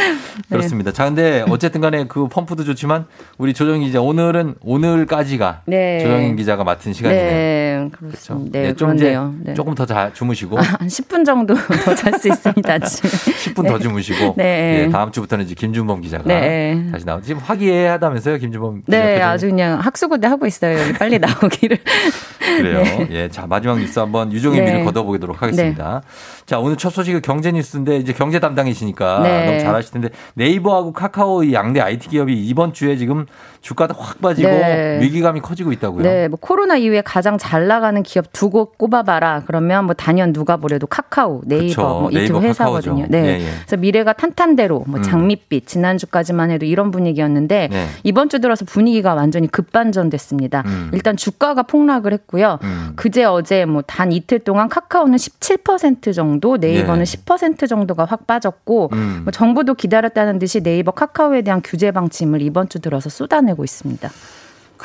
[0.49, 0.91] 그렇습니다.
[0.91, 3.05] 자, 근데 어쨌든 간에 그 펌프도 좋지만
[3.37, 5.99] 우리 조정인 기자 오늘은 오늘까지가 네.
[5.99, 7.25] 조정인 기자가 맡은 시간이네요.
[7.25, 7.65] 네.
[7.75, 8.59] 네, 그렇습니다.
[8.59, 9.33] 네, 좀 이제 그렇네요.
[9.43, 9.53] 네.
[9.53, 11.55] 조금 더 자, 주무 시고 한 10분 정도
[11.85, 12.79] 더 잘 수 있습니다.
[12.85, 13.09] 지금.
[13.09, 14.83] 10분 더 주무시고 네.
[14.85, 16.87] 예, 다음 주부터는 이제 김준범 기자가 네.
[16.91, 17.21] 다시 나오.
[17.21, 18.97] 지금 화기애애하다면서요, 김준범 기자.
[18.97, 19.21] 네?
[19.21, 20.77] 아주 그냥 학수고대 하고 있어요.
[20.99, 21.77] 빨리 나오기를.
[22.39, 22.83] 그래요.
[22.83, 23.07] 네.
[23.11, 24.65] 예, 자 마지막 뉴스 한번 유종의 네.
[24.71, 26.01] 미를 걷어보도록 하겠습니다.
[26.45, 29.45] 자 오늘 첫 소식은 경제 뉴스인데 이제 경제 담당이시니까 네.
[29.45, 33.25] 너무 잘하실 텐데 네이버하고 카카오 이 양대 IT 기업이 이번 주에 지금
[33.61, 34.99] 주가가 확 빠지고 네.
[35.01, 36.03] 위기감이 커지고 있다고요.
[36.03, 39.41] 네, 뭐 코로나 이후에 가장 잘 나가는 기업 두 곳 꼽아봐라.
[39.47, 42.01] 그러면 뭐 단연 누가 보래도 카카오, 네이버.
[42.01, 42.95] 뭐이 네이버, 두 회사거든요.
[42.95, 43.11] 카카오죠.
[43.11, 43.25] 네.
[43.25, 43.49] 예, 예.
[43.65, 45.03] 그래서 미래가 탄탄대로 뭐 음.
[45.03, 47.87] 장밋빛 지난주까지만 해도 이런 분위기였는데 네.
[48.03, 50.63] 이번 주 들어서 분위기가 완전히 급반전됐습니다.
[50.65, 50.89] 음.
[50.93, 52.59] 일단 주가가 폭락을 했고요.
[52.63, 52.93] 음.
[52.95, 57.03] 그제 어제 뭐 단 이틀 동안 카카오는 17% 정도, 네이버는 예.
[57.03, 59.21] 10% 정도가 확 빠졌고 음.
[59.23, 64.09] 뭐 정부도 기다렸다는 듯이 네이버 카카오에 대한 규제 방침을 이번 주 들어서 쏟아내고 있습니다.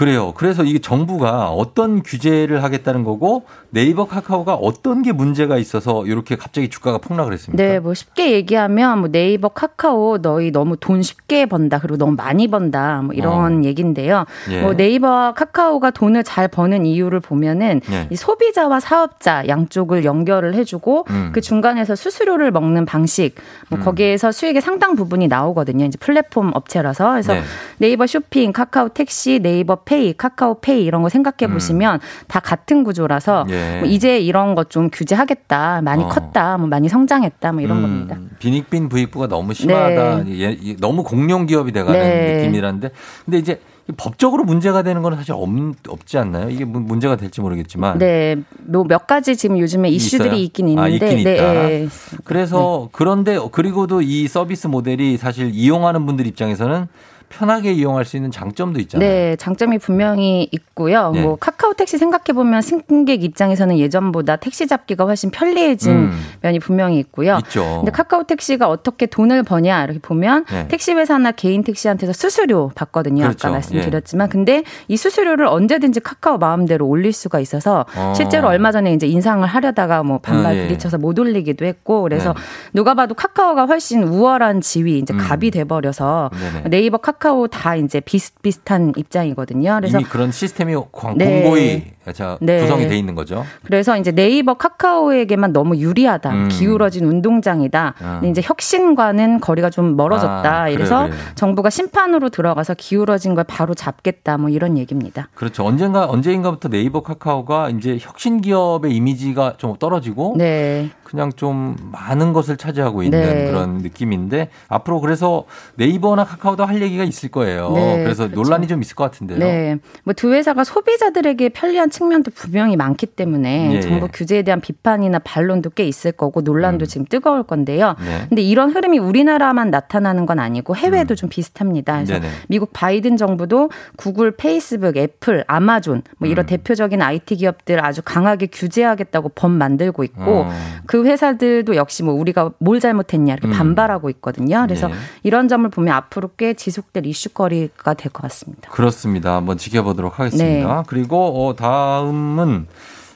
[0.01, 0.33] 그래요.
[0.35, 6.71] 그래서 이게 정부가 어떤 규제를 하겠다는 거고 네이버 카카오가 어떤 게 문제가 있어서 이렇게 갑자기
[6.71, 7.63] 주가가 폭락을 했습니까?
[7.63, 12.49] 네, 뭐 쉽게 얘기하면 뭐 네이버, 카카오 너희 너무 돈 쉽게 번다 그리고 너무 많이
[12.49, 14.25] 번다 뭐 이런 얘기인데요.
[14.51, 14.63] 예.
[14.63, 18.07] 뭐 네이버와 카카오가 돈을 잘 버는 이유를 보면은 예.
[18.09, 21.29] 이 소비자와 사업자 양쪽을 연결을 해 주고 음.
[21.35, 23.35] 그 중간에서 수수료를 먹는 방식
[23.69, 23.85] 뭐 음.
[23.85, 25.85] 거기에서 수익의 상당 부분이 나오거든요.
[25.85, 27.43] 이제 플랫폼 업체라서 그래서 네.
[27.77, 33.43] 네이버 쇼핑, 카카오 택시, 네이버 페이, 카카오 페이 이런 거 생각해 보시면 다 같은 구조라서
[33.43, 33.51] 음.
[33.51, 33.79] 예.
[33.81, 35.81] 뭐 이제 이런 것 좀 규제하겠다.
[35.83, 36.09] 많이 어.
[36.09, 36.57] 컸다.
[36.59, 37.51] 뭐 많이 성장했다.
[37.51, 38.17] 뭐 이런 음, 겁니다.
[38.39, 40.29] 빈익빈 부익부가 너무 심하다.
[40.29, 42.37] 예, 예, 너무 공룡 기업이 돼가는 네.
[42.37, 42.91] 느낌이라는데,
[43.25, 43.61] 근데 이제
[43.97, 45.49] 법적으로 문제가 되는 건 사실 없,
[45.89, 46.51] 없지 않나요?
[46.51, 47.99] 이게 문- 문제가 될지 모르겠지만.
[47.99, 50.41] 네, 뭐몇 가지 지금 요즘에 이슈들이 있어요?
[50.45, 51.31] 있긴 있는데, 아, 있긴 있다.
[51.31, 51.89] 네, 예.
[52.23, 56.87] 그래서 그런데 그리고도 이 서비스 모델이 사실 이용하는 분들 입장에서는
[57.31, 59.09] 편하게 이용할 수 있는 장점도 있잖아요.
[59.09, 61.13] 네, 장점이 분명히 있고요.
[61.13, 61.23] 네.
[61.23, 66.21] 뭐 카카오 택시 생각해 보면 승객 입장에서는 예전보다 택시 잡기가 훨씬 편리해진 음.
[66.43, 67.39] 면이 분명히 있고요.
[67.45, 67.77] 있죠.
[67.77, 70.69] 근데 카카오 택시가 어떻게 돈을 버냐 이렇게 보면 네.
[70.69, 73.23] 택시 회사나 개인 택시한테서 수수료 받거든요.
[73.23, 73.47] 그렇죠.
[73.47, 78.13] 아까 말씀드렸지만 근데 이 수수료를 언제든지 카카오 마음대로 올릴 수가 있어서 어.
[78.17, 80.63] 실제로 얼마 전에 이제 인상을 하려다가 뭐 반발 아, 예.
[80.67, 82.41] 부딪혀서 못 올리기도 했고 그래서 네.
[82.75, 85.19] 누가 봐도 카카오가 훨씬 우월한 지위 이제 음.
[85.19, 86.29] 갑이 돼 버려서.
[86.69, 89.77] 네이버 카카오 다 이제 비슷비슷한 입장이거든요.
[89.81, 91.43] 그래서 이미 그런 시스템이 광- 네.
[91.43, 92.61] 공고히 자, 네.
[92.61, 93.45] 구성이 돼 있는 거죠.
[93.65, 96.31] 그래서 이제 네이버 카카오에게만 너무 유리하다.
[96.31, 96.49] 음.
[96.49, 97.95] 기울어진 운동장이다.
[98.01, 98.21] 아.
[98.25, 100.63] 이제 혁신과는 거리가 좀 멀어졌다.
[100.63, 101.15] 아, 이래서 그래요.
[101.35, 104.37] 정부가 심판으로 들어가서 기울어진 걸 바로 잡겠다.
[104.39, 105.29] 뭐 이런 얘기입니다.
[105.35, 105.65] 그렇죠.
[105.65, 110.91] 언젠가 언제인가부터 네이버 카카오가 이제 혁신 기업의 이미지가 좀 떨어지고 네.
[111.05, 113.47] 그냥 좀 많은 것을 차지하고 있는 네.
[113.51, 115.45] 그런 느낌인데 앞으로 그래서
[115.75, 117.73] 네이버나 카카오도 할 얘기가 있을 거예요.
[117.73, 118.41] 네, 그래서 그렇죠.
[118.43, 119.39] 논란이 좀 있을 것 같은데요.
[119.39, 119.77] 네.
[120.05, 124.11] 뭐 두 회사가 소비자들에게 편리한 측면도 분명히 많기 때문에 예, 정부 예.
[124.11, 127.95] 규제에 대한 비판이나 반론도 꽤 있을 거고 논란도 지금 뜨거울 건데요.
[127.99, 128.05] 음.
[128.05, 128.27] 네.
[128.29, 131.97] 근데 이런 흐름이 우리나라만 나타나는 건 아니고 해외도 좀 비슷합니다.
[131.97, 132.21] 그래서 음.
[132.23, 132.33] 네네.
[132.49, 136.33] 미국 바이든 정부도 구글, 페이스북, 애플, 아마존 뭐 음.
[136.33, 140.51] 이런 대표적인 IT 기업들 아주 강하게 규제하겠다고 법 만들고 있고 어.
[140.87, 143.53] 그 회사들도 역시 뭐 우리가 뭘 잘못했냐 이렇게 음.
[143.53, 144.63] 반발하고 있거든요.
[144.67, 144.95] 그래서 네.
[145.23, 148.71] 이런 점을 보면 앞으로 꽤 지속될 이슈거리가 될 것 같습니다.
[148.71, 149.37] 그렇습니다.
[149.37, 150.77] 한번 지켜보도록 하겠습니다.
[150.77, 150.83] 네.
[150.89, 152.67] 그리고 어, 다 음은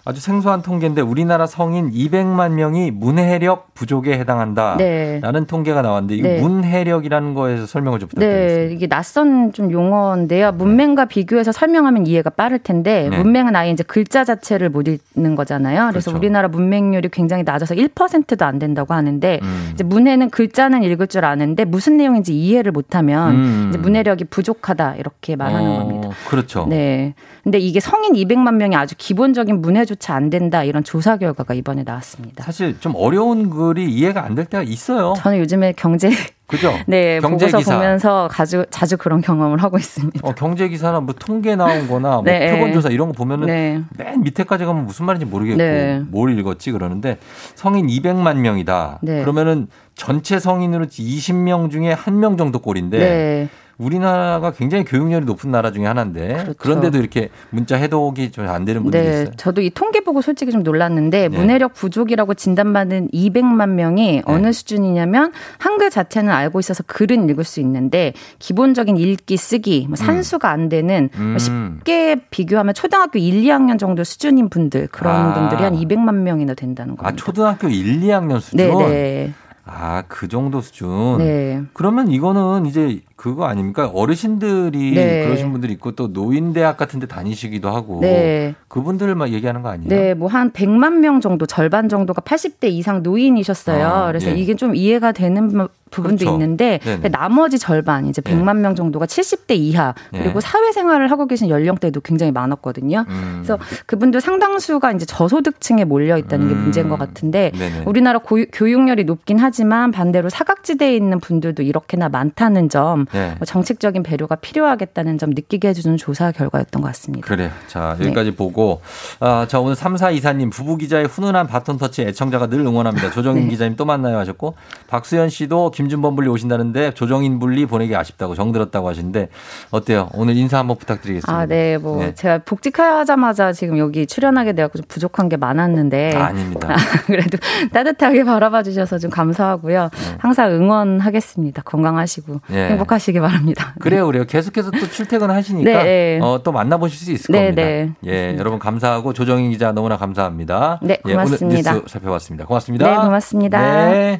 [0.07, 4.77] 아주 생소한 통계인데 우리나라 성인 200만 명이 문해력 부족에 해당한다.
[4.77, 5.19] 네.
[5.23, 6.41] 라는 통계가 나왔는데 이거 네.
[6.43, 8.69] 문해력이라는 거에서 설명을 좀 부탁드리겠습니다.
[8.69, 10.53] 네, 이게 낯선 좀 용어인데요.
[10.53, 13.17] 문맹과 비교해서 설명하면 이해가 빠를 텐데 네.
[13.17, 15.89] 문맹은 아예 이제 글자 자체를 못 읽는 거잖아요.
[15.91, 16.19] 그래서 그렇죠.
[16.19, 19.71] 우리나라 문맹률이 굉장히 낮아서 1%도 안 된다고 하는데 음.
[19.73, 23.67] 이제 문해는 글자는 읽을 줄 아는데 무슨 내용인지 이해를 못 하면 음.
[23.71, 26.11] 이제 문해력이 부족하다 이렇게 말하는 어, 겁니다.
[26.29, 26.67] 그렇죠.
[26.69, 27.15] 네.
[27.43, 31.84] 근데 이게 성인 200만 명이 아주 기본적인 문해 조차 안 된다 이런 조사 결과가 이번에
[31.84, 32.42] 나왔습니다.
[32.45, 35.14] 사실 좀 어려운 글이 이해가 안 될 때가 있어요.
[35.16, 36.11] 저는 요즘에 경제
[36.49, 36.72] 그죠?
[36.88, 37.76] 네 경제 보고서 기사.
[37.76, 40.20] 보면서 자주 자주 그런 경험을 하고 있습니다.
[40.28, 42.51] 어, 경제 기사나 뭐 통계 나온 거나 뭐 네.
[42.51, 43.80] 표본조사 이런 거 보면은 네.
[43.97, 46.03] 맨 밑에까지 가면 무슨 말인지 모르겠고 네.
[46.09, 47.18] 뭘 읽었지 그러는데
[47.55, 48.99] 성인 200만 명이다.
[49.03, 49.20] 네.
[49.20, 53.49] 그러면은 전체 성인으로 20명 중에 한 명 정도 꼴인데 네.
[53.79, 59.03] 우리나라가 굉장히 교육열이 높은 나라 중에 하나인데 그런데도 이렇게 문자 해독이 좀 안 되는 분들이
[59.03, 59.31] 네, 있어요.
[59.37, 61.37] 저도 이 통계 보고 솔직히 좀 놀랐는데 네.
[61.37, 68.12] 문해력 부족이라고 진단받은 200만 명이 어느 수준이냐면 한글 자체는 알고 있어서 글은 읽을 수 있는데
[68.39, 71.39] 기본적인 읽기 쓰기 뭐 산수가 안 되는 뭐 음.
[71.39, 75.35] 쉽게 비교하면 초등학교 1, 2학년 정도 수준인 분들 그런 아.
[75.35, 77.25] 분들이 한 200만 명이나 된다는 아 겁니다.
[77.25, 78.57] 초등학교 1, 2학년 수준.
[78.59, 79.33] 네, 네.
[79.66, 81.18] 아 그 정도 수준.
[81.18, 81.62] 네.
[81.72, 83.91] 그러면 이거는 이제 그거 아닙니까?
[83.95, 85.25] 어르신들이 네.
[85.25, 88.55] 그러신 분들이 있고 또 노인 대학 같은 데 다니시기도 하고 네.
[88.69, 89.89] 그분들만 얘기하는 거 아니에요?
[89.89, 93.87] 네, 뭐 한 100만 명 정도, 절반 정도가 80대 이상 노인이셨어요.
[93.87, 94.35] 아, 그래서 예.
[94.35, 96.33] 이게 좀 이해가 되는 부- 부분도 그렇죠.
[96.35, 96.95] 있는데 네네.
[97.03, 100.41] 근데 나머지 절반 이제 100만 명 정도가 70대 이하 그리고 예.
[100.41, 103.05] 사회생활을 하고 계신 연령대도 굉장히 많았거든요.
[103.09, 103.33] 음.
[103.45, 106.62] 그래서 그분들 상당수가 이제 저소득층에 몰려 있다는 게 음.
[106.62, 107.83] 문제인 것 같은데 네네.
[107.87, 113.35] 우리나라 고- 교육열이 높긴 하지만 반대로 사각지대에 있는 분들도 이렇게나 많다는 점 네.
[113.39, 117.27] 뭐 정책적인 배려가 필요하겠다는 점 느끼게 해주는 조사 결과였던 것 같습니다.
[117.27, 117.51] 그래요.
[117.69, 118.07] 자, 네.
[118.07, 118.83] 여기까지 보고,
[119.21, 123.11] 아, 자, 오늘 3사 이사님, 부부 기자의 훈훈한 바톤 터치 애청자가 늘 응원합니다.
[123.12, 123.51] 조정인 네.
[123.51, 124.55] 기자님 또 만나요 하셨고,
[124.89, 129.29] 박수현 씨도 김준범 분리 오신다는데 조정인 분리 보내기 아쉽다고 정들었다고 하시는데,
[129.71, 130.09] 어때요?
[130.12, 131.33] 오늘 인사 한번 부탁드리겠습니다.
[131.33, 132.15] 아, 네, 뭐 네.
[132.15, 136.75] 제가 복직하자마자 지금 여기 출연하게 돼갖고 좀 부족한 게 많았는데 아, 아닙니다.
[137.07, 137.39] 그래도
[137.73, 139.91] 따뜻하게 바라봐 주셔서 좀 감사하고요.
[140.19, 141.62] 항상 응원하겠습니다.
[141.62, 142.71] 건강하시고 네.
[142.71, 143.74] 행복하 시기 바랍니다.
[143.80, 144.24] 그래요, 그래요.
[144.24, 146.20] 계속해서 또 출퇴근 하시니까 네, 네.
[146.22, 147.62] 어, 또 만나보실 수 있을 네, 겁니다.
[147.62, 147.92] 네.
[148.07, 150.80] 예, 여러분 감사하고 조정인 기자 너무나 감사합니다.
[150.82, 151.74] 네, 예, 오늘 고맙습니다.
[151.74, 152.47] 뉴스 살펴봤습니다.
[152.47, 152.90] 고맙습니다.
[152.90, 153.90] 네, 고맙습니다.
[153.90, 154.18] 네.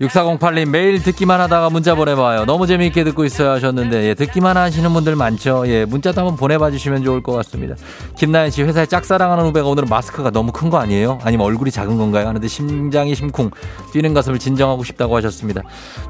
[0.00, 2.44] 6408님 매일 듣기만 하다가 문자 보내봐요.
[2.44, 5.64] 너무 재미있게 듣고 있어요 하셨는데 예, 듣기만 하시는 분들 많죠.
[5.66, 7.74] 예, 문자도 한번 보내봐 주시면 좋을 것 같습니다.
[8.16, 11.18] 김나연 씨 회사에 짝사랑하는 후배가 오늘은 마스크가 너무 큰 거 아니에요?
[11.22, 12.28] 아니면 얼굴이 작은 건가요?
[12.28, 13.50] 하는데 심장이 심쿵
[13.90, 15.62] 뛰는 가슴을 진정하고 싶다고 하셨습니다.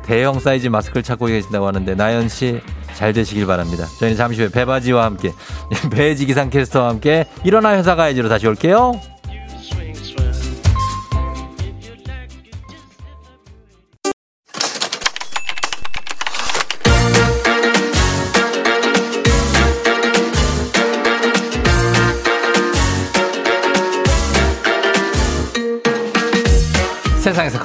[0.05, 2.61] 대형 사이즈 마스크를 찾고 계신다고 하는데 나연 씨
[2.99, 3.87] 잘 되시길 바랍니다.
[4.01, 5.33] 저희는 잠시 후에 배바지와 함께
[5.93, 8.99] 배지 기상 캐스터와 함께 일어나 회사 가야지로 다시 올게요.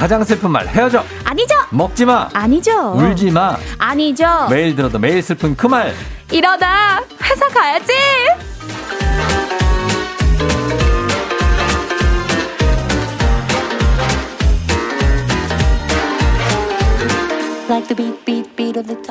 [0.03, 1.55] 가장 슬픈 말 헤어져 아니죠.
[1.69, 2.91] 먹지 마 아니죠.
[2.91, 4.25] 울지 마 아니죠.
[4.49, 5.93] 매일 들어도 매일 슬픈 그 말
[6.29, 7.93] 이러다 회사 가야지.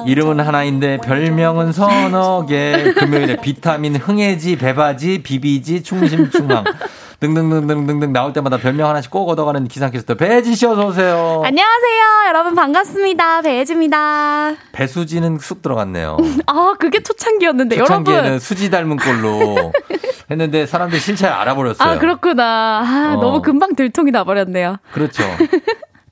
[0.06, 6.64] 이름은 하나인데 별명은 서너 개 금요일에 비타민 흥해지 배바지 비비지 충심 충망
[7.22, 11.42] 등등등등등등 나올 때마다 별명 하나씩 꼭 얻어가는 기상캐스터 배지 씨 어서 오세요.
[11.44, 12.02] 안녕하세요.
[12.26, 13.42] 여러분 반갑습니다.
[13.42, 14.56] 배혜지입니다.
[14.72, 16.16] 배수지는 쑥 들어갔네요.
[16.46, 18.38] 아, 그게 초창기였는데 초창기에는 여러분.
[18.40, 19.72] 수지 닮은 꼴로
[20.32, 21.88] 했는데 사람들이 실체를 알아버렸어요.
[21.88, 22.80] 아, 그렇구나.
[22.80, 23.20] 아, 어.
[23.20, 24.78] 너무 금방 들통이 나버렸네요.
[24.92, 25.22] 그렇죠.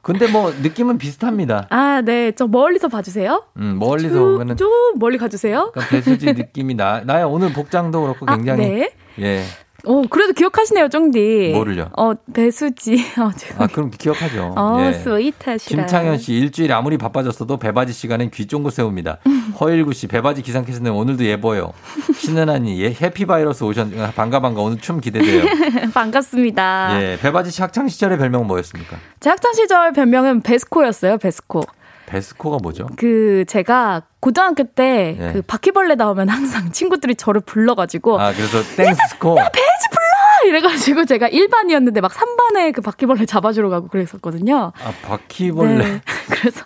[0.03, 1.67] 근데 뭐 느낌은 비슷합니다.
[1.71, 2.31] 아, 네.
[2.33, 3.47] 좀 멀리서 봐주세요.
[3.57, 5.73] 음, 멀리서 좀, 보면은 좀 멀리 가주세요.
[5.77, 7.01] 약간 배수지 느낌이 나.
[7.05, 8.93] 나야 오늘 복장도 그렇고 아, 굉장히 네.
[9.19, 9.43] 예.
[9.87, 11.51] 어, 그래도 기억하시네요, 쫑디.
[11.55, 11.91] 뭐를요?
[11.97, 12.97] 어, 배수지.
[13.19, 14.55] 어, 아 그럼 기억하죠.
[14.57, 14.93] 어, 예.
[14.93, 15.83] sweet하시라.
[15.83, 19.19] 김창현 씨 일주일에 아무리 바빠졌어도 배바지 시간엔 귀 쫑긋 세웁니다.
[19.61, 21.73] 허일구 씨 배바지 기상캐스터는 오늘도 예뻐요.
[22.15, 25.45] 신은아니 예, happy virus 오셨 반가 반가 오늘 춤 기대돼요.
[25.93, 27.03] 반갑습니다.
[27.03, 28.97] 예 배바지 씨 학창 시절의 별명은 뭐였습니까?
[29.21, 31.63] 제 학창 시절 별명은 베스코였어요, 베스코.
[32.11, 32.89] 베스코가 뭐죠?
[32.97, 35.43] 그 제가 고등학교 때그 예.
[35.47, 39.37] 바퀴벌레 나오면 항상 친구들이 저를 불러가지고 아 그래서 땡스코.
[39.37, 44.73] 배지 불러 이래가지고 제가 1반이었는데 막 3반에 그 바퀴벌레 잡아주러 가고 그랬었거든요.
[44.83, 45.77] 아 바퀴벌레.
[45.77, 46.01] 네.
[46.31, 46.65] 그래서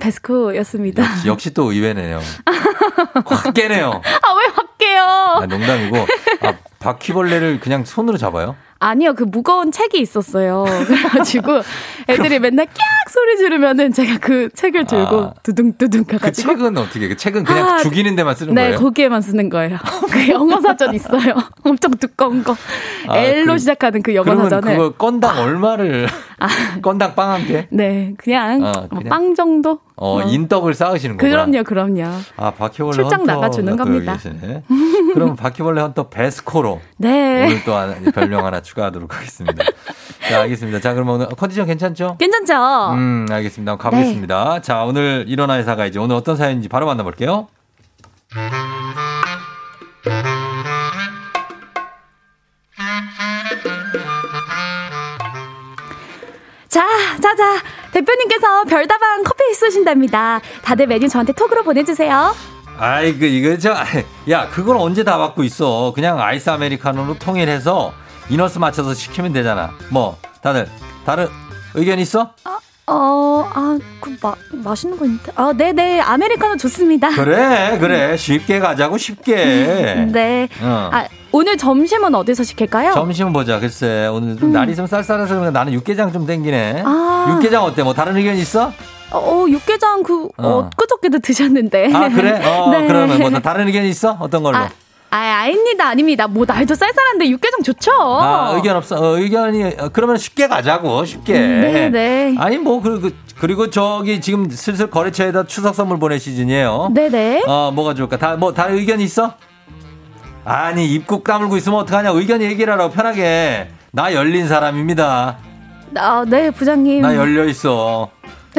[0.00, 1.02] 베스코였습니다.
[1.02, 2.20] 역시, 역시 또 의외네요.
[3.24, 4.02] 확 깨네요.
[4.22, 5.02] 아왜 할게요?
[5.02, 5.96] 아, 농담이고.
[6.42, 8.54] 아, 바퀴벌레를 그냥 손으로 잡아요?
[8.80, 10.64] 아니요, 그 무거운 책이 있었어요.
[10.86, 11.62] 그래가지고
[12.08, 12.74] 애들이 맨날 깍
[13.10, 15.34] 소리 지르면은 제가 그 책을 들고 아.
[15.42, 16.48] 두둥두둥 그 가가지고.
[16.48, 18.78] 책은 어떻게, 그 책은 그냥 아, 죽이는 데만 쓰는 네, 거예요?
[18.80, 19.78] 거기에만 쓰는 거예요.
[20.10, 21.34] 그 영어 사전 있어요.
[21.64, 22.56] 엄청 두꺼운 거.
[23.08, 24.76] 아, L로 그- 시작하는 그 영어 사전을.
[24.76, 26.06] 그거 건당 얼마를,
[26.82, 27.66] 건당 빵 한 개?
[27.70, 29.08] 네, 그냥, 어, 뭐 그냥.
[29.08, 29.80] 빵 정도?
[29.96, 30.22] 어, 어.
[30.22, 31.44] 인덕을 쌓으시는 거구나.
[31.46, 32.02] 그럼요, 그럼요.
[32.36, 34.18] 아, 바퀴벌레 출장 헌터 나가주는 또 겁니다.
[35.12, 37.44] 그럼 바퀴벌레 헌터 베스코로 네.
[37.44, 37.74] 오늘 또
[38.12, 39.64] 별명 하나 추가하도록 하겠습니다.
[40.28, 40.80] 자, 알겠습니다.
[40.80, 42.16] 자, 그럼 오늘 컨디션 괜찮죠?
[42.18, 42.92] 괜찮죠?
[42.94, 43.76] 음, 알겠습니다.
[43.76, 44.62] 가보겠습니다.
[44.62, 47.48] 자, 오늘 일어나 회사가 이제 오늘 어떤 사연인지 바로 만나볼게요.
[56.68, 56.86] 자,
[57.20, 57.62] 자, 자.
[57.92, 60.40] 대표님께서 별다방 커피 쏘신답니다.
[60.62, 62.34] 다들 메뉴 저한테 톡으로 보내주세요.
[62.76, 63.72] 아이, 그, 이거, 저,
[64.28, 65.92] 야, 그걸 언제 다 받고 있어.
[65.94, 67.92] 그냥 아이스 아메리카노로 통일해서
[68.30, 69.70] 이너스 맞춰서 시키면 되잖아.
[69.90, 70.68] 뭐, 다들,
[71.04, 71.28] 다른
[71.74, 72.32] 의견 있어?
[72.86, 75.32] 어, 아, 그, 마, 맛있는 거 있는데.
[75.36, 76.00] 아, 네네.
[76.00, 77.08] 아메리카노 좋습니다.
[77.10, 78.16] 그래, 그래.
[78.16, 80.06] 쉽게 가자고, 쉽게.
[80.12, 80.48] 네.
[80.60, 80.90] 어.
[80.92, 82.92] 아, 오늘 점심은 어디서 시킬까요?
[82.92, 83.58] 점심 보자.
[83.58, 86.82] 글쎄, 오늘 좀 날이 좀 쌀쌀해서 그런가 나는 육개장 좀 땡기네.
[86.84, 87.26] 아.
[87.36, 87.82] 육개장 어때?
[87.82, 88.70] 뭐 다른 의견 있어?
[89.10, 90.48] 어, 육개장 그, 어.
[90.48, 91.90] 어, 엊그저께도 드셨는데.
[91.94, 92.32] 아, 그래?
[92.46, 92.86] 어, 네.
[92.86, 94.16] 그러면 뭐 다른 의견 있어?
[94.20, 94.58] 어떤 걸로?
[94.58, 94.68] 아,
[95.14, 96.26] 아, 아닙니다, 아닙니다.
[96.26, 97.92] 뭐, 날도 쌀쌀한데 육개장 좋죠.
[98.02, 98.96] 아, 의견 없어.
[98.96, 101.04] 어, 의견이 어, 그러면 쉽게 가자고.
[101.04, 101.32] 쉽게.
[101.38, 102.34] 네, 네.
[102.36, 106.90] 아니 뭐 그리고 그리고 저기 지금 슬슬 거래처에다 추석 선물 보낼 시즌이에요.
[106.92, 107.44] 네네.
[107.46, 108.16] 어, 뭐가 좋을까?
[108.18, 109.34] 다 뭐 다른 의견 있어?
[110.44, 112.10] 아니 입국 까물고 있으면 어떡하냐?
[112.10, 113.68] 의견 얘기를 하라고 편하게.
[113.92, 115.38] 나 열린 사람입니다.
[115.96, 117.02] 아, 네, 부장님.
[117.02, 118.10] 나 열려 있어.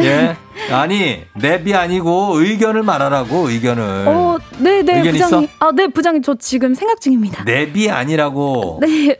[0.03, 0.35] 예?
[0.71, 4.05] 아니 랩이 아니고 의견을 말하라고 의견을.
[4.07, 5.43] 어, 네, 네, 의견 부장님.
[5.45, 5.53] 있어?
[5.59, 6.21] 아, 네, 부장님.
[6.23, 7.43] 저 지금 생각 중입니다.
[7.45, 8.79] 랩이 아니라고.
[8.81, 9.19] 네.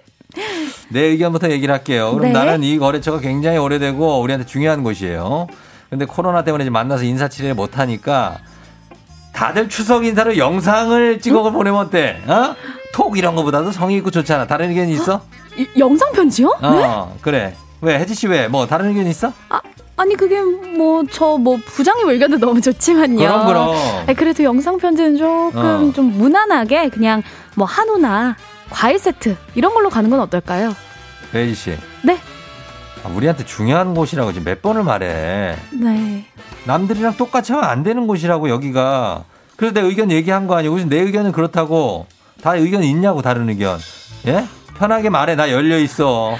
[0.89, 2.11] 내 의견부터 얘기를 할게요.
[2.13, 2.31] 그럼 네.
[2.33, 5.47] 나는 이 거래처가 굉장히 오래되고 우리한테 중요한 곳이에요.
[5.89, 8.39] 근데 코로나 때문에 이제 만나서 인사치레를 못 하니까
[9.33, 12.21] 다들 추석 인사로 영상을 찍어 보내면 어때?
[12.27, 12.55] 어?
[12.93, 14.47] 톡 이런 거보다도 성의 있고 좋잖아.
[14.47, 15.21] 다른 의견 있어?
[15.57, 16.47] 이- 영상 편지요?
[16.61, 16.67] 네?
[16.67, 17.53] 어, 그래.
[17.81, 17.99] 왜?
[17.99, 18.47] 혜지 씨 왜?
[18.47, 19.31] 뭐 다른 의견 있어?
[19.97, 23.17] 아니 그게 뭐저뭐 부장님 의견도 너무 좋지만요.
[23.17, 23.75] 그럼, 그럼.
[24.07, 25.91] 아니, 그래도 영상 편지는 조금 어.
[25.93, 27.23] 좀 무난하게 그냥
[27.55, 28.35] 뭐 한우나
[28.69, 30.75] 과일 세트 이런 걸로 가는 건 어떨까요?
[31.33, 31.77] 혜지 씨.
[32.03, 32.19] 네.
[33.03, 35.55] 아, 우리한테 중요한 곳이라고 지금 몇 번을 말해.
[35.71, 36.25] 네.
[36.65, 39.23] 남들이랑 똑같이 하면 안 되는 곳이라고 여기가.
[39.55, 42.07] 그래서 내 의견 얘기한 거 아니고 무슨 내 의견은 그렇다고
[42.41, 43.79] 다 의견 있냐고 다른 의견.
[44.27, 44.45] 예?
[44.77, 45.35] 편하게 말해.
[45.35, 46.35] 나 열려 있어.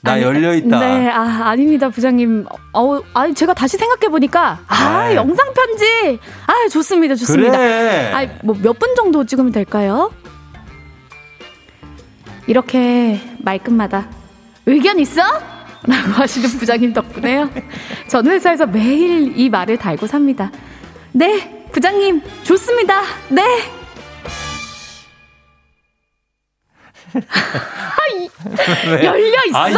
[0.00, 0.78] 나 아니, 열려 있다.
[0.78, 2.46] 네, 아 아닙니다 부장님.
[2.72, 5.16] 어, 아니 제가 다시 생각해 보니까 아 아이.
[5.16, 7.52] 영상 편지 아 좋습니다 좋습니다.
[7.58, 8.10] 그래.
[8.14, 10.12] 아니 뭐몇 분 정도 찍으면 될까요?
[12.46, 14.08] 이렇게 말끝마다
[14.66, 15.22] 의견 있어?
[15.86, 17.50] 라고 하시는 부장님 덕분에요.
[18.08, 20.50] 전 회사에서 매일 이 말을 달고 삽니다.
[21.12, 23.00] 네, 부장님, 좋습니다.
[23.30, 23.42] 네.
[27.14, 29.04] 왜?
[29.04, 29.58] 열려 있어.
[29.58, 29.72] 아, 이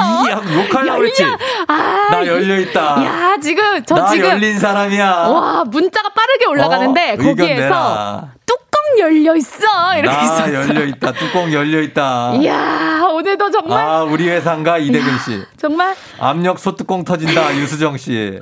[0.56, 1.24] 욕하려고 그랬지.
[1.68, 3.04] 아, 나 열려 있다.
[3.04, 4.30] 야, 지금, 저나 지금.
[4.30, 5.10] 열린 사람이야.
[5.28, 8.28] 와, 문자가 빠르게 올라가는데, 어, 거기에서.
[8.46, 9.66] 뚜껑 열려 있어.
[9.96, 10.54] 이렇게 나 있었어.
[10.54, 11.12] 열려 있다.
[11.12, 12.32] 뚜껑 열려 있다.
[12.36, 15.42] 이야, 오늘도 정말, 아, 우리 회사인가 이대근 씨.
[15.56, 17.54] 정말, 압력 소뚜껑 터진다.
[17.56, 18.38] 유수정 씨.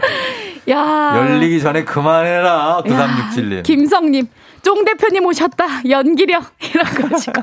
[0.70, 1.14] 야.
[1.16, 2.82] 열리기 전에 그만해라.
[2.86, 3.62] 9367님.
[3.62, 4.28] 김성님,
[4.62, 5.88] 쫑 대표님 오셨다.
[5.88, 6.44] 연기력.
[6.62, 7.42] 이라고 하시고.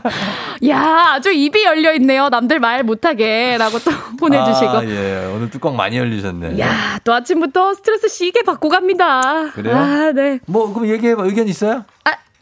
[0.69, 2.29] 야, 아주 입이 열려 있네요.
[2.29, 3.57] 남들 말 못하게.
[3.57, 4.67] 라고 또 보내주시고.
[4.69, 5.31] 아, 예.
[5.33, 6.59] 오늘 뚜껑 많이 열리셨네.
[6.59, 9.49] 야, 또 아침부터 스트레스 시게 받고 갑니다.
[9.53, 9.75] 그래요?
[9.75, 10.39] 아, 네.
[10.45, 11.23] 뭐, 그럼 얘기해봐.
[11.23, 11.85] 의견 있어요?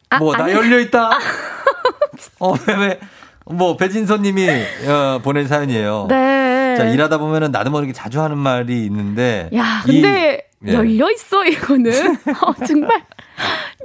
[0.10, 0.54] 아, 뭐, 나 아니.
[0.54, 1.12] 열려 있다.
[2.40, 3.00] 어, 왜, 왜.
[3.46, 4.48] 뭐, 배진선 님이
[4.88, 6.08] 어, 보낸 사연이에요.
[6.10, 6.76] 네.
[6.78, 9.50] 자, 일하다 보면은 나도 모르게 자주 하는 말이 있는데.
[9.56, 10.74] 야, 이- 근데 예.
[10.74, 11.92] 열려 있어, 이거는.
[12.42, 13.04] 어, 정말.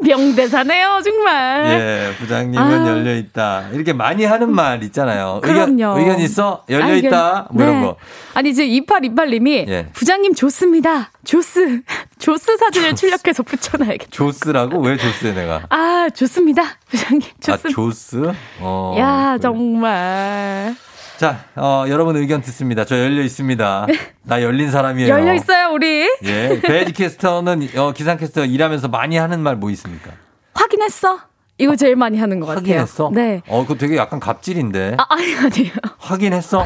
[0.01, 1.67] 명대사네요, 정말.
[1.71, 2.89] 예, 부장님은 아.
[2.89, 3.69] 열려 있다.
[3.73, 5.41] 이렇게 많이 하는 말 있잖아요.
[5.43, 5.71] 그럼요.
[5.73, 6.65] 의견, 의견 있어?
[6.69, 7.49] 열려 아, 있다?
[7.51, 7.87] 뭐 이런 네.
[7.87, 7.97] 거.
[8.35, 9.87] 아니, 이제 2828님이 예.
[9.93, 11.11] 부장님 좋습니다.
[11.25, 11.83] 조스.
[12.19, 14.11] 조스 사진을 출력해서 붙여놔야겠다.
[14.11, 14.81] 조스라고?
[14.81, 15.63] 왜 조스에 내가?
[15.71, 16.63] 아, 좋습니다.
[16.89, 17.69] 부장님, 좋습니다.
[17.69, 18.33] 아, 조스?
[18.61, 18.95] 어.
[18.99, 20.77] 야, 정말.
[21.19, 22.85] 자, 어, 여러분 의견 듣습니다.
[22.85, 23.87] 저 열려 있습니다.
[24.23, 25.09] 나 열린 사람이에요.
[25.09, 26.09] 열려 있어요, 우리.
[26.25, 26.61] 예.
[26.63, 30.13] 배지 캐스터는, 어, 기상 캐스터 일하면서 많이 하는 말 뭐 있습니까?
[30.55, 31.19] 확인했어?
[31.59, 32.61] 이거 제일 많이 하는 것 같아요.
[32.61, 33.11] 확인했어?
[33.13, 33.43] 네.
[33.49, 34.95] 어, 그거 되게 약간 갑질인데.
[34.99, 35.73] 아, 아니, 아니에요.
[35.99, 36.65] 확인했어?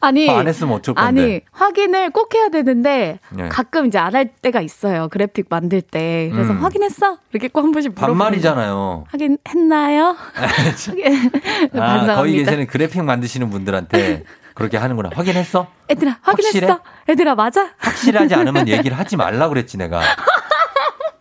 [0.00, 0.28] 아니.
[0.30, 1.08] 안 했으면 어쩔 건데.
[1.22, 3.48] 아니, 확인을 꼭 해야 되는데, 네.
[3.48, 5.08] 가끔 이제 안 할 때가 있어요.
[5.08, 6.28] 그래픽 만들 때.
[6.32, 6.62] 그래서 음.
[6.64, 7.18] 확인했어?
[7.32, 9.04] 이렇게 꼭 한 번씩 물어보는 반말이잖아요.
[9.10, 10.16] 확인했나요?
[10.34, 11.30] 확인.
[11.80, 12.14] 아.
[12.16, 14.24] 거기 계시는 그래픽 만드시는 분들한테
[14.54, 15.10] 그렇게 하는구나.
[15.14, 15.68] 확인했어?
[15.88, 16.58] 애들아, 확인했어?
[16.66, 16.78] 확실해?
[17.08, 17.70] 애들아, 맞아?
[17.78, 20.00] 확실하지 않으면 얘기를 하지 말라 그랬지 내가.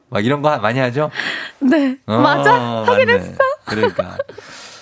[0.09, 1.11] 막 이런 거 많이 하죠?
[1.59, 1.97] 네.
[2.07, 2.83] 어, 맞아?
[2.83, 3.37] 확인했어?
[3.65, 4.17] 그러니까.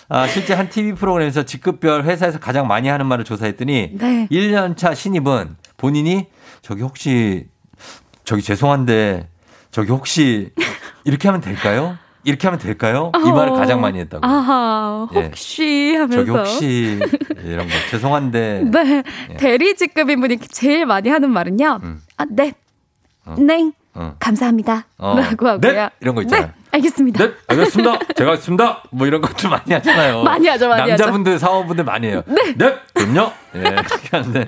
[0.07, 4.27] 아, 실제 한 TV 프로그램에서 직급별 회사에서 가장 많이 하는 말을 조사했더니 네.
[4.31, 6.27] 1년차 신입은 본인이
[6.61, 7.47] 저기 혹시
[8.23, 9.29] 저기 죄송한데
[9.71, 10.51] 저기 혹시
[11.03, 11.97] 이렇게 하면 될까요?
[12.23, 13.11] 이렇게 하면 될까요?
[13.23, 13.55] 이 말을 어.
[13.55, 14.25] 가장 많이 했다고.
[14.25, 15.25] 아하, 예.
[15.25, 16.17] 혹시 하면서.
[16.17, 16.99] 저기 혹시
[17.43, 19.03] 이런 거 죄송한데 네.
[19.31, 19.37] 예.
[19.37, 21.79] 대리 직급인 분이 제일 많이 하는 말은요.
[21.83, 22.01] 음.
[22.17, 22.53] 아, 네.
[23.25, 23.35] 어.
[23.37, 23.71] 네.
[23.93, 24.15] 어.
[24.19, 24.85] 감사합니다.
[24.97, 25.15] 어.
[25.19, 25.59] 라고 하고요.
[25.73, 25.89] 네?
[26.01, 26.47] 이런 거 있잖아요.
[26.47, 26.53] 네.
[26.76, 27.26] 알겠습니다.
[27.26, 27.99] 네, 알겠습니다.
[28.15, 28.84] 제가 했습니다.
[28.91, 30.23] 뭐 이런 것도 많이 하잖아요.
[30.23, 32.23] 많이 하죠, 많이 남자분들 사원분들 많이 해요.
[32.26, 33.32] 네, 네, 그럼요.
[33.55, 34.39] 예, 그렇게 하는데,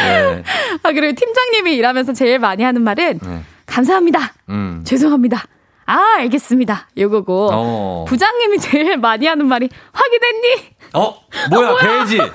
[0.00, 0.42] 예,
[0.82, 3.40] 아, 그리고 팀장님이 일하면서 제일 많이 하는 말은 예.
[3.66, 4.32] 감사합니다.
[4.48, 4.82] 음.
[4.84, 5.44] 죄송합니다.
[5.84, 6.88] 아, 알겠습니다.
[6.96, 7.50] 요거고.
[7.52, 8.04] 어.
[8.08, 10.75] 부장님이 제일 많이 하는 말이 확인했니?
[10.98, 11.20] 어,
[11.50, 12.16] 뭐야, 배지.
[12.16, 12.32] 뭐야?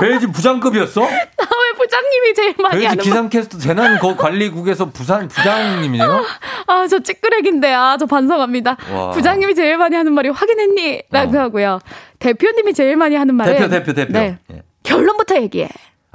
[0.00, 1.00] 배지 부장급이었어?
[1.06, 2.96] 나 왜 부장님이 제일 많이 말?
[2.96, 6.24] 기상캐스터 재난 거 관리국에서 부산 부장님이에요?
[6.66, 8.76] 아, 저 찌끄레기인데, 아, 저 반성합니다.
[8.92, 9.10] 와.
[9.10, 11.02] 부장님이 제일 많이 하는 말이 확인했니?
[11.10, 11.78] 라고 하고요.
[12.18, 13.54] 대표님이 제일 많이 하는 말은.
[13.56, 14.12] 대표, 대표, 대표.
[14.12, 14.38] 네.
[14.52, 14.62] 예.
[14.82, 15.68] 결론부터 얘기해.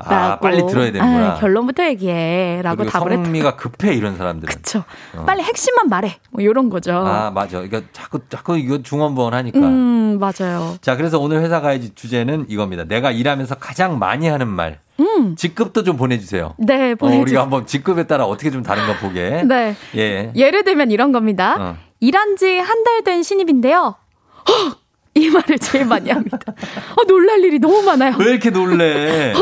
[0.05, 0.39] 아.
[0.39, 1.31] 빨리 들어야 되는구나.
[1.31, 2.61] 아, 결론부터 얘기해.
[2.63, 3.23] 라고 그리고 답을 했다.
[3.23, 4.53] 성미가 급해 이런 사람들은.
[4.53, 4.83] 그쵸.
[5.15, 5.23] 어.
[5.25, 6.17] 빨리 핵심만 말해.
[6.31, 6.93] 뭐 이런 거죠.
[6.93, 7.61] 아 맞아.
[7.61, 9.59] 그러니까 자꾸 자꾸 이거 중원부원 하니까.
[9.59, 10.75] 음, 맞아요.
[10.81, 12.83] 자 그래서 오늘 회사 가야지 주제는 이겁니다.
[12.85, 14.79] 내가 일하면서 가장 많이 하는 말.
[14.99, 15.35] 음.
[15.35, 16.53] 직급도 좀 보내주세요.
[16.59, 17.21] 네, 어, 보내주세요.
[17.23, 19.43] 우리가 한번 직급에 따라 어떻게 좀 다른가 보게.
[19.47, 19.75] 네.
[19.95, 20.31] 예.
[20.35, 21.57] 예를 들면 이런 겁니다.
[21.59, 21.75] 어.
[21.99, 23.95] 일한 지 한 달 된 신입인데요.
[24.49, 24.77] 헉!
[25.13, 26.37] 이 말을 제일 많이 합니다.
[26.95, 28.15] 어, 놀랄 일이 너무 많아요.
[28.17, 29.33] 왜 이렇게 놀래?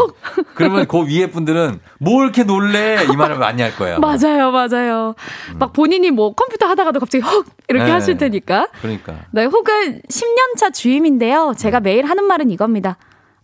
[0.56, 3.06] 그러면 그 위에 분들은 뭐 이렇게 놀래?
[3.12, 4.00] 이 말을 많이 할 거예요.
[4.00, 5.14] 맞아요, 맞아요.
[5.60, 7.46] 막 본인이 뭐 컴퓨터 하다가도 갑자기 헉!
[7.68, 7.88] 이렇게 음.
[7.88, 7.92] 네.
[7.92, 8.70] 하실 테니까.
[8.82, 9.14] 그러니까.
[9.32, 11.54] 네, 혹은 10년차 주임인데요.
[11.56, 12.98] 제가 매일 하는 말은 이겁니다.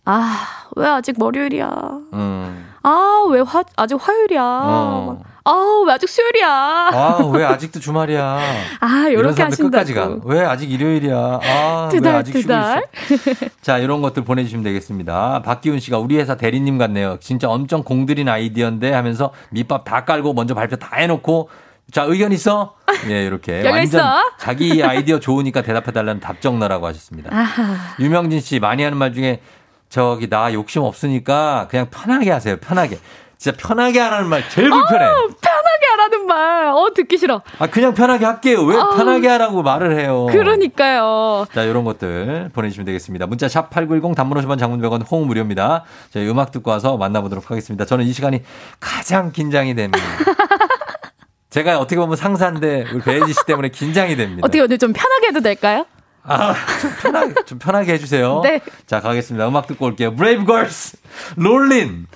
[0.04, 1.68] 아, 왜 아직 월요일이야?
[2.12, 2.66] 음.
[2.82, 4.42] 아, 왜 화, 아직 화요일이야?
[4.42, 5.22] 어.
[5.48, 6.48] 아, 왜 아직 수요일이야?
[6.48, 8.40] 아, 왜 아직도 주말이야?
[8.80, 10.00] 아, 요렇게 사람들 끝까지 가.
[10.02, 10.28] 하신다고.
[10.28, 11.16] 왜 아직 일요일이야?
[11.42, 12.60] 아, 두왜 달, 아직 두 쉬고 있어?
[12.60, 12.84] 달.
[13.62, 15.42] 자, 이런 것들 보내주시면 되겠습니다.
[15.44, 17.18] 박기훈 씨가 우리 회사 대리님 같네요.
[17.20, 21.48] 진짜 엄청 공들인 아이디어인데 하면서 밑밥 다 깔고 먼저 발표 다 해놓고
[21.92, 22.74] 자, 의견 있어?
[23.08, 23.62] 예, 이렇게.
[23.62, 24.22] 완전 있어?
[24.40, 27.30] 자기 아이디어 좋으니까 대답해달라는 답정너라고 하셨습니다.
[27.32, 27.76] 아하.
[28.00, 29.40] 유명진 씨 많이 하는 말 중에
[29.88, 32.56] 저기 나 욕심 없으니까 그냥 편하게 하세요.
[32.56, 32.98] 편하게.
[33.38, 35.04] 진짜 편하게 하라는 말 제일 불편해.
[35.04, 36.66] 어, 편하게 하라는 말.
[36.68, 37.42] 어, 듣기 싫어.
[37.58, 38.62] 아 그냥 편하게 할게요.
[38.64, 38.96] 왜 아우.
[38.96, 40.26] 편하게 하라고 말을 해요.
[40.30, 41.46] 그러니까요.
[41.52, 43.26] 자, 이런 것들 보내주시면 되겠습니다.
[43.26, 45.84] 문자 샵 8910 단문 50원 장문 100원 홍 무료입니다.
[46.10, 47.84] 저희 음악 듣고 와서 만나보도록 하겠습니다.
[47.84, 48.42] 저는 이 시간이
[48.80, 49.98] 가장 긴장이 됩니다.
[51.50, 54.42] 제가 어떻게 보면 상사인데 우리 배혜지 씨 때문에 긴장이 됩니다.
[54.44, 55.86] 어떻게 오늘 좀 편하게 해도 될까요?
[56.22, 58.40] 아, 좀 편하게, 좀 편하게 해주세요.
[58.44, 58.60] 네.
[58.86, 59.46] 자, 가겠습니다.
[59.48, 60.14] 음악 듣고 올게요.
[60.16, 60.96] 브레이브 걸스,
[61.36, 62.06] 롤린.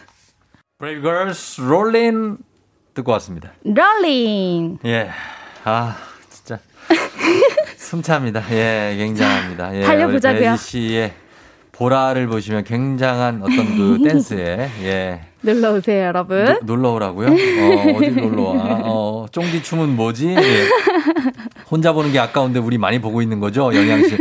[0.81, 2.39] 브레이브 걸스, 롤린.
[2.95, 3.53] 듣고 왔습니다.
[3.65, 4.79] 롤링.
[4.87, 5.11] 예.
[5.65, 5.95] 아,
[6.31, 6.59] 진짜.
[7.77, 8.43] 숨찹니다.
[8.51, 9.77] 예, 굉장합니다.
[9.77, 10.57] 예, 달려보자고요.
[10.57, 11.13] 씨의
[11.73, 15.21] 보라를 보시면 굉장한 어떤 그 댄스에, 예.
[15.43, 16.45] 놀러 오세요, 여러분.
[16.45, 17.29] 노- 놀러 오라고요?
[17.29, 18.81] 어, 어디 놀러 와?
[18.85, 20.29] 어, 쫑디 춤은 뭐지?
[20.31, 20.37] 예.
[21.71, 23.73] 혼자 보는 게 아까운데 우리 많이 보고 있는 거죠?
[23.75, 24.17] 영양 씨.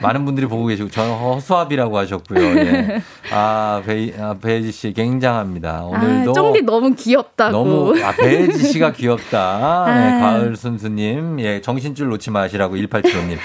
[0.00, 2.40] 많은 분들이 보고 계시고, 저는 허수아비라고 하셨고요.
[2.40, 3.02] 예.
[3.32, 5.82] 아, 베이, 아, 베이지 씨 굉장합니다.
[5.84, 6.30] 오늘도.
[6.30, 7.52] 아, 쫑디 너무 귀엽다고.
[7.52, 9.84] 너무, 아, 베이지 씨가 귀엽다.
[9.86, 10.20] 네, 아.
[10.20, 11.40] 가을 순수님.
[11.40, 13.38] 예, 정신줄 놓지 마시라고 1875 님.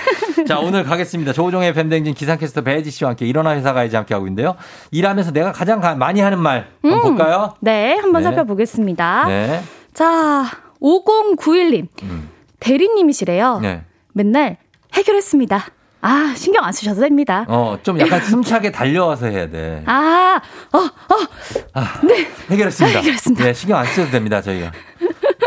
[0.48, 1.34] 자, 오늘 가겠습니다.
[1.34, 4.56] 조우종의 FM대행진 기상캐스터 베이지 씨와 함께 일어나 회사 가야지 함께 하고 있는데요.
[4.92, 6.68] 일하면서 내가 가장 가- 많이 하는 말.
[6.82, 7.56] 한번 볼까요?
[7.60, 8.24] 네, 한번 네.
[8.24, 9.26] 살펴보겠습니다.
[9.28, 9.62] 네.
[9.94, 10.46] 자,
[10.82, 11.88] 5091님.
[12.04, 12.30] 음.
[12.60, 13.60] 대리님이시래요.
[13.62, 13.84] 네.
[14.14, 14.58] 맨날
[14.94, 15.66] 해결했습니다.
[16.02, 17.46] 아, 신경 안 쓰셔도 됩니다.
[17.50, 19.84] 어, 좀 약간 숨차게 달려와서 해야 돼.
[19.86, 20.40] 아,
[20.72, 21.28] 어, 어,
[21.74, 22.02] 아,
[22.50, 23.00] 해결했습니다.
[23.00, 23.44] 해결했습니다.
[23.44, 24.72] 네, 신경 안 쓰셔도 됩니다, 저희가.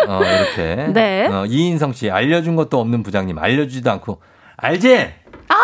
[0.08, 0.88] 어, 이렇게.
[0.92, 1.26] 네.
[1.28, 4.20] 어, 이인성 씨, 알려준 것도 없는 부장님, 알려주지도 않고,
[4.58, 5.10] 알지?
[5.48, 5.56] 아!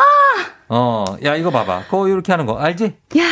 [0.71, 1.85] 어, 야, 이거 봐봐.
[1.85, 2.85] 그거 이렇게 하는 거, 알지?
[3.19, 3.25] 야,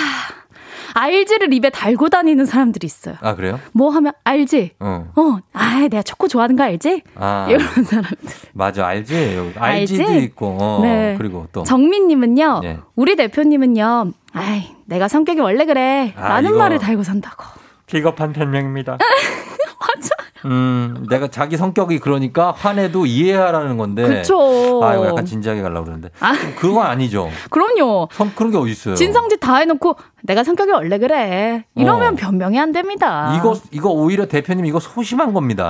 [0.99, 3.17] 알지를 입에 달고 다니는 사람들이 있어요.
[3.21, 3.61] 아, 그래요?
[3.73, 4.73] 뭐 하면 알지?
[4.81, 5.07] 어.
[5.15, 7.03] 어, 아, 내가 초코 좋아하는 거 알지?
[7.17, 7.47] 아.
[7.51, 8.17] 이런 사람들.
[8.55, 9.53] 맞아, 알지?
[9.57, 10.25] 알지도 알지?
[10.25, 11.15] 있고, 어, 네.
[11.19, 11.65] 그리고 또.
[11.65, 12.79] 정민님은요, 예.
[12.95, 16.15] 우리 대표님은요, 아이, 내가 성격이 원래 그래.
[16.17, 17.45] 아, 라는 이거- 말을 달고 산다고.
[17.87, 18.97] 비겁한 변명입니다.
[19.79, 20.16] 맞아.
[20.47, 24.07] 음, 내가 자기 성격이 그러니까 화내도 이해하라는 건데.
[24.07, 24.81] 그쵸.
[24.83, 26.11] 아, 이거 약간 진지하게 가려고 그러는데.
[26.21, 26.33] 아.
[26.59, 27.29] 그건 아니죠.
[27.51, 28.09] 그럼요.
[28.13, 28.95] 성, 그런 게 어딨어요.
[28.95, 31.65] 진성짓 다 해놓고 내가 성격이 원래 그래.
[31.75, 32.17] 이러면 어.
[32.17, 33.35] 변명이 안 됩니다.
[33.39, 35.69] 이거 이거 오히려 대표님 이거 소심한 겁니다.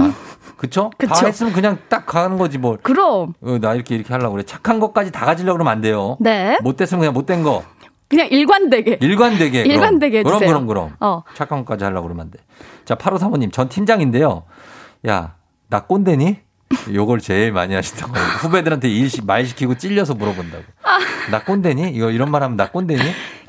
[0.56, 0.90] 그쵸?
[0.98, 1.26] 다 그쵸.
[1.26, 2.78] 했으면 그냥 딱 가는 거지 뭘.
[2.82, 4.44] 그럼 어, 나 이렇게 이렇게 하려고 그래.
[4.44, 6.16] 착한 것까지 다 가지려고 그러면 안 돼요.
[6.20, 6.58] 네.
[6.62, 7.62] 못됐으면 그냥 못된 거.
[8.08, 8.98] 그냥 일관되게.
[9.00, 9.62] 일관되게.
[9.64, 9.74] 그럼.
[9.74, 10.48] 일관되게 그럼 해주세요.
[10.48, 10.92] 그럼 그럼.
[11.00, 11.22] 어.
[11.34, 12.38] 착한 것까지 하려고 그러면 안 돼.
[12.84, 13.50] 자, 8호 사모님.
[13.50, 14.44] 전 팀장인데요.
[15.08, 15.34] 야,
[15.68, 16.38] 나 꼰대니?
[16.92, 18.26] 요걸 제일 많이 하시던 거예요.
[18.42, 20.64] 후배들한테 일 시, 말 시키고 찔려서 물어본다고.
[20.82, 20.98] 아.
[21.30, 21.90] 나 꼰대니?
[21.90, 23.00] 이거 이런 말 하면 나 꼰대니?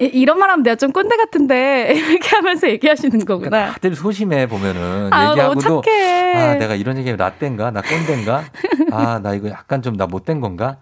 [0.02, 3.72] 이- 이런 말 하면 내가 좀 꼰대 같은데 이렇게 하면서 얘기하시는 거구나.
[3.74, 5.82] 다들 소심해 보면은 아, 얘기하고도.
[6.36, 8.44] 아 내가 이런 얘기하면 나 땐가 나 꼰대인가
[8.92, 10.78] 아 나 이거 약간 좀 나 못된 건가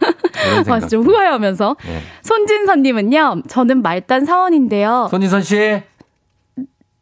[0.68, 1.78] 맞아, 좀 후회하면서.
[1.86, 2.02] 네.
[2.22, 5.08] 손진선님은요, 저는 말단 사원인데요.
[5.10, 5.82] 손인선 씨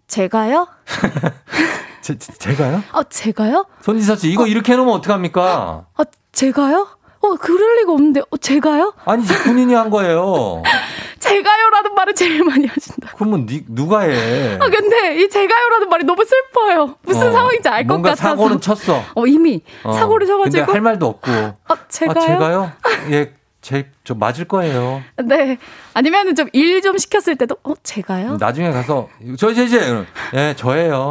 [0.07, 0.67] 제가요?
[2.03, 3.65] 제, 제- 제가요 어, 제가요?
[3.81, 6.87] 손인선 씨 이거 이렇게 해놓으면 어떡합니까 어, 제가요?
[7.21, 8.93] 어, 그럴 리가 없는데, 어, 제가요?
[9.05, 10.61] 아니지 본인이 한 거예요
[11.19, 13.13] 제가요라는 말을 제일 많이 하신다.
[13.15, 16.95] 그러면 니, 누가 해 아, 근데 이 제가요라는 말이 너무 슬퍼요.
[17.01, 18.21] 무슨 어, 상황인지 알 것 같아서.
[18.29, 20.65] 사고는 쳤어 어, 이미 어, 사고를 쳐가지고.
[20.65, 22.17] 근데 할 말도 없고 어, 제가요?
[22.17, 22.71] 아 제가요
[23.11, 23.33] 예
[23.63, 25.57] 제저 맞을 거예요 네.
[25.95, 28.37] 아니면은 좀 일 좀 시켰을 때도, 어, 제가요?
[28.37, 31.09] 나중에 가서 저저저예 저예요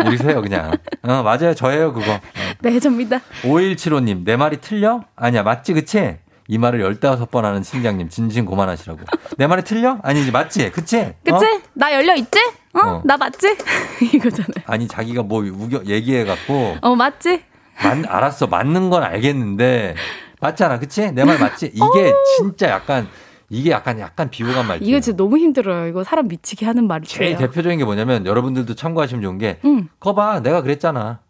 [0.00, 0.72] 이러세요 그냥
[1.02, 2.18] 어 맞아요 저예요 그거
[2.60, 3.20] 네, 접니다.
[3.44, 5.02] 5175 님, 내 말이 틀려?
[5.16, 6.16] 아니야, 맞지, 그치?
[6.46, 9.00] 이 말을 15번 하는 팀장님, 진심 고만하시라고.
[9.36, 9.98] 내 말이 틀려?
[10.04, 10.70] 아니지, 맞지?
[10.70, 11.12] 그치?
[11.24, 11.44] 그치?
[11.44, 11.60] 어?
[11.74, 12.38] 나 열려 있지?
[12.74, 13.56] 어, 나 맞지?
[14.14, 14.64] 이거잖아요.
[14.66, 17.42] 아니 자기가 뭐 우겨 얘기해 갖고 어, 맞지?
[17.82, 19.96] 만, 알았어 맞는 건 알겠는데
[20.42, 21.12] 맞잖아, 그치?
[21.12, 21.66] 내 말 맞지?
[21.72, 23.08] 이게 진짜 약간
[23.48, 24.88] 이게 약간 약간 비호감 말이야.
[24.88, 25.86] 이거 진짜 너무 힘들어요.
[25.86, 27.06] 이거 사람 미치게 하는 말이에요.
[27.06, 29.88] 제일 대표적인 게 뭐냐면 여러분들도 참고하시면 좋은 게 응.
[30.00, 31.20] 거봐 내가 그랬잖아.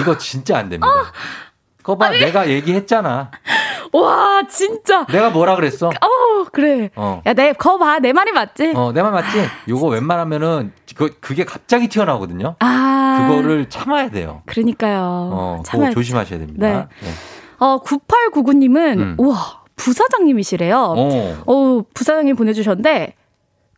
[0.00, 0.88] 이거 진짜 안 됩니다.
[0.88, 1.04] 어.
[1.82, 3.30] 거봐 내가 얘기했잖아.
[3.92, 5.06] 와, 진짜.
[5.06, 5.88] 내가 뭐라 그랬어?
[5.88, 6.90] 어, 그래.
[6.96, 7.22] 어.
[7.24, 7.98] 야, 내, 거 봐.
[8.00, 8.72] 내 말이 맞지?
[8.74, 9.46] 어, 내 말 맞지?
[9.68, 12.56] 요거 웬만하면은 그 그게 갑자기 튀어나오거든요.
[12.58, 13.26] 아.
[13.28, 14.42] 그거를 참아야 돼요.
[14.46, 15.00] 그러니까요.
[15.32, 16.88] 어, 그거 참아야 조심하셔야 됩니다.
[17.00, 17.10] 네.
[17.58, 19.14] 어, 9899님은, 음.
[19.18, 20.94] 우와, 부사장님이시래요.
[20.96, 21.42] 어.
[21.46, 23.14] 어, 부사장님 보내주셨는데,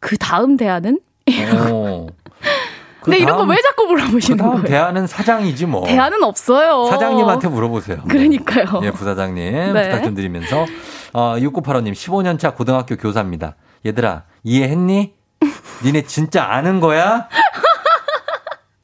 [0.01, 1.01] 그 다음 대안은?
[1.73, 2.07] 어.
[3.01, 4.65] 그 근데 이런 거 왜 자꾸 그 물어보시는 다음 거예요?
[4.67, 5.85] 대안은 사장이지 뭐.
[5.87, 6.87] 대안은 없어요.
[6.91, 7.99] 사장님한테 물어보세요.
[8.09, 8.81] 그러니까요.
[8.83, 9.89] 예, 부사장님 네.
[9.89, 10.67] 부탁 좀 드리면서
[11.13, 13.55] 어, 6985님 15년 차 고등학교 교사입니다.
[13.87, 15.15] 얘들아 이해했니?
[15.85, 17.29] 니네 진짜 아는 거야?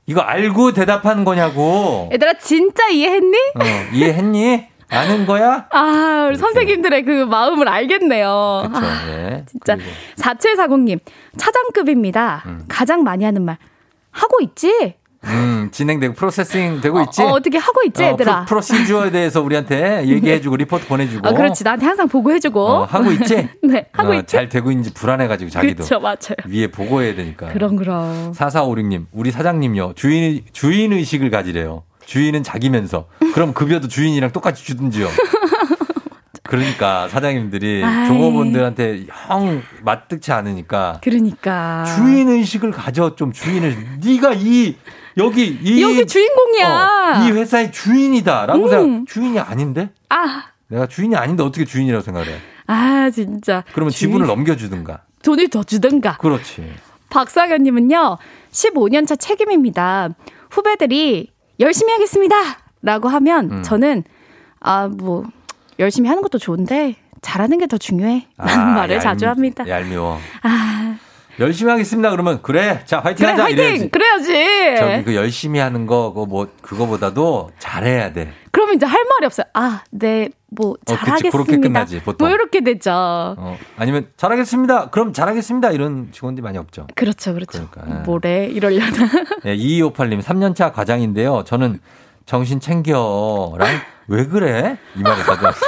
[0.06, 2.08] 이거 알고 대답하는 거냐고.
[2.12, 3.36] 얘들아, 진짜 이해했니?
[3.56, 3.64] 어,
[3.94, 4.66] 이해했니?
[4.90, 5.66] 아는 거야?
[5.70, 8.68] 아, 우리 선생님들의 그 마음을 알겠네요.
[8.68, 8.86] 그렇죠.
[8.86, 9.44] 아, 예.
[9.50, 9.76] 진짜
[10.16, 11.00] 4740님
[11.36, 12.42] 차장급입니다.
[12.46, 12.64] 음.
[12.68, 13.56] 가장 많이 하는 말
[14.10, 14.94] 하고 있지?
[15.26, 17.22] 음, 진행되고 프로세싱 되고 있지?
[17.22, 18.44] 어, 어떻게 하고 있지, 어, 얘들아?
[18.44, 21.26] 프로, 시주어에 대해서 우리한테 얘기해주고 리포트 보내주고.
[21.26, 21.64] 아, 그렇지.
[21.64, 22.60] 나한테 항상 보고해주고.
[22.60, 23.48] 어, 하고 있지?
[23.64, 24.26] 네, 하고 어, 있지.
[24.36, 25.84] 잘 되고 있는지 불안해가지고 자기도.
[25.84, 26.36] 그렇죠, 맞아요.
[26.46, 27.48] 위에 보고해야 되니까.
[27.48, 28.32] 그럼 그럼.
[28.32, 31.84] 4456님, 우리 사장님요, 주인, 주인의식을 가지래요.
[32.06, 33.06] 주인은 자기면서.
[33.34, 35.08] 그럼 급여도 주인이랑 똑같이 주든지요.
[36.42, 38.06] 그러니까 사장님들이 아이.
[38.06, 41.84] 종업원들한테 형 맞득치 않으니까 그러니까.
[41.96, 44.76] 주인 의식을 가져 좀 주인을 네가 이
[45.16, 46.68] 여기 이 여기 주인공이야.
[47.22, 48.68] 어, 이 회사의 주인이다라고 음.
[48.68, 52.36] 생각 주인이 아닌데 아, 내가 주인이 아닌데 어떻게 주인이라고 생각을 해
[52.66, 53.64] 아, 진짜.
[53.72, 56.18] 그러면 주인- 지분을 넘겨주든가 돈을 더 주든가.
[56.18, 56.72] 그렇지
[57.10, 58.18] 박상현님은요,
[58.50, 60.10] 15년차 책임입니다.
[60.50, 61.30] 후배들이
[61.60, 62.34] 열심히 하겠습니다!
[62.82, 63.62] 라고 하면 음.
[63.62, 64.04] 저는,
[64.60, 65.24] 아, 뭐,
[65.78, 68.26] 열심히 하는 것도 좋은데, 잘하는 게 더 중요해.
[68.36, 69.64] 라는 말을 아, 얄미- 자주 합니다.
[69.66, 70.96] 얄미워 아,
[71.40, 73.64] 열심히 하겠습니다 그러면 그래 자 화이팅 그래, 하자 화이팅!
[73.64, 74.76] 이래야지 그래야지!
[74.78, 78.30] 저기 그 열심히 하는 거 그거 뭐 그거보다도 잘해야 돼
[78.64, 79.46] 그러면 이제 할 말이 없어요.
[79.52, 81.30] 아, 네, 뭐, 그치, 잘하겠습니다.
[81.30, 82.26] 그렇게 끝나지, 보통.
[82.26, 82.90] 뭐, 이렇게 되죠.
[82.92, 87.68] 어, 아니면 잘하겠습니다 그럼 잘하겠습니다 이런 직원들이 많이 없죠 그렇죠, 그렇죠.
[87.70, 88.02] 그러니까.
[88.04, 88.86] 뭐래, 이러려나.
[89.44, 91.44] 네, 2258님, 3년차 과장인데요.
[91.44, 91.78] 저는
[92.24, 93.68] 정신 챙겨랑
[94.08, 94.78] 왜 그래?
[94.96, 95.66] 이 말을 하시죠.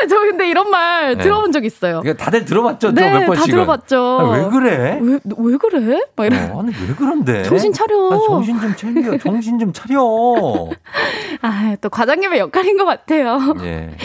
[0.08, 1.22] 저 근데 이런 말 네.
[1.22, 2.00] 들어본 적 있어요.
[2.04, 2.92] 이거 다들 들어봤죠?
[2.92, 3.46] 네, 저몇 다 번씩은.
[3.50, 3.96] 들어봤죠.
[4.20, 4.98] 아, 왜 그래?
[5.02, 6.02] 왜, 왜 그래?
[6.16, 6.50] 막 이런.
[6.52, 7.42] 어, 아니, 왜 그런데?
[7.42, 8.10] 정신 차려.
[8.12, 9.18] 아, 정신 좀 챙겨.
[9.18, 10.00] 정신 좀 차려.
[11.42, 13.38] 아, 또 과장님의 역할인 것 같아요.
[13.62, 13.96] 예.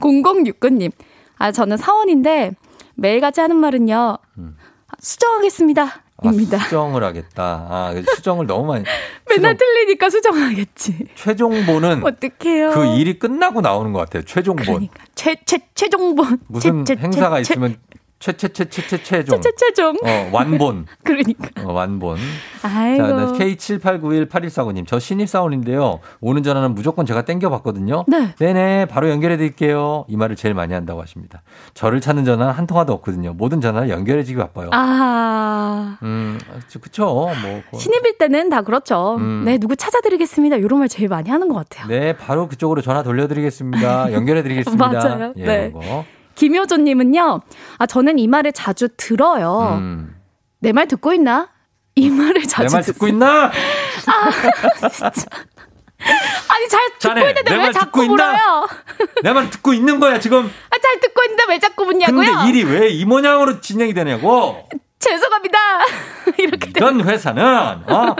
[0.00, 0.90] 0069님.
[1.38, 2.52] 아, 저는 사원인데
[2.94, 4.18] 매일같이 하는 말은요.
[5.00, 6.02] 수정하겠습니다.
[6.24, 6.58] 아, 입니다.
[6.58, 7.42] 수정을 하겠다.
[7.68, 8.84] 아, 수정을 너무 많이.
[9.28, 11.06] 맨날 틀리니까 수정하겠지.
[11.14, 12.70] 최종본은 어떡해요.
[12.72, 14.22] 그 일이 끝나고 나오는 것 같아요.
[14.24, 14.88] 최종본.
[15.14, 16.40] 최, 최, 최종본.
[16.48, 17.76] 무슨 최, 최, 행사가 최, 있으면
[18.22, 19.40] 최, 최, 최, 최, 최, 최종.
[19.40, 19.96] 최, 최, 최종.
[19.96, 20.86] 어, 완본.
[21.02, 21.48] 그러니까.
[21.64, 22.18] 어, 완본.
[22.62, 23.02] 아이고.
[23.04, 24.86] 자, 네, K78918149님.
[24.86, 25.98] 저 신입사원인데요.
[26.20, 28.04] 오는 전화는 무조건 제가 땡겨봤거든요.
[28.06, 28.32] 네.
[28.38, 30.04] 네네, 바로 연결해드릴게요.
[30.06, 31.42] 이 말을 제일 많이 한다고 하십니다.
[31.74, 33.32] 저를 찾는 전화는 한 통화도 없거든요.
[33.32, 34.70] 모든 전화를 연결해주기 바빠요.
[34.70, 35.98] 아.
[36.04, 36.38] 음,
[36.80, 37.04] 그쵸.
[37.04, 37.32] 뭐.
[37.64, 37.78] 그거.
[37.78, 39.16] 신입일 때는 다 그렇죠.
[39.16, 39.42] 음.
[39.44, 40.58] 네, 누구 찾아드리겠습니다.
[40.58, 41.88] 이런 말 제일 많이 하는 것 같아요.
[41.88, 44.12] 네, 바로 그쪽으로 전화 돌려드리겠습니다.
[44.12, 44.86] 연결해드리겠습니다.
[44.92, 45.32] 맞아요.
[45.38, 45.72] 예, 네.
[45.74, 46.04] 이거.
[46.34, 47.40] 김효조님은요,
[47.78, 49.78] 아, 저는 이 말을 자주 들어요.
[49.80, 50.16] 음.
[50.60, 51.48] 내말 듣고 있나?
[51.94, 53.50] 이 말을 자주 내 말 듣- 듣고 있나?
[54.06, 54.30] 아,
[54.88, 55.10] 진짜.
[56.48, 58.04] 아니, 잘 듣고 자네, 있는데 내왜말 자꾸?
[58.06, 58.66] 물어요?
[59.22, 60.46] 내 말 듣고 있는 거야, 지금.
[60.46, 62.16] 아, 잘 듣고 있는데 왜 자꾸 묻냐고요?
[62.16, 64.68] 근데 일이 왜 이 모양으로 진행이 되냐고.
[64.98, 65.58] 죄송합니다.
[66.38, 67.44] 이렇게 이런 회사는,
[67.88, 68.16] 어?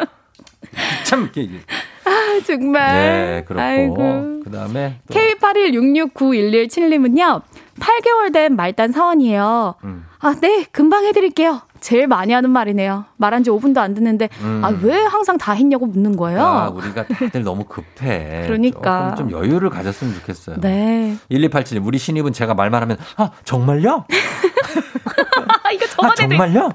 [1.05, 1.61] 참, 이게.
[2.05, 2.93] 아, 정말.
[2.95, 3.63] 네, 그렇고.
[3.63, 4.41] 아이고.
[4.45, 5.01] 그 다음에.
[5.11, 7.43] K81669117님은요,
[7.81, 9.75] 8개월 된 말단 사원이에요.
[9.85, 10.07] 음.
[10.21, 11.63] 아, 네, 금방 해드릴게요.
[11.81, 13.07] 제일 많이 하는 말이네요.
[13.17, 14.63] 말한 지 5분도 안 됐는데, 음.
[14.65, 16.41] 아, 왜 항상 다 했냐고 묻는 거예요?
[16.41, 18.45] 아, 우리가 다들 너무 급해.
[18.47, 19.15] 그러니까.
[19.17, 20.61] 좀 여유를 가졌으면 좋겠어요.
[20.61, 21.17] 네.
[21.31, 24.05] 1287님, 우리 신입은 제가 말만 하면, 아, 정말요?
[25.65, 26.71] 아, 이거 아, 저번에도 정말요?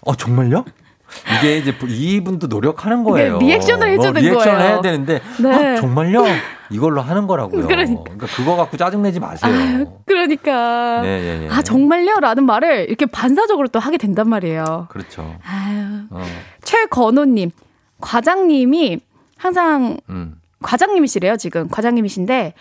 [0.00, 0.64] 어, 정말요?
[1.42, 3.38] 이게 이제 이분도 노력하는 거예요.
[3.38, 4.58] 리액션을 해주는 리액션을 거예요.
[4.60, 5.52] 해야 되는데, 네.
[5.52, 6.24] 아, 정말요?
[6.70, 7.66] 이걸로 하는 거라고요.
[7.66, 8.02] 그러니까.
[8.04, 9.52] 그러니까 그거 갖고 짜증내지 마세요.
[9.54, 11.02] 아유, 그러니까.
[11.02, 11.48] 네, 예, 예.
[11.50, 12.20] 아, 정말요?
[12.20, 14.86] 라는 말을 이렇게 반사적으로 또 하게 된단 말이에요.
[14.90, 15.36] 그렇죠.
[15.44, 15.82] 아유.
[16.10, 16.22] 어,
[16.64, 17.50] 최건호님,
[18.00, 19.00] 과장님이
[19.36, 20.36] 항상 음.
[20.62, 21.68] 과장님이시래요, 지금.
[21.68, 22.54] 과장님이신데,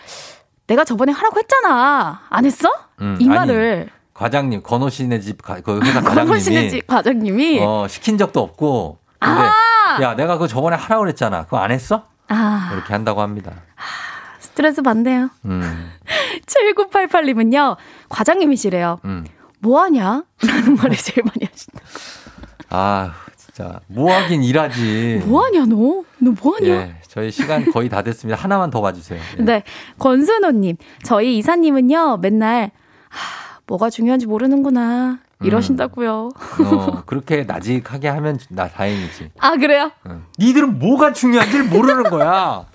[0.67, 2.21] 내가 저번에 하라고 했잖아.
[2.29, 2.69] 안 했어?
[3.01, 3.89] 음, 이 아니, 말을.
[4.13, 6.39] 과장님, 건호 씨네 집, 가- 그 회사 과장님이.
[6.39, 8.97] 씨네 집 과장님이 어, 시킨 적도 없고.
[9.19, 9.99] 근데, 아!
[10.01, 11.45] 야, 내가 그거 저번에 하라고 그랬잖아.
[11.45, 12.05] 그거 안 했어?
[12.27, 13.51] 아 이렇게 한다고 합니다.
[14.39, 15.29] 스트레스 받네요.
[15.45, 15.91] 음,
[16.47, 17.77] 7988님은요
[18.09, 18.99] 과장님이시래요.
[19.05, 19.25] 음.
[19.59, 20.23] 뭐 하냐?
[20.45, 21.79] 라는 말을 제일 많이 하신다.
[22.69, 23.79] 아, 진짜.
[23.87, 25.23] 뭐 하긴 일하지.
[25.25, 26.03] 뭐 하냐 너?
[26.19, 26.67] 너 뭐 하냐?
[26.67, 28.41] 예, 저희 시간 거의 다 됐습니다.
[28.41, 29.19] 하나만 더 봐주세요.
[29.39, 29.43] 예.
[29.43, 29.63] 네.
[29.99, 32.71] 권순호님, 저희 이사님은요, 맨날,
[33.09, 35.19] 하, 뭐가 중요한지 모르는구나.
[35.41, 36.29] 이러신다고요.
[36.35, 39.31] 어, 그렇게 나직하게 하면 나 다행이지.
[39.39, 39.91] 아, 그래요?
[40.07, 40.25] 응.
[40.37, 42.65] 니들은 뭐가 중요한지를 모르는 거야.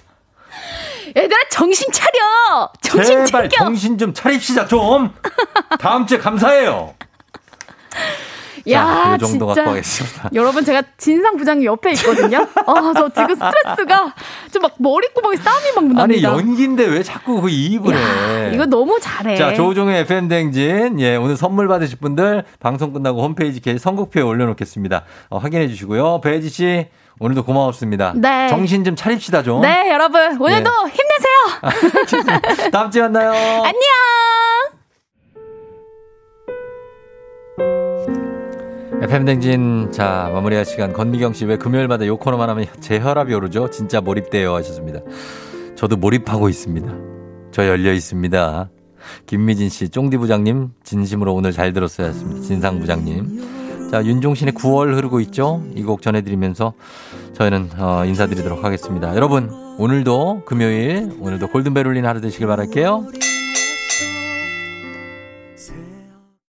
[1.14, 2.72] 얘들아, 정신 차려!
[2.80, 3.66] 정신 제발 차려!
[3.66, 5.12] 정신 좀 차립시다 좀.
[5.78, 6.94] 다음 주에 감사해요.
[8.70, 9.54] 야, 자, 그 정도 진짜.
[9.62, 10.30] 갖고 하겠습니다.
[10.34, 12.46] 여러분, 제가 진상 부장님 옆에 있거든요.
[12.66, 14.14] 아, 저 지금 스트레스가
[14.52, 16.02] 좀 막 머리구멍에 땀이 막 납니다.
[16.02, 18.50] 아니 연기인데 왜 자꾸 그 이입을 해?
[18.54, 19.36] 이거 너무 잘해.
[19.36, 20.98] 자, 조우종의 FM 댕진.
[21.00, 25.04] 예, 오늘 선물 받으실 분들 방송 끝나고 홈페이지 게 선곡표에 올려놓겠습니다.
[25.30, 26.20] 어, 확인해 주시고요.
[26.22, 26.88] 배지 씨,
[27.20, 28.14] 오늘도 고마웠습니다.
[28.16, 28.48] 네.
[28.48, 29.60] 정신 좀 차립시다 좀.
[29.60, 32.70] 네, 여러분, 오늘도 힘내세요!
[32.72, 33.30] 다음 주에 만나요.
[33.62, 33.86] 안녕!
[39.02, 43.70] FM 댕진 자 마무리할 시간 건미경 씨 왜 금요일마다 요 코너만 하면 제 혈압이 오르죠?
[43.70, 45.00] 진짜 몰입돼요 하셨습니다.
[45.76, 46.92] 저도 몰입하고 있습니다.
[47.52, 48.70] 저 열려 있습니다.
[49.26, 52.40] 김미진 씨, 쫑디 부장님 진심으로 오늘 잘 들었어야 했습니다.
[52.40, 53.90] 진상 부장님.
[53.90, 55.62] 자 윤종신의 9월 흐르고 있죠?
[55.76, 56.72] 이 곡 전해드리면서
[57.34, 59.14] 저희는 어, 인사드리도록 하겠습니다.
[59.14, 63.06] 여러분 오늘도 금요일 오늘도 골든벨 울리는 하루 되시길 바랄게요.